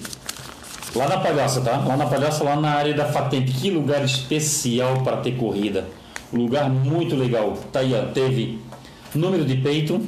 lá 0.95 1.07
na 1.07 1.19
Palhoça, 1.19 1.61
tá? 1.61 1.77
Lá 1.77 1.99
na 1.99 2.07
Palhoça, 2.07 2.43
lá 2.43 2.57
na 2.57 2.71
área 2.71 2.95
da 2.95 3.05
Fatemp. 3.05 3.47
Que 3.47 3.71
lugar 3.71 4.03
especial 4.03 5.03
para 5.03 5.19
ter 5.19 5.33
corrida. 5.37 5.87
Lugar 6.33 6.71
muito 6.71 7.15
legal. 7.15 7.59
Tá 7.71 7.81
aí, 7.81 7.93
ó. 7.95 8.07
Teve 8.07 8.59
número 9.15 9.45
de 9.45 9.57
peito, 9.57 10.01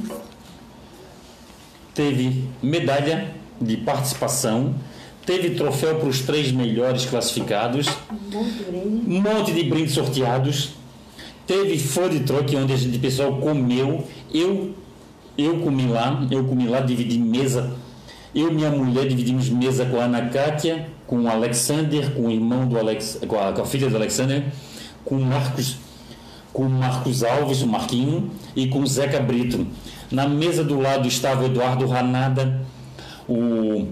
teve 1.93 2.45
medalha 2.63 3.31
de 3.61 3.77
participação, 3.77 4.73
teve 5.25 5.51
troféu 5.51 5.95
para 5.95 6.07
os 6.07 6.21
três 6.21 6.51
melhores 6.51 7.05
classificados, 7.05 7.87
um 9.07 9.21
monte 9.21 9.51
de 9.51 9.63
brindes 9.63 9.93
sorteados, 9.93 10.71
teve 11.47 11.77
food 11.77 12.21
truck 12.21 12.55
onde 12.55 12.73
a 12.73 12.77
gente 12.77 12.97
pessoal 12.99 13.37
comeu, 13.37 14.05
eu 14.33 14.73
eu 15.35 15.59
comi 15.61 15.87
lá, 15.87 16.27
eu 16.29 16.43
comi 16.43 16.67
lá, 16.67 16.79
dividi 16.79 17.17
mesa, 17.17 17.73
eu 18.35 18.51
e 18.51 18.53
minha 18.53 18.69
mulher 18.69 19.07
dividimos 19.07 19.49
mesa 19.49 19.83
com 19.85 19.99
a 19.99 20.03
Ana 20.03 20.29
Kátia, 20.29 20.87
com 21.07 21.23
o 21.23 21.27
Alexander, 21.27 22.11
com 22.11 22.27
o 22.27 22.31
irmão 22.31 22.67
do 22.67 22.77
Alex, 22.77 23.19
com 23.27 23.39
a, 23.39 23.51
com 23.51 23.61
a 23.63 23.65
filha 23.65 23.89
do 23.89 23.95
Alexander, 23.95 24.43
com 25.03 25.15
o 25.15 25.25
Marcos 25.25 25.77
com 26.53 26.69
Marcos 26.69 27.23
Alves, 27.23 27.63
o 27.63 27.67
Marquinho, 27.67 28.29
e 28.55 28.67
com 28.67 28.85
Zeca 28.85 29.19
Brito. 29.19 29.65
Na 30.11 30.27
mesa 30.27 30.63
do 30.63 30.79
lado 30.79 31.07
estava 31.07 31.41
o 31.41 31.45
Eduardo 31.47 31.87
Ranada, 31.87 32.61
o, 33.27 33.87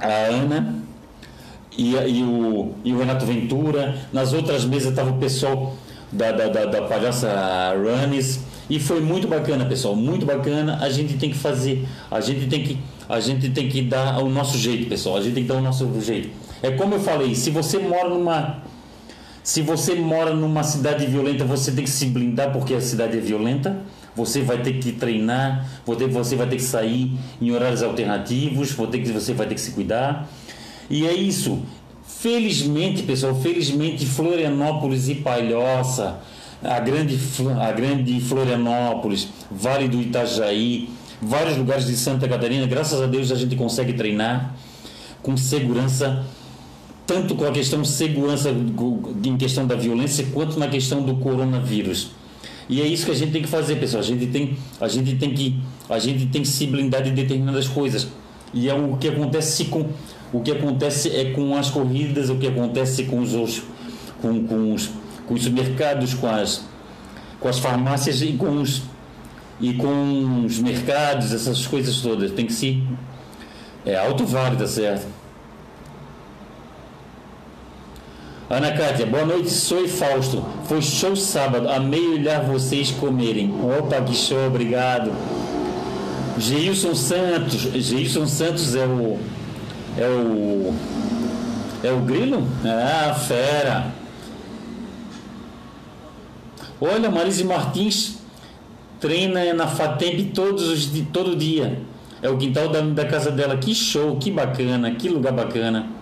a 0.00 0.26
Ana 0.28 0.74
e, 1.76 1.94
e, 1.94 2.22
o, 2.22 2.74
e 2.84 2.92
o 2.92 2.98
Renato 2.98 3.24
Ventura. 3.24 3.96
Nas 4.12 4.32
outras 4.32 4.64
mesas 4.64 4.90
estava 4.90 5.10
o 5.10 5.18
pessoal 5.18 5.74
da, 6.10 6.32
da, 6.32 6.48
da, 6.48 6.64
da 6.66 6.82
Palhaça 6.82 7.74
Runes. 7.74 8.40
E 8.68 8.78
foi 8.78 9.00
muito 9.00 9.26
bacana, 9.26 9.64
pessoal, 9.64 9.96
muito 9.96 10.24
bacana. 10.24 10.78
A 10.80 10.88
gente 10.88 11.14
tem 11.14 11.30
que 11.30 11.36
fazer, 11.36 11.86
a 12.10 12.20
gente 12.20 12.46
tem 12.46 12.62
que, 12.62 12.78
a 13.08 13.18
gente 13.18 13.50
tem 13.50 13.68
que 13.68 13.82
dar 13.82 14.22
o 14.22 14.28
nosso 14.28 14.56
jeito, 14.56 14.88
pessoal. 14.88 15.16
A 15.16 15.22
gente 15.22 15.34
tem 15.34 15.42
que 15.42 15.48
dar 15.48 15.58
o 15.58 15.62
nosso 15.62 15.88
jeito. 16.00 16.30
É 16.62 16.70
como 16.70 16.94
eu 16.94 17.00
falei, 17.00 17.34
se 17.34 17.50
você 17.50 17.78
mora 17.78 18.08
numa 18.08 18.62
se 19.42 19.62
você 19.62 19.94
mora 19.94 20.34
numa 20.34 20.62
cidade 20.62 21.06
violenta, 21.06 21.44
você 21.44 21.72
tem 21.72 21.84
que 21.84 21.90
se 21.90 22.06
blindar 22.06 22.52
porque 22.52 22.74
a 22.74 22.80
cidade 22.80 23.16
é 23.16 23.20
violenta. 23.20 23.78
Você 24.16 24.42
vai 24.42 24.62
ter 24.62 24.74
que 24.74 24.92
treinar, 24.92 25.66
você 25.84 26.36
vai 26.36 26.48
ter 26.48 26.56
que 26.56 26.62
sair 26.62 27.12
em 27.40 27.50
horários 27.52 27.82
alternativos, 27.82 28.72
você 28.72 29.32
vai 29.32 29.46
ter 29.46 29.54
que 29.54 29.60
se 29.60 29.70
cuidar. 29.72 30.28
E 30.88 31.06
é 31.06 31.12
isso. 31.12 31.62
Felizmente, 32.02 33.02
pessoal, 33.04 33.34
felizmente 33.34 34.04
Florianópolis 34.04 35.08
e 35.08 35.14
Palhoça, 35.14 36.20
a 36.62 36.78
grande, 36.80 37.18
a 37.58 37.72
grande 37.72 38.20
Florianópolis, 38.20 39.28
Vale 39.50 39.88
do 39.88 40.00
Itajaí, 40.02 40.90
vários 41.22 41.56
lugares 41.56 41.86
de 41.86 41.96
Santa 41.96 42.28
Catarina, 42.28 42.66
graças 42.66 43.00
a 43.00 43.06
Deus 43.06 43.32
a 43.32 43.36
gente 43.36 43.56
consegue 43.56 43.94
treinar 43.94 44.54
com 45.22 45.36
segurança 45.36 46.26
tanto 47.06 47.34
com 47.34 47.44
a 47.44 47.50
questão 47.50 47.84
segurança 47.84 48.50
em 49.24 49.36
questão 49.36 49.66
da 49.66 49.74
violência 49.74 50.24
quanto 50.32 50.60
na 50.60 50.68
questão 50.68 51.02
do 51.02 51.16
coronavírus. 51.16 52.12
E 52.68 52.80
é 52.80 52.86
isso 52.86 53.04
que 53.04 53.10
a 53.10 53.14
gente 53.14 53.32
tem 53.32 53.42
que 53.42 53.48
fazer, 53.48 53.76
pessoal. 53.76 54.02
A 54.02 54.06
gente 54.06 54.26
tem, 54.26 54.56
a 54.80 54.88
gente 54.88 55.16
tem 55.16 55.34
que, 55.34 55.60
a 55.88 55.98
gente 55.98 56.26
tem 56.26 56.42
que 56.42 56.48
se 56.48 56.66
blindar 56.66 57.02
de 57.02 57.10
determinadas 57.10 57.68
coisas. 57.68 58.08
E 58.52 58.68
é 58.68 58.74
o 58.74 58.96
que 58.96 59.08
acontece 59.08 59.66
com, 59.66 59.86
o 60.32 60.40
que 60.40 60.50
acontece 60.50 61.08
é 61.10 61.32
com 61.32 61.56
as 61.56 61.70
corridas, 61.70 62.30
o 62.30 62.36
que 62.36 62.46
acontece 62.46 63.04
com 63.04 63.20
os, 63.20 63.62
com, 64.20 64.44
com 64.46 64.74
os, 64.74 64.90
com 65.26 65.34
os 65.34 65.42
supermercados, 65.42 66.14
com 66.14 66.26
as, 66.28 66.64
com 67.38 67.48
as 67.48 67.58
farmácias 67.58 68.22
e 68.22 68.32
com 68.32 68.60
os, 68.60 68.82
e 69.60 69.74
com 69.74 70.44
os 70.44 70.58
mercados, 70.58 71.32
essas 71.32 71.66
coisas 71.66 72.00
todas. 72.00 72.32
Tem 72.32 72.46
que 72.46 72.52
se 72.52 72.82
é 73.84 73.96
alto 73.96 74.24
válida, 74.24 74.66
certo? 74.66 75.19
Ana 78.50 78.72
Cátia, 78.72 79.06
boa 79.06 79.24
noite, 79.24 79.48
sou 79.48 79.86
Fausto. 79.86 80.44
Foi 80.64 80.82
show 80.82 81.14
sábado, 81.14 81.68
amei 81.68 82.04
olhar 82.08 82.42
vocês 82.42 82.90
comerem. 82.90 83.54
Opa, 83.78 84.00
que 84.02 84.12
show, 84.12 84.44
obrigado. 84.48 85.12
Geilson 86.36 86.92
Santos, 86.96 87.60
Geilson 87.60 88.26
Santos 88.26 88.74
é 88.74 88.84
o. 88.84 89.20
É 89.96 90.08
o. 90.08 90.74
É 91.84 91.92
o 91.92 92.00
grilo? 92.00 92.44
Ah, 92.64 93.14
fera. 93.14 93.92
Olha, 96.80 97.08
Marise 97.08 97.44
Martins 97.44 98.18
treina 98.98 99.54
na 99.54 99.68
FATEMP 99.68 100.32
todos 100.34 100.68
os, 100.68 100.86
todo 101.12 101.36
dia. 101.36 101.80
É 102.20 102.28
o 102.28 102.36
quintal 102.36 102.68
da, 102.68 102.80
da 102.80 103.04
casa 103.04 103.30
dela. 103.30 103.56
Que 103.56 103.72
show, 103.72 104.16
que 104.16 104.28
bacana, 104.28 104.90
que 104.90 105.08
lugar 105.08 105.32
bacana. 105.32 105.99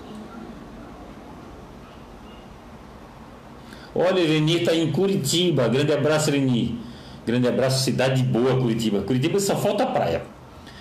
Olha, 4.01 4.21
Eleni 4.21 4.59
está 4.59 4.73
em 4.73 4.93
Curitiba. 4.93 5.67
Grande 5.67 5.93
abraço, 5.93 6.31
Eleni. 6.31 6.79
Grande 7.27 7.49
abraço, 7.49 7.83
cidade 7.83 8.23
boa, 8.23 8.57
Curitiba. 8.57 9.03
Curitiba 9.03 9.41
só 9.41 9.57
falta 9.57 9.85
praia. 9.85 10.23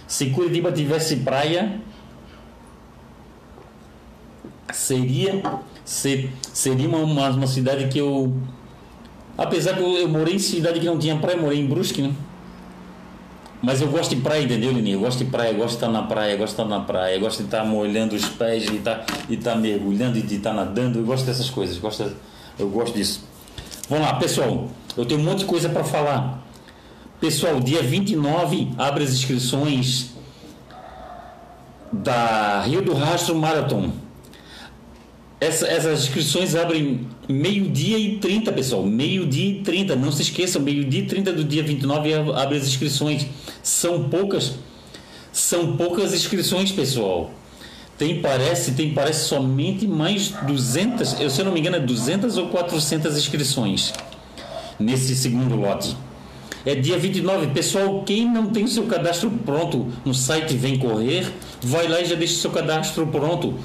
Se 0.06 0.28
Curitiba 0.28 0.72
tivesse 0.72 1.16
praia, 1.18 1.82
seria 4.72 5.42
ser, 5.84 6.30
seria 6.54 6.88
uma, 6.88 7.00
uma, 7.00 7.30
uma, 7.32 7.48
cidade 7.48 7.88
que 7.88 7.98
eu. 7.98 8.36
Apesar 9.36 9.74
que 9.74 9.82
eu, 9.82 9.98
eu, 9.98 10.08
morei 10.08 10.36
em 10.36 10.40
cidade 10.40 10.80
que 10.80 10.86
não 10.86 11.00
tinha 11.00 11.18
praia, 11.18 11.38
morei 11.38 11.60
em 11.60 11.66
Brusque, 11.66 12.04
né? 12.04 12.14
Mas 13.64 13.82
eu 13.82 13.88
gosto 13.88 14.16
de 14.16 14.22
praia, 14.22 14.44
entendeu, 14.44 14.72
Lini? 14.72 14.92
Eu 14.92 15.00
gosto 15.00 15.26
de 15.26 15.32
praia, 15.32 15.52
gosto 15.54 15.70
de 15.70 15.76
estar 15.78 15.90
na 15.90 16.04
praia, 16.04 16.38
gosto 16.38 16.56
de 16.56 16.62
estar 16.62 16.78
na 16.78 16.86
praia, 16.86 17.18
gosto 17.18 17.40
de 17.40 17.46
estar 17.46 17.66
molhando 17.66 18.16
os 18.16 18.26
pés, 18.30 18.68
de 18.68 18.76
estar, 18.76 19.04
de 19.28 19.34
estar 19.34 19.56
mergulhando, 19.56 20.22
de 20.22 20.36
estar 20.36 20.54
nadando, 20.54 21.00
eu 21.00 21.04
gosto 21.04 21.26
dessas 21.26 21.50
coisas, 21.50 21.80
gosto 21.80 22.14
eu 22.58 22.70
gosto 22.70 22.96
disso. 22.96 23.22
Vamos 23.90 24.06
lá, 24.06 24.16
pessoal. 24.16 24.70
Eu 24.96 25.06
tenho 25.06 25.20
um 25.20 25.24
monte 25.24 25.40
de 25.40 25.46
coisa 25.46 25.70
para 25.70 25.84
falar. 25.84 26.44
Pessoal, 27.20 27.60
dia 27.60 27.82
29 27.82 28.70
abre 28.78 29.04
as 29.04 29.12
inscrições 29.12 30.12
da 31.92 32.62
Rio 32.62 32.82
do 32.82 32.94
Rastro 32.94 33.36
Marathon. 33.36 33.92
Essa, 35.40 35.68
essas 35.68 36.04
inscrições 36.04 36.56
abrem 36.56 37.08
meio-dia 37.30 37.98
e 37.98 38.18
30, 38.18 38.52
pessoal. 38.52 38.84
Meio-dia 38.84 39.52
e 39.52 39.62
30. 39.62 39.96
Não 39.96 40.12
se 40.12 40.24
esqueçam, 40.24 40.62
meio-dia 40.62 41.02
e 41.02 41.06
30 41.06 41.34
do 41.34 41.44
dia 41.44 41.64
29 41.64 42.14
abre 42.14 42.58
as 42.58 42.68
inscrições. 42.68 43.28
São 43.62 44.10
poucas. 44.10 44.56
São 45.32 45.78
poucas 45.78 46.14
inscrições, 46.14 46.72
pessoal. 46.72 47.32
Tem 47.98 48.22
parece, 48.22 48.74
tem 48.74 48.94
parece 48.94 49.28
somente 49.28 49.88
mais 49.88 50.30
200, 50.30 51.20
eu 51.20 51.30
se 51.30 51.42
eu 51.42 51.46
não 51.46 51.52
me 51.52 51.60
engano 51.60 51.78
é 51.78 51.80
200 51.80 52.38
ou 52.38 52.48
400 52.50 53.18
inscrições 53.18 53.94
nesse 54.80 55.16
segundo 55.16 55.56
lote. 55.56 55.98
É 56.66 56.76
dia 56.76 56.98
29. 56.98 57.48
Pessoal, 57.48 58.04
quem 58.04 58.30
não 58.30 58.48
tem 58.48 58.66
o 58.66 58.68
seu 58.68 58.84
cadastro 58.84 59.32
pronto 59.32 59.88
no 60.06 60.14
site 60.14 60.56
Vem 60.56 60.78
Correr, 60.78 61.32
vai 61.62 61.88
lá 61.88 62.02
e 62.02 62.06
já 62.06 62.16
deixa 62.16 62.36
seu 62.36 62.52
cadastro 62.52 63.08
pronto. 63.08 63.56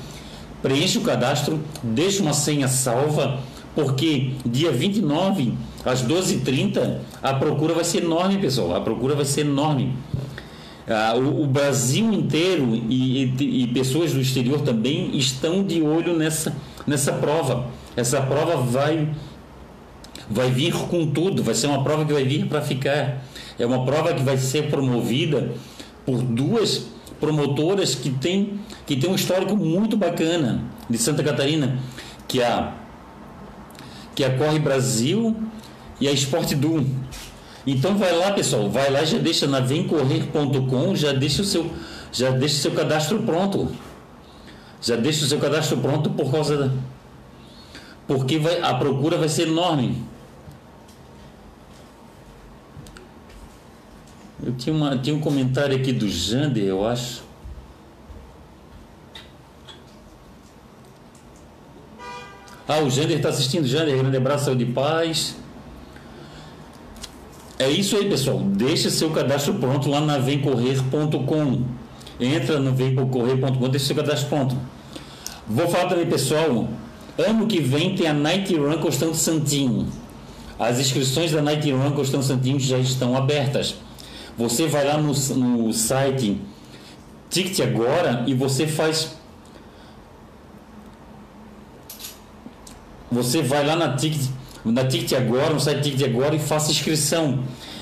Preenche 0.62 0.98
o 0.98 1.02
cadastro, 1.02 1.60
deixa 1.82 2.22
uma 2.22 2.32
senha 2.32 2.68
salva, 2.68 3.40
porque 3.74 4.34
dia 4.46 4.70
29 4.70 5.54
às 5.84 6.02
12h30 6.04 6.98
a 7.20 7.34
procura 7.34 7.74
vai 7.74 7.84
ser 7.84 8.04
enorme, 8.04 8.38
pessoal. 8.38 8.76
A 8.76 8.80
procura 8.80 9.14
vai 9.16 9.24
ser 9.24 9.40
enorme. 9.40 9.94
Ah, 10.88 11.14
o, 11.14 11.44
o, 11.44 11.46
Brasil 11.46 12.12
inteiro 12.12 12.74
e, 12.74 13.24
e, 13.24 13.62
e, 13.62 13.66
pessoas 13.68 14.12
do 14.12 14.20
exterior 14.20 14.62
também 14.62 15.16
estão 15.16 15.62
de 15.62 15.80
olho 15.80 16.16
nessa, 16.16 16.56
nessa 16.86 17.12
prova. 17.12 17.66
Essa 17.96 18.20
prova 18.20 18.56
vai, 18.56 19.08
vai 20.28 20.50
vir 20.50 20.72
com 20.72 21.06
tudo, 21.06 21.42
vai 21.42 21.54
ser 21.54 21.68
uma 21.68 21.84
prova 21.84 22.04
que 22.04 22.12
vai 22.12 22.24
vir 22.24 22.46
para 22.46 22.60
ficar. 22.60 23.22
É 23.58 23.64
uma 23.64 23.84
prova 23.84 24.12
que 24.12 24.22
vai 24.22 24.36
ser 24.36 24.70
promovida 24.70 25.52
por 26.04 26.20
duas 26.20 26.86
promotoras 27.20 27.94
que 27.94 28.10
têm 28.10 28.58
que 28.84 28.96
tem 28.96 29.08
um 29.08 29.14
histórico 29.14 29.56
muito 29.56 29.96
bacana 29.96 30.64
de 30.90 30.98
Santa 30.98 31.22
Catarina, 31.22 31.78
que 32.26 32.40
é 32.40 32.46
a, 32.46 32.72
que 34.14 34.24
é 34.24 34.26
a 34.26 34.36
Corre 34.36 34.58
Brasil 34.58 35.36
e 36.00 36.08
a 36.08 36.12
Sport 36.12 36.54
Doom. 36.54 36.84
Então 37.66 37.96
vai 37.96 38.16
lá, 38.16 38.32
pessoal, 38.32 38.68
vai 38.68 38.90
lá, 38.90 39.04
já 39.04 39.18
deixa 39.18 39.46
na 39.46 39.60
vemcorrer.com, 39.60 40.96
já 40.96 41.12
deixa 41.12 41.42
o 41.42 41.44
seu 41.44 41.70
já 42.12 42.30
deixa 42.30 42.56
o 42.56 42.58
seu 42.58 42.70
cadastro 42.72 43.22
pronto. 43.22 43.68
Já 44.80 44.96
deixa 44.96 45.24
o 45.24 45.28
seu 45.28 45.38
cadastro 45.38 45.78
pronto 45.78 46.10
por 46.10 46.30
causa 46.30 46.56
da 46.56 46.70
porque 48.06 48.38
vai, 48.38 48.60
a 48.60 48.74
procura 48.74 49.16
vai 49.16 49.28
ser 49.28 49.48
enorme. 49.48 50.04
Eu 54.44 54.52
tinha, 54.54 54.74
uma, 54.74 54.98
tinha 54.98 55.14
um 55.14 55.20
comentário 55.20 55.76
aqui 55.76 55.92
do 55.92 56.08
Jander, 56.08 56.64
eu 56.64 56.86
acho. 56.86 57.22
Ah, 62.66 62.80
o 62.80 62.90
Jander 62.90 63.18
está 63.18 63.28
assistindo. 63.28 63.66
Jander, 63.66 63.96
grande 63.96 64.16
abraço, 64.16 64.46
saúde 64.46 64.64
e 64.64 64.72
paz. 64.72 65.36
É 67.62 67.70
isso 67.70 67.96
aí, 67.96 68.08
pessoal. 68.08 68.40
Deixa 68.40 68.90
seu 68.90 69.10
cadastro 69.10 69.54
pronto 69.54 69.88
lá 69.88 70.00
na 70.00 70.18
vemcorrer.com. 70.18 71.62
Entra 72.18 72.58
no 72.58 72.72
vemcorrer.com, 72.74 73.68
deixa 73.68 73.86
seu 73.86 73.94
cadastro 73.94 74.28
pronto. 74.30 74.56
Vou 75.46 75.68
falar 75.68 75.88
também, 75.88 76.06
pessoal. 76.06 76.66
Ano 77.16 77.46
que 77.46 77.60
vem 77.60 77.94
tem 77.94 78.08
a 78.08 78.12
Night 78.12 78.52
Run 78.52 78.78
Constante 78.78 79.16
Santinho. 79.16 79.86
As 80.58 80.80
inscrições 80.80 81.30
da 81.30 81.40
Night 81.40 81.70
Run 81.70 81.92
Constante 81.92 82.24
Santinho 82.24 82.58
já 82.58 82.78
estão 82.78 83.16
abertas. 83.16 83.76
Você 84.36 84.66
vai 84.66 84.84
lá 84.84 84.98
no, 84.98 85.12
no 85.12 85.72
site 85.72 86.40
Ticket 87.30 87.60
Agora 87.60 88.24
e 88.26 88.34
você 88.34 88.66
faz. 88.66 89.14
Você 93.12 93.40
vai 93.40 93.64
lá 93.64 93.76
na 93.76 93.94
Ticket 93.94 94.41
na 94.64 94.84
Ticket 94.84 95.12
Agora, 95.12 95.52
no 95.52 95.60
site 95.60 95.82
Ticket 95.82 96.08
Agora 96.08 96.34
e 96.34 96.38
faça 96.38 96.70
inscrição. 96.70 97.40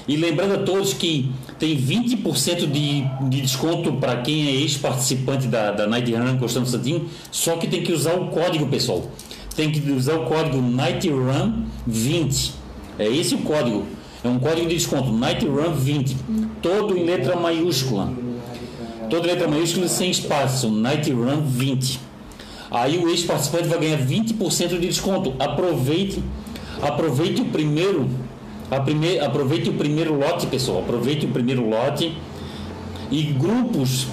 E 0.09 0.16
lembrando 0.16 0.55
a 0.55 0.59
todos 0.59 0.95
que 0.95 1.31
tem 1.59 1.76
20% 1.76 2.70
de, 2.70 3.05
de 3.28 3.41
desconto 3.43 3.93
para 3.95 4.16
quem 4.22 4.49
é 4.49 4.51
ex-participante 4.53 5.47
da, 5.47 5.70
da 5.70 5.87
Night 5.87 6.12
Run 6.12 6.39
Constando 6.39 6.66
Santinho, 6.66 7.09
só 7.31 7.57
que 7.57 7.66
tem 7.66 7.83
que 7.83 7.93
usar 7.93 8.14
o 8.14 8.28
código, 8.28 8.66
pessoal. 8.66 9.11
Tem 9.55 9.70
que 9.70 9.91
usar 9.91 10.14
o 10.14 10.24
código 10.24 10.59
NightRun20. 10.59 12.53
É 12.99 13.07
esse 13.07 13.35
o 13.35 13.39
código. 13.39 13.85
É 14.24 14.28
um 14.28 14.39
código 14.39 14.68
de 14.68 14.74
desconto, 14.74 15.12
NightRun20. 15.12 16.16
Todo 16.62 16.97
em 16.97 17.05
letra 17.05 17.37
maiúscula. 17.37 18.12
Todo 19.09 19.24
em 19.24 19.31
letra 19.31 19.49
maiúscula 19.49 19.87
sem 19.89 20.11
espaço, 20.11 20.70
NightRun20. 20.70 21.99
Aí 22.70 22.99
o 22.99 23.09
ex-participante 23.09 23.68
vai 23.68 23.81
ganhar 23.81 23.99
20% 23.99 24.68
de 24.68 24.78
desconto. 24.78 25.35
Aproveite 25.39 26.22
Aproveite 26.83 27.43
o 27.43 27.47
primeiro, 27.47 28.09
aproveite 29.22 29.70
o 29.70 29.74
primeiro 29.74 30.18
lote, 30.18 30.47
pessoal. 30.47 30.81
Aproveite 30.81 31.26
o 31.26 31.28
primeiro 31.28 31.68
lote 31.68 32.16
e 33.11 33.22
grupos 33.22 34.07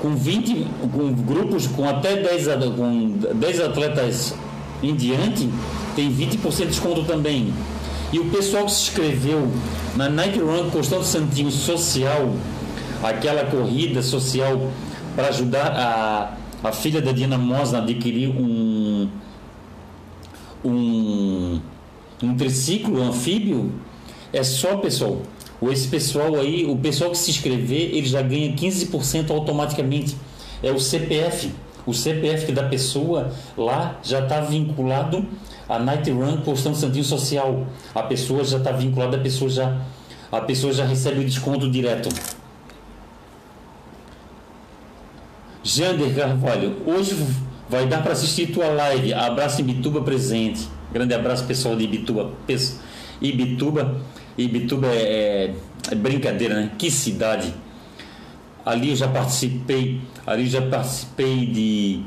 com 0.00 0.14
20, 0.14 0.66
com 0.92 1.12
grupos 1.12 1.66
com 1.66 1.88
até 1.88 2.16
10, 2.16 2.46
com 2.76 3.18
10 3.34 3.60
atletas 3.60 4.34
em 4.82 4.94
diante, 4.94 5.48
tem 5.94 6.12
20% 6.12 6.56
de 6.56 6.66
desconto 6.66 7.04
também. 7.04 7.52
E 8.12 8.18
o 8.18 8.26
pessoal 8.26 8.66
que 8.66 8.72
se 8.72 8.90
inscreveu 8.90 9.48
na 9.96 10.08
Nike 10.08 10.38
Run 10.38 10.70
Costão 10.70 11.02
Santinho 11.02 11.50
Social, 11.50 12.34
aquela 13.02 13.44
corrida 13.46 14.02
social 14.02 14.70
para 15.14 15.28
ajudar 15.28 15.72
a, 15.72 16.68
a 16.68 16.72
filha 16.72 17.00
da 17.00 17.10
Diana 17.10 17.38
Mosna 17.38 17.78
a 17.78 17.82
adquirir 17.82 18.28
um, 18.28 19.08
um 20.64 21.60
um 22.22 22.36
triciclo 22.36 23.02
anfíbio, 23.02 23.72
é 24.32 24.42
só, 24.42 24.76
pessoal, 24.76 25.22
esse 25.62 25.88
pessoal 25.88 26.36
aí, 26.36 26.66
o 26.66 26.76
pessoal 26.76 27.10
que 27.10 27.18
se 27.18 27.30
inscrever, 27.30 27.94
ele 27.94 28.06
já 28.06 28.22
ganha 28.22 28.52
15% 28.54 29.30
automaticamente. 29.30 30.16
É 30.62 30.70
o 30.70 30.78
CPF. 30.78 31.50
O 31.86 31.94
CPF 31.94 32.52
da 32.52 32.64
pessoa 32.64 33.32
lá 33.56 33.98
já 34.02 34.20
está 34.20 34.40
vinculado 34.40 35.24
a 35.68 35.78
Night 35.78 36.10
Run 36.10 36.38
Postando 36.38 36.76
Santinho 36.76 37.04
Social. 37.04 37.66
A 37.94 38.02
pessoa 38.02 38.44
já 38.44 38.58
está 38.58 38.72
vinculada, 38.72 39.16
a 39.16 39.20
pessoa 39.20 39.48
já, 39.48 39.80
a 40.30 40.40
pessoa 40.40 40.72
já 40.72 40.84
recebe 40.84 41.20
o 41.20 41.24
desconto 41.24 41.70
direto. 41.70 42.08
Jander 45.62 46.14
Carvalho, 46.14 46.76
hoje 46.86 47.16
vai 47.68 47.86
dar 47.86 48.02
para 48.02 48.12
assistir 48.12 48.52
tua 48.52 48.68
live. 48.68 49.12
Abraço 49.12 49.60
em 49.60 49.64
Bituba 49.64 50.00
presente. 50.00 50.68
Grande 50.92 51.14
abraço 51.14 51.44
pessoal 51.44 51.76
de 51.76 51.84
Ibituba. 51.84 52.32
Ibituba, 53.20 53.96
Ibituba 54.36 54.86
é, 54.88 54.92
é, 54.92 55.54
é 55.92 55.94
brincadeira, 55.94 56.54
né? 56.54 56.70
Que 56.78 56.90
cidade. 56.90 57.52
Ali 58.64 58.90
eu 58.90 58.96
já 58.96 59.08
participei, 59.08 60.00
ali 60.26 60.42
eu 60.44 60.48
já 60.50 60.62
participei 60.62 61.46
de 61.46 62.02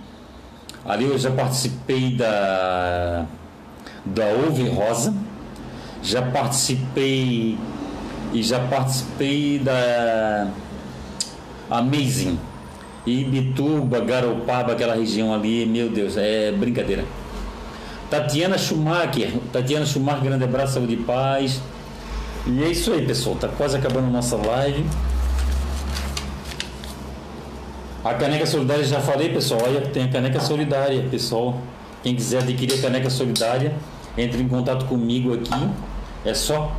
ali 0.85 1.05
eu 1.05 1.17
já 1.17 1.31
participei 1.31 2.15
da 2.15 3.25
da 4.05 4.25
Ouve 4.27 4.67
Rosa, 4.69 5.13
já 6.03 6.21
participei 6.21 7.57
e 8.33 8.43
já 8.43 8.59
participei 8.59 9.59
da 9.59 10.47
Amazing. 11.69 12.37
Ibituba, 13.05 14.01
Garopaba, 14.01 14.73
aquela 14.73 14.95
região 14.95 15.33
ali, 15.33 15.65
meu 15.65 15.89
Deus, 15.89 16.17
é 16.17 16.51
brincadeira. 16.51 17.05
Tatiana 18.09 18.57
Schumacher. 18.57 19.33
Tatiana 19.53 19.85
Schumacher, 19.85 20.23
grande 20.23 20.43
abraço, 20.43 20.73
saúde 20.73 20.93
e 20.93 20.97
paz. 20.97 21.61
E 22.47 22.63
é 22.63 22.67
isso 22.69 22.91
aí, 22.91 23.05
pessoal. 23.05 23.35
Tá 23.35 23.47
quase 23.47 23.77
acabando 23.77 24.07
a 24.07 24.09
nossa 24.09 24.35
live. 24.35 24.83
A 28.03 28.13
caneca 28.13 28.45
solidária 28.45 28.83
já 28.83 28.99
falei, 28.99 29.29
pessoal. 29.29 29.61
Olha, 29.63 29.81
tem 29.81 30.05
a 30.05 30.07
caneca 30.07 30.39
solidária, 30.39 31.05
pessoal. 31.11 31.59
Quem 32.01 32.15
quiser 32.15 32.39
adquirir 32.39 32.79
a 32.79 32.81
caneca 32.81 33.09
solidária, 33.09 33.75
entre 34.17 34.41
em 34.41 34.47
contato 34.47 34.85
comigo 34.85 35.33
aqui. 35.33 35.69
É 36.25 36.33
só 36.33 36.75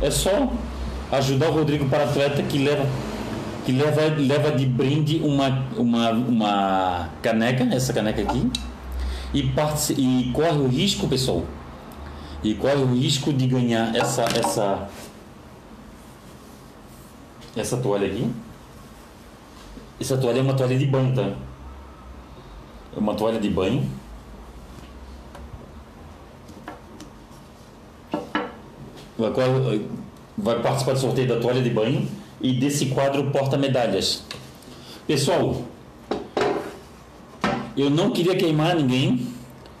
é 0.00 0.10
só 0.10 0.52
ajudar 1.10 1.48
o 1.48 1.52
Rodrigo 1.52 1.88
para 1.88 2.04
atleta 2.04 2.42
que 2.42 2.58
leva 2.58 2.86
que 3.64 3.72
leva 3.72 4.02
leva 4.16 4.50
de 4.50 4.66
brinde 4.66 5.20
uma 5.24 5.64
uma 5.76 6.10
uma 6.10 7.08
caneca, 7.22 7.68
essa 7.74 7.92
caneca 7.92 8.22
aqui 8.22 8.50
e, 9.32 9.40
e 9.40 10.32
corre 10.32 10.58
o 10.58 10.68
risco, 10.68 11.08
pessoal, 11.08 11.44
e 12.42 12.54
corre 12.54 12.82
o 12.82 12.94
risco 12.94 13.32
de 13.32 13.46
ganhar 13.46 13.94
essa 13.94 14.22
essa 14.22 14.88
essa 17.56 17.76
toalha 17.76 18.06
aqui. 18.06 18.30
Essa 20.00 20.16
toalha 20.16 20.40
é 20.40 20.42
uma 20.42 20.54
toalha 20.54 20.76
de 20.76 20.86
banho, 20.86 21.14
tá? 21.14 21.34
É 22.94 22.98
uma 22.98 23.14
toalha 23.14 23.38
de 23.38 23.48
banho. 23.48 23.88
Vai, 29.16 29.30
vai 30.36 30.60
participar 30.60 30.92
do 30.94 30.98
sorteio 30.98 31.28
da 31.28 31.38
toalha 31.38 31.62
de 31.62 31.70
banho 31.70 32.08
e 32.40 32.52
desse 32.52 32.86
quadro 32.86 33.30
porta-medalhas. 33.30 34.24
Pessoal, 35.06 35.62
eu 37.76 37.88
não 37.88 38.10
queria 38.10 38.36
queimar 38.36 38.76
ninguém, 38.76 39.26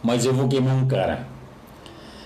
mas 0.02 0.24
eu 0.24 0.32
vou 0.32 0.48
queimar 0.48 0.74
um 0.74 0.86
cara. 0.86 1.28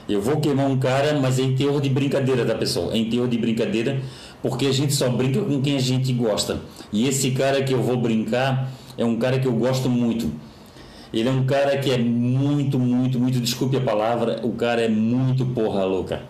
Eu 0.09 0.23
vou 0.23 0.37
queimar 0.37 0.67
um 0.67 0.79
cara, 0.79 1.19
mas 1.21 1.39
em 1.39 1.57
teor 1.57 1.81
de 1.81 1.89
brincadeira 1.89 2.45
da 2.45 2.55
pessoa. 2.55 2.97
Em 2.97 3.11
teor 3.11 3.27
de 3.27 3.37
brincadeira, 3.37 4.01
porque 4.41 4.67
a 4.67 4.73
gente 4.73 4.95
só 4.95 5.09
brinca 5.09 5.41
com 5.41 5.61
quem 5.61 5.77
a 5.77 5.81
gente 5.81 6.13
gosta. 6.13 6.61
E 6.93 7.09
esse 7.09 7.33
cara 7.33 7.63
que 7.65 7.75
eu 7.75 7.83
vou 7.83 7.97
brincar 7.97 8.71
é 8.97 9.05
um 9.05 9.17
cara 9.17 9.41
que 9.41 9.49
eu 9.49 9.53
gosto 9.53 9.89
muito. 9.89 10.31
Ele 11.13 11.29
é 11.29 11.33
um 11.33 11.45
cara 11.45 11.77
que 11.79 11.91
é 11.91 11.99
muito, 11.99 12.79
muito, 12.79 13.19
muito, 13.19 13.41
desculpe 13.41 13.77
a 13.77 13.81
palavra, 13.81 14.41
o 14.45 14.53
cara 14.53 14.83
é 14.83 14.89
muito 14.89 15.45
porra 15.47 15.85
louca. 15.85 16.23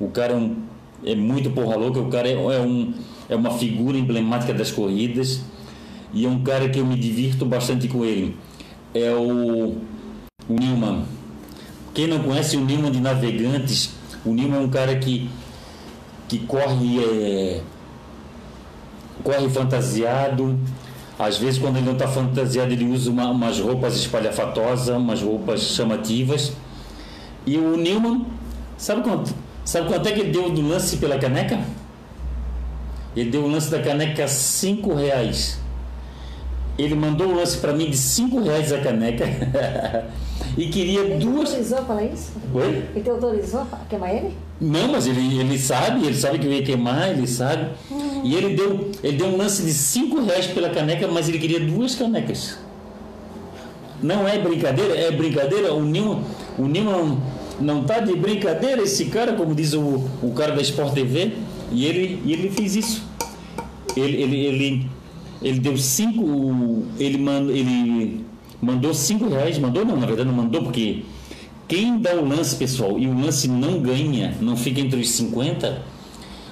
O 0.00 0.08
cara 0.08 0.32
é, 0.32 0.36
um, 0.36 0.56
é 1.04 1.14
muito 1.14 1.50
porra 1.50 1.76
louca, 1.76 2.00
o 2.00 2.08
cara 2.08 2.28
é, 2.28 2.32
é, 2.32 2.60
um, 2.60 2.94
é 3.28 3.36
uma 3.36 3.50
figura 3.50 3.98
emblemática 3.98 4.54
das 4.54 4.70
corridas 4.70 5.42
e 6.14 6.24
é 6.24 6.28
um 6.28 6.42
cara 6.42 6.68
que 6.68 6.78
eu 6.78 6.86
me 6.86 6.96
divirto 6.96 7.44
bastante 7.44 7.88
com 7.88 8.04
ele 8.04 8.36
é 8.94 9.10
o, 9.12 9.76
Nilman. 10.48 11.04
Quem 11.94 12.06
não 12.06 12.22
conhece 12.22 12.56
o 12.56 12.64
Nilman 12.64 12.90
de 12.90 13.00
Navegantes, 13.00 13.90
o 14.24 14.32
Nilman 14.32 14.58
é 14.58 14.60
um 14.60 14.68
cara 14.68 14.96
que, 14.96 15.30
que 16.28 16.40
corre, 16.40 17.02
é, 17.02 17.60
corre 19.22 19.48
fantasiado. 19.48 20.58
Às 21.18 21.38
vezes, 21.38 21.60
quando 21.60 21.76
ele 21.76 21.86
não 21.86 21.92
está 21.92 22.08
fantasiado, 22.08 22.72
ele 22.72 22.84
usa 22.84 23.10
uma, 23.10 23.30
umas 23.30 23.60
roupas 23.60 23.96
espalhafatosas, 23.96 24.96
umas 24.96 25.22
roupas 25.22 25.60
chamativas. 25.60 26.52
E 27.46 27.56
o 27.58 27.76
Nilman, 27.76 28.26
sabe 28.76 29.02
quanto, 29.02 29.34
sabe 29.64 29.88
quanto 29.88 30.06
é 30.08 30.12
que 30.12 30.20
ele 30.20 30.32
deu 30.32 30.50
do 30.50 30.66
lance 30.66 30.96
pela 30.96 31.18
caneca? 31.18 31.60
Ele 33.14 33.30
deu 33.30 33.44
o 33.44 33.48
lance 33.48 33.70
da 33.70 33.80
caneca 33.80 34.26
cinco 34.26 34.94
reais 34.94 35.61
ele 36.78 36.94
mandou 36.94 37.28
um 37.28 37.36
lance 37.36 37.58
para 37.58 37.72
mim 37.72 37.90
de 37.90 37.96
5 37.96 38.40
reais 38.40 38.72
a 38.72 38.78
caneca 38.78 39.24
e 40.56 40.68
queria 40.68 41.00
ele 41.00 41.14
duas. 41.16 41.50
Ele 41.50 41.58
autorizou 41.58 41.84
falar 41.84 42.04
isso? 42.04 42.32
Oi? 42.54 42.84
Ele 42.94 43.00
te 43.02 43.10
autorizou 43.10 43.60
a 43.60 43.78
queimar 43.88 44.14
ele? 44.14 44.36
Não, 44.60 44.92
mas 44.92 45.06
ele, 45.06 45.38
ele 45.38 45.58
sabe, 45.58 46.06
ele 46.06 46.16
sabe 46.16 46.38
que 46.38 46.46
eu 46.46 46.52
ia 46.52 46.62
queimar, 46.62 47.10
ele 47.10 47.26
sabe. 47.26 47.70
Uhum. 47.90 48.22
E 48.24 48.34
ele 48.34 48.54
deu, 48.56 48.90
ele 49.02 49.16
deu 49.16 49.26
um 49.26 49.36
lance 49.36 49.62
de 49.62 49.72
5 49.72 50.22
reais 50.22 50.46
pela 50.46 50.70
caneca, 50.70 51.06
mas 51.08 51.28
ele 51.28 51.38
queria 51.38 51.60
duas 51.60 51.94
canecas. 51.94 52.58
Não 54.02 54.26
é 54.26 54.38
brincadeira, 54.38 54.96
é 54.96 55.10
brincadeira. 55.10 55.74
O 55.74 55.82
Nilman, 55.82 56.22
o 56.58 56.66
Nilman 56.66 57.18
não 57.60 57.84
tá 57.84 58.00
de 58.00 58.14
brincadeira 58.16 58.82
esse 58.82 59.06
cara, 59.06 59.34
como 59.34 59.54
diz 59.54 59.74
o, 59.74 60.08
o 60.22 60.32
cara 60.34 60.54
da 60.54 60.62
Sport 60.62 60.94
TV, 60.94 61.32
e 61.70 61.86
ele, 61.86 62.22
e 62.24 62.32
ele 62.32 62.50
fez 62.50 62.76
isso. 62.76 63.04
Ele, 63.96 64.22
ele, 64.22 64.36
ele 64.46 64.90
ele 65.42 65.60
deu 65.60 65.76
cinco. 65.76 66.84
Ele, 66.98 67.18
mand, 67.18 67.50
ele 67.50 68.24
mandou 68.60 68.94
cinco 68.94 69.28
reais, 69.28 69.58
mandou 69.58 69.84
não, 69.84 69.96
na 69.96 70.06
verdade 70.06 70.28
não 70.28 70.36
mandou, 70.36 70.62
porque 70.62 71.02
Quem 71.68 71.98
dá 71.98 72.14
o 72.14 72.28
lance, 72.28 72.56
pessoal, 72.56 72.98
e 72.98 73.06
o 73.06 73.18
lance 73.18 73.48
não 73.48 73.80
ganha, 73.80 74.36
não 74.40 74.56
fica 74.56 74.80
entre 74.80 75.00
os 75.00 75.08
50, 75.10 75.82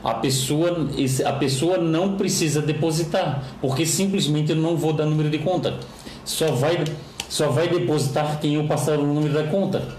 a 0.02 0.14
pessoa, 0.14 0.88
a 1.26 1.32
pessoa 1.34 1.76
não 1.76 2.16
precisa 2.16 2.62
depositar, 2.62 3.44
porque 3.60 3.84
simplesmente 3.84 4.50
eu 4.50 4.56
não 4.56 4.76
vou 4.76 4.94
dar 4.94 5.04
número 5.04 5.28
de 5.28 5.38
conta. 5.38 5.78
Só 6.24 6.52
vai, 6.52 6.84
só 7.28 7.48
vai 7.48 7.68
depositar 7.68 8.40
quem 8.40 8.54
eu 8.54 8.64
passar 8.64 8.98
o 8.98 9.06
número 9.06 9.34
da 9.34 9.44
conta. 9.44 9.96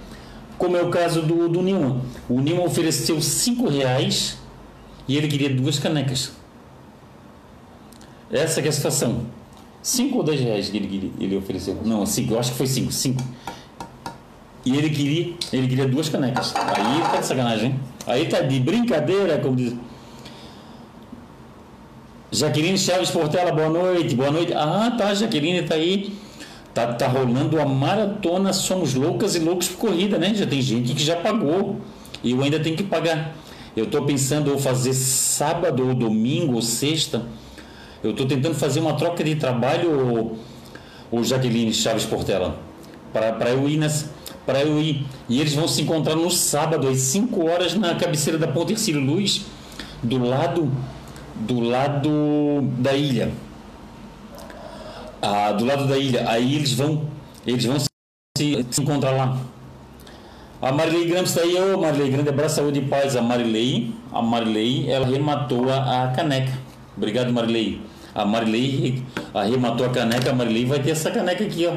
Como 0.57 0.75
é 0.75 0.81
o 0.81 0.89
caso 0.89 1.21
do, 1.21 1.47
do 1.47 1.61
Nilman. 1.61 2.01
O 2.27 2.39
Nilman 2.39 2.65
ofereceu 2.65 3.21
5 3.21 3.69
reais 3.69 4.37
e 5.07 5.17
ele 5.17 5.27
queria 5.27 5.49
duas 5.49 5.77
canecas. 5.77 6.31
Essa 8.31 8.61
é 8.61 8.67
a 8.67 8.71
situação. 8.71 9.25
5 9.81 10.17
ou 10.17 10.23
10 10.23 10.41
reais 10.41 10.69
que 10.69 10.77
ele, 10.77 11.13
ele 11.19 11.35
ofereceu? 11.35 11.77
Não, 11.83 12.05
5, 12.05 12.33
eu 12.33 12.39
acho 12.39 12.51
que 12.51 12.57
foi 12.57 12.67
5. 12.67 12.91
5. 12.91 13.23
E 14.63 14.77
ele 14.77 14.89
queria, 14.91 15.33
ele 15.51 15.67
queria 15.67 15.87
duas 15.87 16.07
canecas. 16.07 16.53
Aí 16.55 17.01
tá 17.11 17.17
de 17.19 17.25
sacanagem, 17.25 17.71
hein? 17.71 17.79
Aí 18.05 18.27
tá 18.27 18.41
de 18.41 18.59
brincadeira, 18.59 19.39
como 19.39 19.55
diz. 19.55 19.73
Jaqueline 22.31 22.77
Chaves 22.77 23.09
Portela, 23.09 23.51
boa 23.51 23.69
noite, 23.69 24.15
boa 24.15 24.31
noite. 24.31 24.53
Ah, 24.53 24.93
tá, 24.97 25.13
Jaqueline 25.13 25.63
tá 25.63 25.75
aí. 25.75 26.13
Tá, 26.73 26.93
tá 26.93 27.05
rolando 27.05 27.59
a 27.59 27.65
maratona 27.65 28.53
Somos 28.53 28.93
Loucas 28.93 29.35
e 29.35 29.39
Loucos 29.39 29.67
por 29.67 29.89
Corrida, 29.89 30.17
né? 30.17 30.33
Já 30.33 30.45
tem 30.45 30.61
gente 30.61 30.93
que 30.93 31.03
já 31.03 31.17
pagou. 31.17 31.81
E 32.23 32.31
eu 32.31 32.41
ainda 32.41 32.59
tenho 32.59 32.77
que 32.77 32.83
pagar. 32.83 33.35
Eu 33.75 33.85
estou 33.85 34.03
pensando 34.05 34.51
ou 34.51 34.57
fazer 34.57 34.93
sábado 34.93 35.85
ou 35.87 35.95
domingo 35.95 36.55
ou 36.55 36.61
sexta. 36.61 37.25
Eu 38.03 38.11
estou 38.11 38.25
tentando 38.25 38.55
fazer 38.55 38.79
uma 38.79 38.93
troca 38.93 39.23
de 39.23 39.35
trabalho, 39.35 40.37
o 41.11 41.23
Jaqueline 41.23 41.73
Chaves 41.73 42.05
Portela, 42.05 42.57
para 43.13 43.49
eu 43.49 43.67
ir 43.69 43.77
nessa 43.77 44.21
para 44.45 44.61
eu 44.61 44.79
ir. 44.81 45.05
E 45.29 45.39
eles 45.39 45.53
vão 45.53 45.67
se 45.67 45.81
encontrar 45.81 46.15
no 46.15 46.29
sábado, 46.29 46.87
às 46.87 46.97
5 46.97 47.45
horas, 47.47 47.75
na 47.75 47.95
cabeceira 47.95 48.37
da 48.37 48.47
Ponte 48.47 48.73
Ercílio 48.73 49.01
Luz, 49.01 49.45
do 50.01 50.17
lado, 50.23 50.71
do 51.35 51.59
lado 51.59 52.61
da 52.77 52.93
ilha. 52.93 53.31
Ah, 55.21 55.51
do 55.51 55.65
lado 55.65 55.87
da 55.87 55.97
ilha. 55.97 56.29
Aí 56.29 56.55
eles 56.55 56.73
vão, 56.73 57.03
eles 57.45 57.65
vão 57.65 57.77
se, 57.79 58.65
se 58.69 58.81
encontrar 58.81 59.11
lá. 59.11 59.37
A 60.61 60.71
Marilei 60.71 61.07
Grande 61.07 61.29
está 61.29 61.41
aí, 61.41 61.55
ô 61.55 61.79
Marilei, 61.79 62.11
grande 62.11 62.29
abraço, 62.29 62.57
saúde 62.57 62.79
e 62.79 62.85
paz. 62.85 63.15
A 63.15 63.21
Marilei, 63.21 63.91
a 64.11 64.21
Marilei, 64.21 64.91
ela 64.91 65.07
rematou 65.07 65.71
a, 65.71 66.03
a 66.03 66.07
caneca. 66.09 66.53
Obrigado, 66.95 67.33
Marilei. 67.33 67.81
A 68.13 68.25
Marilei 68.25 69.03
arrematou 69.33 69.85
a 69.85 69.89
caneca, 69.89 70.31
a 70.31 70.33
Marilei 70.33 70.65
vai 70.65 70.79
ter 70.79 70.91
essa 70.91 71.11
caneca 71.11 71.43
aqui, 71.43 71.65
ó. 71.65 71.75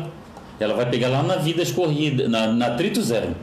Ela 0.59 0.75
vai 0.75 0.89
pegar 0.89 1.09
lá 1.09 1.23
na 1.23 1.37
vidas 1.37 1.71
corridas, 1.73 2.29
na, 2.29 2.49
na 2.49 2.67
atrito 2.67 3.03
zero. 3.03 3.35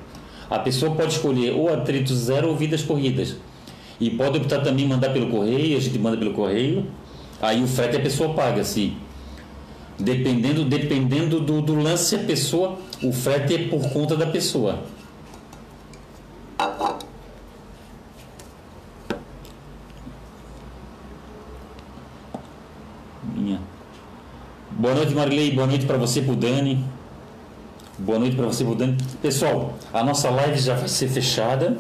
A 0.50 0.60
pessoa 0.60 0.94
pode 0.96 1.14
escolher 1.14 1.52
ou 1.52 1.74
atrito 1.74 2.14
zero 2.14 2.50
ou 2.50 2.56
vidas 2.56 2.84
corridas. 2.84 3.38
E 4.00 4.10
pode 4.10 4.38
optar 4.38 4.62
também 4.62 4.88
mandar 4.88 5.12
pelo 5.12 5.30
correio, 5.30 5.78
a 5.78 5.80
gente 5.80 5.98
manda 6.00 6.18
pelo 6.18 6.34
correio. 6.34 6.88
Aí 7.42 7.64
o 7.64 7.68
frete 7.68 7.98
a 7.98 8.00
pessoa 8.00 8.34
paga, 8.34 8.64
se 8.64 8.94
dependendo 9.98 10.66
dependendo 10.66 11.40
do, 11.40 11.62
do 11.62 11.76
lance 11.76 12.16
a 12.16 12.20
pessoa, 12.20 12.78
o 13.04 13.12
frete 13.12 13.56
é 13.56 13.68
por 13.68 13.90
conta 13.92 14.16
da 14.16 14.26
pessoa. 14.26 14.80
Minha. 23.36 23.62
Boa 24.82 24.96
noite, 24.96 25.14
Marilei. 25.14 25.52
Boa 25.52 25.68
noite 25.68 25.86
para 25.86 25.96
você, 25.96 26.24
pro 26.24 26.36
Dani. 26.36 26.84
Boa 28.00 28.18
noite 28.18 28.36
para 28.36 28.48
você, 28.48 28.64
Budani. 28.64 28.98
Pessoal, 29.22 29.78
a 29.94 30.04
nossa 30.04 30.32
live 30.32 30.58
já 30.58 30.74
vai 30.74 30.88
ser 30.88 31.08
fechada. 31.08 31.78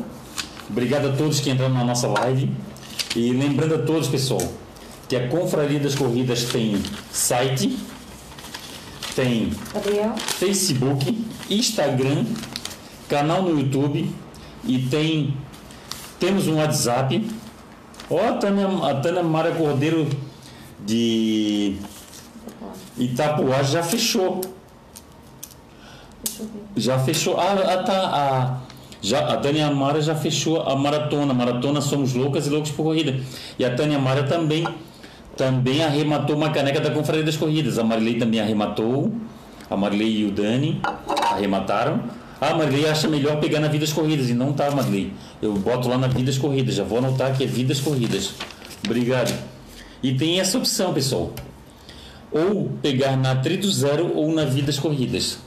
Obrigado 0.69 1.07
a 1.07 1.11
todos 1.13 1.39
que 1.39 1.49
entraram 1.49 1.73
na 1.73 1.83
nossa 1.83 2.07
live. 2.07 2.51
E 3.15 3.33
lembrando 3.33 3.73
a 3.73 3.79
todos, 3.79 4.07
pessoal, 4.07 4.39
que 5.09 5.15
a 5.15 5.27
Confraria 5.29 5.79
das 5.79 5.95
Corridas 5.95 6.43
tem 6.43 6.79
site, 7.11 7.75
tem 9.15 9.51
Gabriel. 9.73 10.13
Facebook, 10.17 11.25
Instagram, 11.49 12.25
canal 13.09 13.41
no 13.41 13.59
YouTube 13.59 14.13
e 14.63 14.77
tem 14.77 15.33
temos 16.19 16.47
um 16.47 16.57
WhatsApp. 16.57 17.27
Ó, 18.11 18.15
oh, 18.15 18.19
a 18.19 18.33
Tânia, 18.33 18.67
a 18.67 18.93
Tânia 18.93 19.23
Mara 19.23 19.55
Cordeiro 19.55 20.07
de 20.85 21.77
Itapuá 22.97 23.63
já 23.63 23.81
fechou. 23.83 24.41
Já 26.75 26.99
fechou. 26.99 27.39
Ah, 27.39 27.53
ah, 27.53 27.77
tá. 27.83 27.93
A, 27.93 28.71
já, 29.01 29.19
a 29.33 29.37
Tânia 29.37 29.67
Amara 29.67 30.01
já 30.01 30.15
fechou 30.15 30.61
a 30.61 30.75
maratona. 30.75 31.33
Maratona 31.33 31.81
Somos 31.81 32.13
Loucas 32.13 32.47
e 32.47 32.49
Loucos 32.49 32.71
por 32.71 32.83
Corrida. 32.83 33.19
E 33.57 33.65
a 33.65 33.75
Tânia 33.75 33.97
Amara 33.97 34.23
também, 34.23 34.67
também 35.35 35.83
arrematou 35.83 36.35
uma 36.35 36.49
caneca 36.49 36.79
da 36.79 36.91
Confraria 36.91 37.23
das 37.23 37.37
Corridas. 37.37 37.79
A 37.79 37.83
Marilei 37.83 38.17
também 38.17 38.39
arrematou. 38.39 39.11
A 39.69 39.77
Marilei 39.77 40.17
e 40.17 40.25
o 40.25 40.31
Dani 40.31 40.81
arremataram. 41.31 42.03
Ah, 42.39 42.49
a 42.49 42.55
Marilei 42.55 42.89
acha 42.89 43.07
melhor 43.07 43.39
pegar 43.39 43.59
na 43.59 43.67
Vidas 43.67 43.93
Corridas. 43.93 44.29
E 44.29 44.33
não 44.33 44.53
tá, 44.53 44.69
Marilei. 44.71 45.13
Eu 45.41 45.53
boto 45.53 45.87
lá 45.87 45.97
na 45.97 46.07
Vidas 46.07 46.37
Corridas. 46.37 46.75
Já 46.75 46.83
vou 46.83 46.97
anotar 46.97 47.35
que 47.35 47.43
é 47.43 47.47
Vidas 47.47 47.79
Corridas. 47.79 48.33
Obrigado. 48.85 49.33
E 50.03 50.13
tem 50.13 50.39
essa 50.39 50.57
opção, 50.57 50.93
pessoal. 50.93 51.31
Ou 52.31 52.71
pegar 52.81 53.17
na 53.17 53.35
Trito 53.35 53.69
Zero 53.69 54.15
ou 54.15 54.31
na 54.33 54.45
Vidas 54.45 54.79
Corridas. 54.79 55.39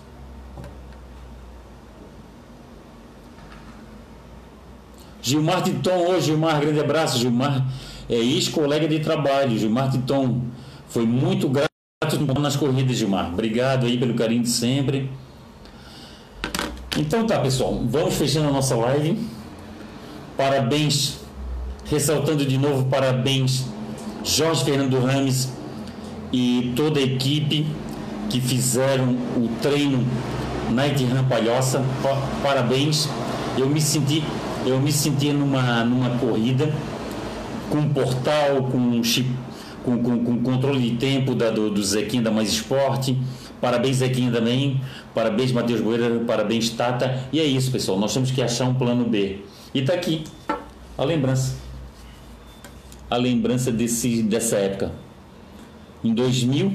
Gilmar 5.24 5.62
Titon, 5.62 6.10
ô 6.10 6.20
Gilmar, 6.20 6.60
grande 6.60 6.80
abraço, 6.80 7.18
Gilmar 7.18 7.66
é 8.10 8.14
ex-colega 8.14 8.86
de 8.86 9.00
trabalho, 9.00 9.58
Gilmar 9.58 9.90
Titon, 9.90 10.42
foi 10.86 11.06
muito 11.06 11.48
grato 11.48 11.70
nas 12.38 12.56
corridas, 12.56 12.98
Gilmar, 12.98 13.32
obrigado 13.32 13.86
aí 13.86 13.96
pelo 13.96 14.12
carinho 14.12 14.42
de 14.42 14.50
sempre. 14.50 15.10
Então 16.98 17.26
tá, 17.26 17.40
pessoal, 17.40 17.82
vamos 17.86 18.14
fechando 18.14 18.48
a 18.48 18.52
nossa 18.52 18.76
live. 18.76 19.18
Parabéns, 20.36 21.20
ressaltando 21.86 22.44
de 22.44 22.58
novo, 22.58 22.84
parabéns, 22.90 23.64
Jorge 24.22 24.62
Fernando 24.62 25.00
Rames 25.00 25.53
e 26.36 26.72
toda 26.74 26.98
a 26.98 27.02
equipe 27.04 27.64
que 28.28 28.40
fizeram 28.40 29.10
o 29.36 29.48
treino 29.62 30.04
Night 30.68 31.04
Run 31.04 31.22
Palhoça. 31.28 31.80
Parabéns, 32.42 33.08
eu 33.56 33.68
me 33.68 33.80
senti 33.80 34.24
eu 34.66 34.80
me 34.80 34.90
sentia 34.90 35.32
numa, 35.32 35.84
numa 35.84 36.18
corrida 36.18 36.74
com 37.70 37.88
portal, 37.90 38.64
com 38.64 39.04
chip, 39.04 39.30
com, 39.84 40.02
com, 40.02 40.24
com 40.24 40.42
controle 40.42 40.90
de 40.90 40.96
tempo 40.96 41.36
da, 41.36 41.50
do, 41.50 41.70
do 41.70 41.82
da 42.22 42.30
Mais 42.32 42.48
Esporte. 42.48 43.16
Parabéns, 43.60 43.96
Zequinha 43.96 44.32
também. 44.32 44.80
Parabéns, 45.14 45.52
Matheus 45.52 45.80
Boeira. 45.80 46.18
Parabéns, 46.26 46.70
Tata. 46.70 47.28
E 47.32 47.38
é 47.38 47.44
isso, 47.44 47.70
pessoal. 47.70 47.98
Nós 47.98 48.12
temos 48.12 48.30
que 48.30 48.42
achar 48.42 48.64
um 48.64 48.74
plano 48.74 49.04
B. 49.04 49.38
E 49.72 49.80
está 49.80 49.92
aqui 49.92 50.24
a 50.96 51.04
lembrança. 51.04 51.56
A 53.10 53.16
lembrança 53.16 53.70
desse, 53.70 54.22
dessa 54.22 54.56
época. 54.56 55.04
Em 56.04 56.12
2000, 56.12 56.72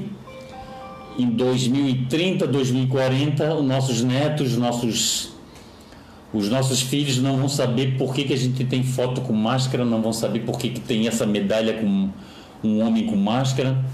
em 1.16 1.30
2030, 1.30 2.46
2040, 2.46 3.54
os 3.54 3.64
nossos 3.64 4.02
netos, 4.02 4.56
nossos 4.56 5.30
os 6.32 6.48
nossos 6.48 6.80
filhos 6.80 7.18
não 7.18 7.36
vão 7.36 7.48
saber 7.48 7.96
por 7.98 8.14
que, 8.14 8.24
que 8.24 8.32
a 8.32 8.36
gente 8.36 8.64
tem 8.64 8.84
foto 8.84 9.20
com 9.20 9.32
máscara, 9.32 9.84
não 9.84 10.00
vão 10.00 10.12
saber 10.12 10.40
por 10.40 10.58
que, 10.58 10.70
que 10.70 10.80
tem 10.80 11.08
essa 11.08 11.26
medalha 11.26 11.74
com 11.74 12.08
um 12.62 12.80
homem 12.80 13.06
com 13.06 13.16
máscara. 13.16 13.84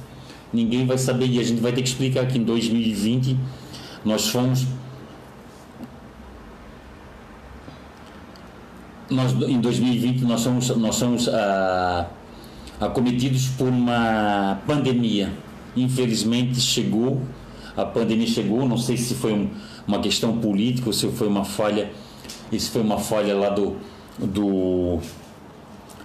Ninguém 0.52 0.86
vai 0.86 0.98
saber 0.98 1.26
e 1.28 1.40
a 1.40 1.42
gente 1.42 1.60
vai 1.60 1.72
ter 1.72 1.82
que 1.82 1.88
explicar 1.88 2.26
que 2.26 2.38
em 2.38 2.44
2020 2.44 3.36
nós 4.04 4.28
fomos. 4.28 4.66
Nós, 9.08 9.32
em 9.32 9.60
2020 9.60 10.22
nós 10.22 10.40
somos, 10.40 10.68
nós 10.76 10.94
somos 10.94 11.28
ah, 11.28 12.06
acometidos 12.80 13.48
por 13.48 13.68
uma 13.68 14.60
pandemia. 14.66 15.32
Infelizmente 15.76 16.60
chegou, 16.60 17.22
a 17.76 17.84
pandemia 17.84 18.26
chegou, 18.26 18.66
não 18.66 18.78
sei 18.78 18.96
se 18.96 19.14
foi 19.14 19.32
um, 19.32 19.48
uma 19.86 20.00
questão 20.00 20.38
política 20.38 20.88
ou 20.88 20.92
se 20.92 21.08
foi 21.08 21.28
uma 21.28 21.44
falha 21.44 21.90
isso 22.50 22.70
foi 22.70 22.82
uma 22.82 22.98
falha 22.98 23.34
lá 23.34 23.48
do, 23.48 23.76
do, 24.18 25.00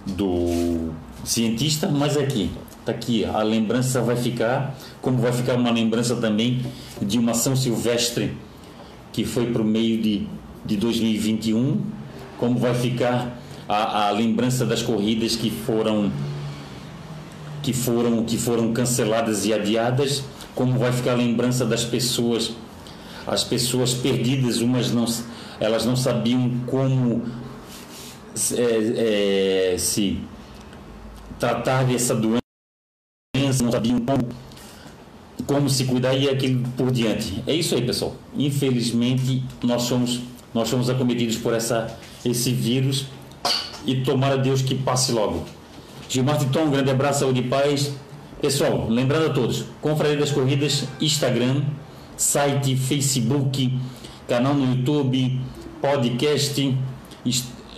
do 0.06 0.90
cientista, 1.24 1.88
mas 1.88 2.16
aqui, 2.16 2.50
tá 2.84 2.92
aqui, 2.92 3.24
a 3.24 3.42
lembrança 3.42 4.00
vai 4.00 4.16
ficar, 4.16 4.76
como 5.00 5.18
vai 5.18 5.32
ficar 5.32 5.54
uma 5.54 5.70
lembrança 5.70 6.16
também 6.16 6.64
de 7.00 7.18
uma 7.18 7.34
São 7.34 7.54
Silvestre 7.54 8.36
que 9.12 9.24
foi 9.24 9.52
para 9.52 9.62
o 9.62 9.64
meio 9.64 10.00
de, 10.00 10.26
de 10.64 10.76
2021, 10.76 11.80
como 12.38 12.58
vai 12.58 12.74
ficar 12.74 13.38
a, 13.68 14.08
a 14.08 14.10
lembrança 14.10 14.64
das 14.64 14.82
corridas 14.82 15.36
que 15.36 15.50
foram 15.50 16.10
que 17.62 17.72
foram 17.72 18.24
que 18.24 18.36
foram 18.36 18.72
canceladas 18.72 19.44
e 19.46 19.52
adiadas, 19.52 20.24
como 20.54 20.78
vai 20.78 20.92
ficar 20.92 21.12
a 21.12 21.16
lembrança 21.16 21.64
das 21.64 21.84
pessoas 21.84 22.52
as 23.26 23.44
pessoas 23.44 23.94
perdidas, 23.94 24.60
umas 24.60 24.92
não 24.92 25.06
elas 25.60 25.84
não 25.84 25.94
sabiam 25.94 26.50
como 26.66 27.22
é, 28.56 29.74
é, 29.74 29.78
se 29.78 30.18
tratar 31.38 31.84
dessa 31.84 32.14
doença, 32.14 32.40
não 33.62 33.70
sabiam 33.70 34.00
como, 34.00 34.28
como 35.46 35.70
se 35.70 35.84
cuidar 35.84 36.14
e 36.14 36.28
aquilo 36.28 36.66
por 36.76 36.90
diante. 36.90 37.42
É 37.46 37.54
isso 37.54 37.74
aí, 37.74 37.82
pessoal. 37.84 38.16
Infelizmente, 38.34 39.44
nós 39.62 39.82
somos, 39.82 40.20
nós 40.52 40.68
somos 40.68 40.90
acometidos 40.90 41.36
por 41.36 41.54
essa, 41.54 41.96
esse 42.24 42.52
vírus 42.52 43.06
e 43.86 44.02
tomara 44.02 44.36
Deus 44.36 44.62
que 44.62 44.74
passe 44.74 45.12
logo. 45.12 45.44
Gilmar 46.12 46.38
Titon, 46.38 46.64
um 46.64 46.70
grande 46.70 46.90
abraço, 46.90 47.20
saúde 47.20 47.40
e 47.40 47.44
paz. 47.44 47.94
Pessoal, 48.38 48.86
lembrando 48.86 49.30
a 49.30 49.32
todos, 49.32 49.64
Confraria 49.80 50.18
das 50.18 50.30
Corridas, 50.30 50.84
Instagram, 51.00 51.62
site, 52.18 52.76
Facebook, 52.76 53.80
canal 54.28 54.52
no 54.52 54.76
YouTube, 54.76 55.40
podcast, 55.80 56.78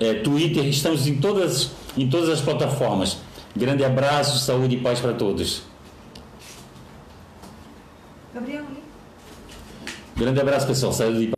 é, 0.00 0.14
Twitter, 0.14 0.64
estamos 0.66 1.06
em 1.06 1.20
todas, 1.20 1.70
em 1.96 2.08
todas 2.08 2.28
as 2.28 2.40
plataformas. 2.40 3.18
Grande 3.54 3.84
abraço, 3.84 4.44
saúde 4.44 4.74
e 4.74 4.80
paz 4.80 4.98
para 4.98 5.12
todos. 5.12 5.62
Gabriel, 8.34 8.64
Grande 10.16 10.40
abraço, 10.40 10.66
pessoal. 10.66 10.92
Saúde 10.92 11.22
e 11.22 11.26
paz. 11.28 11.32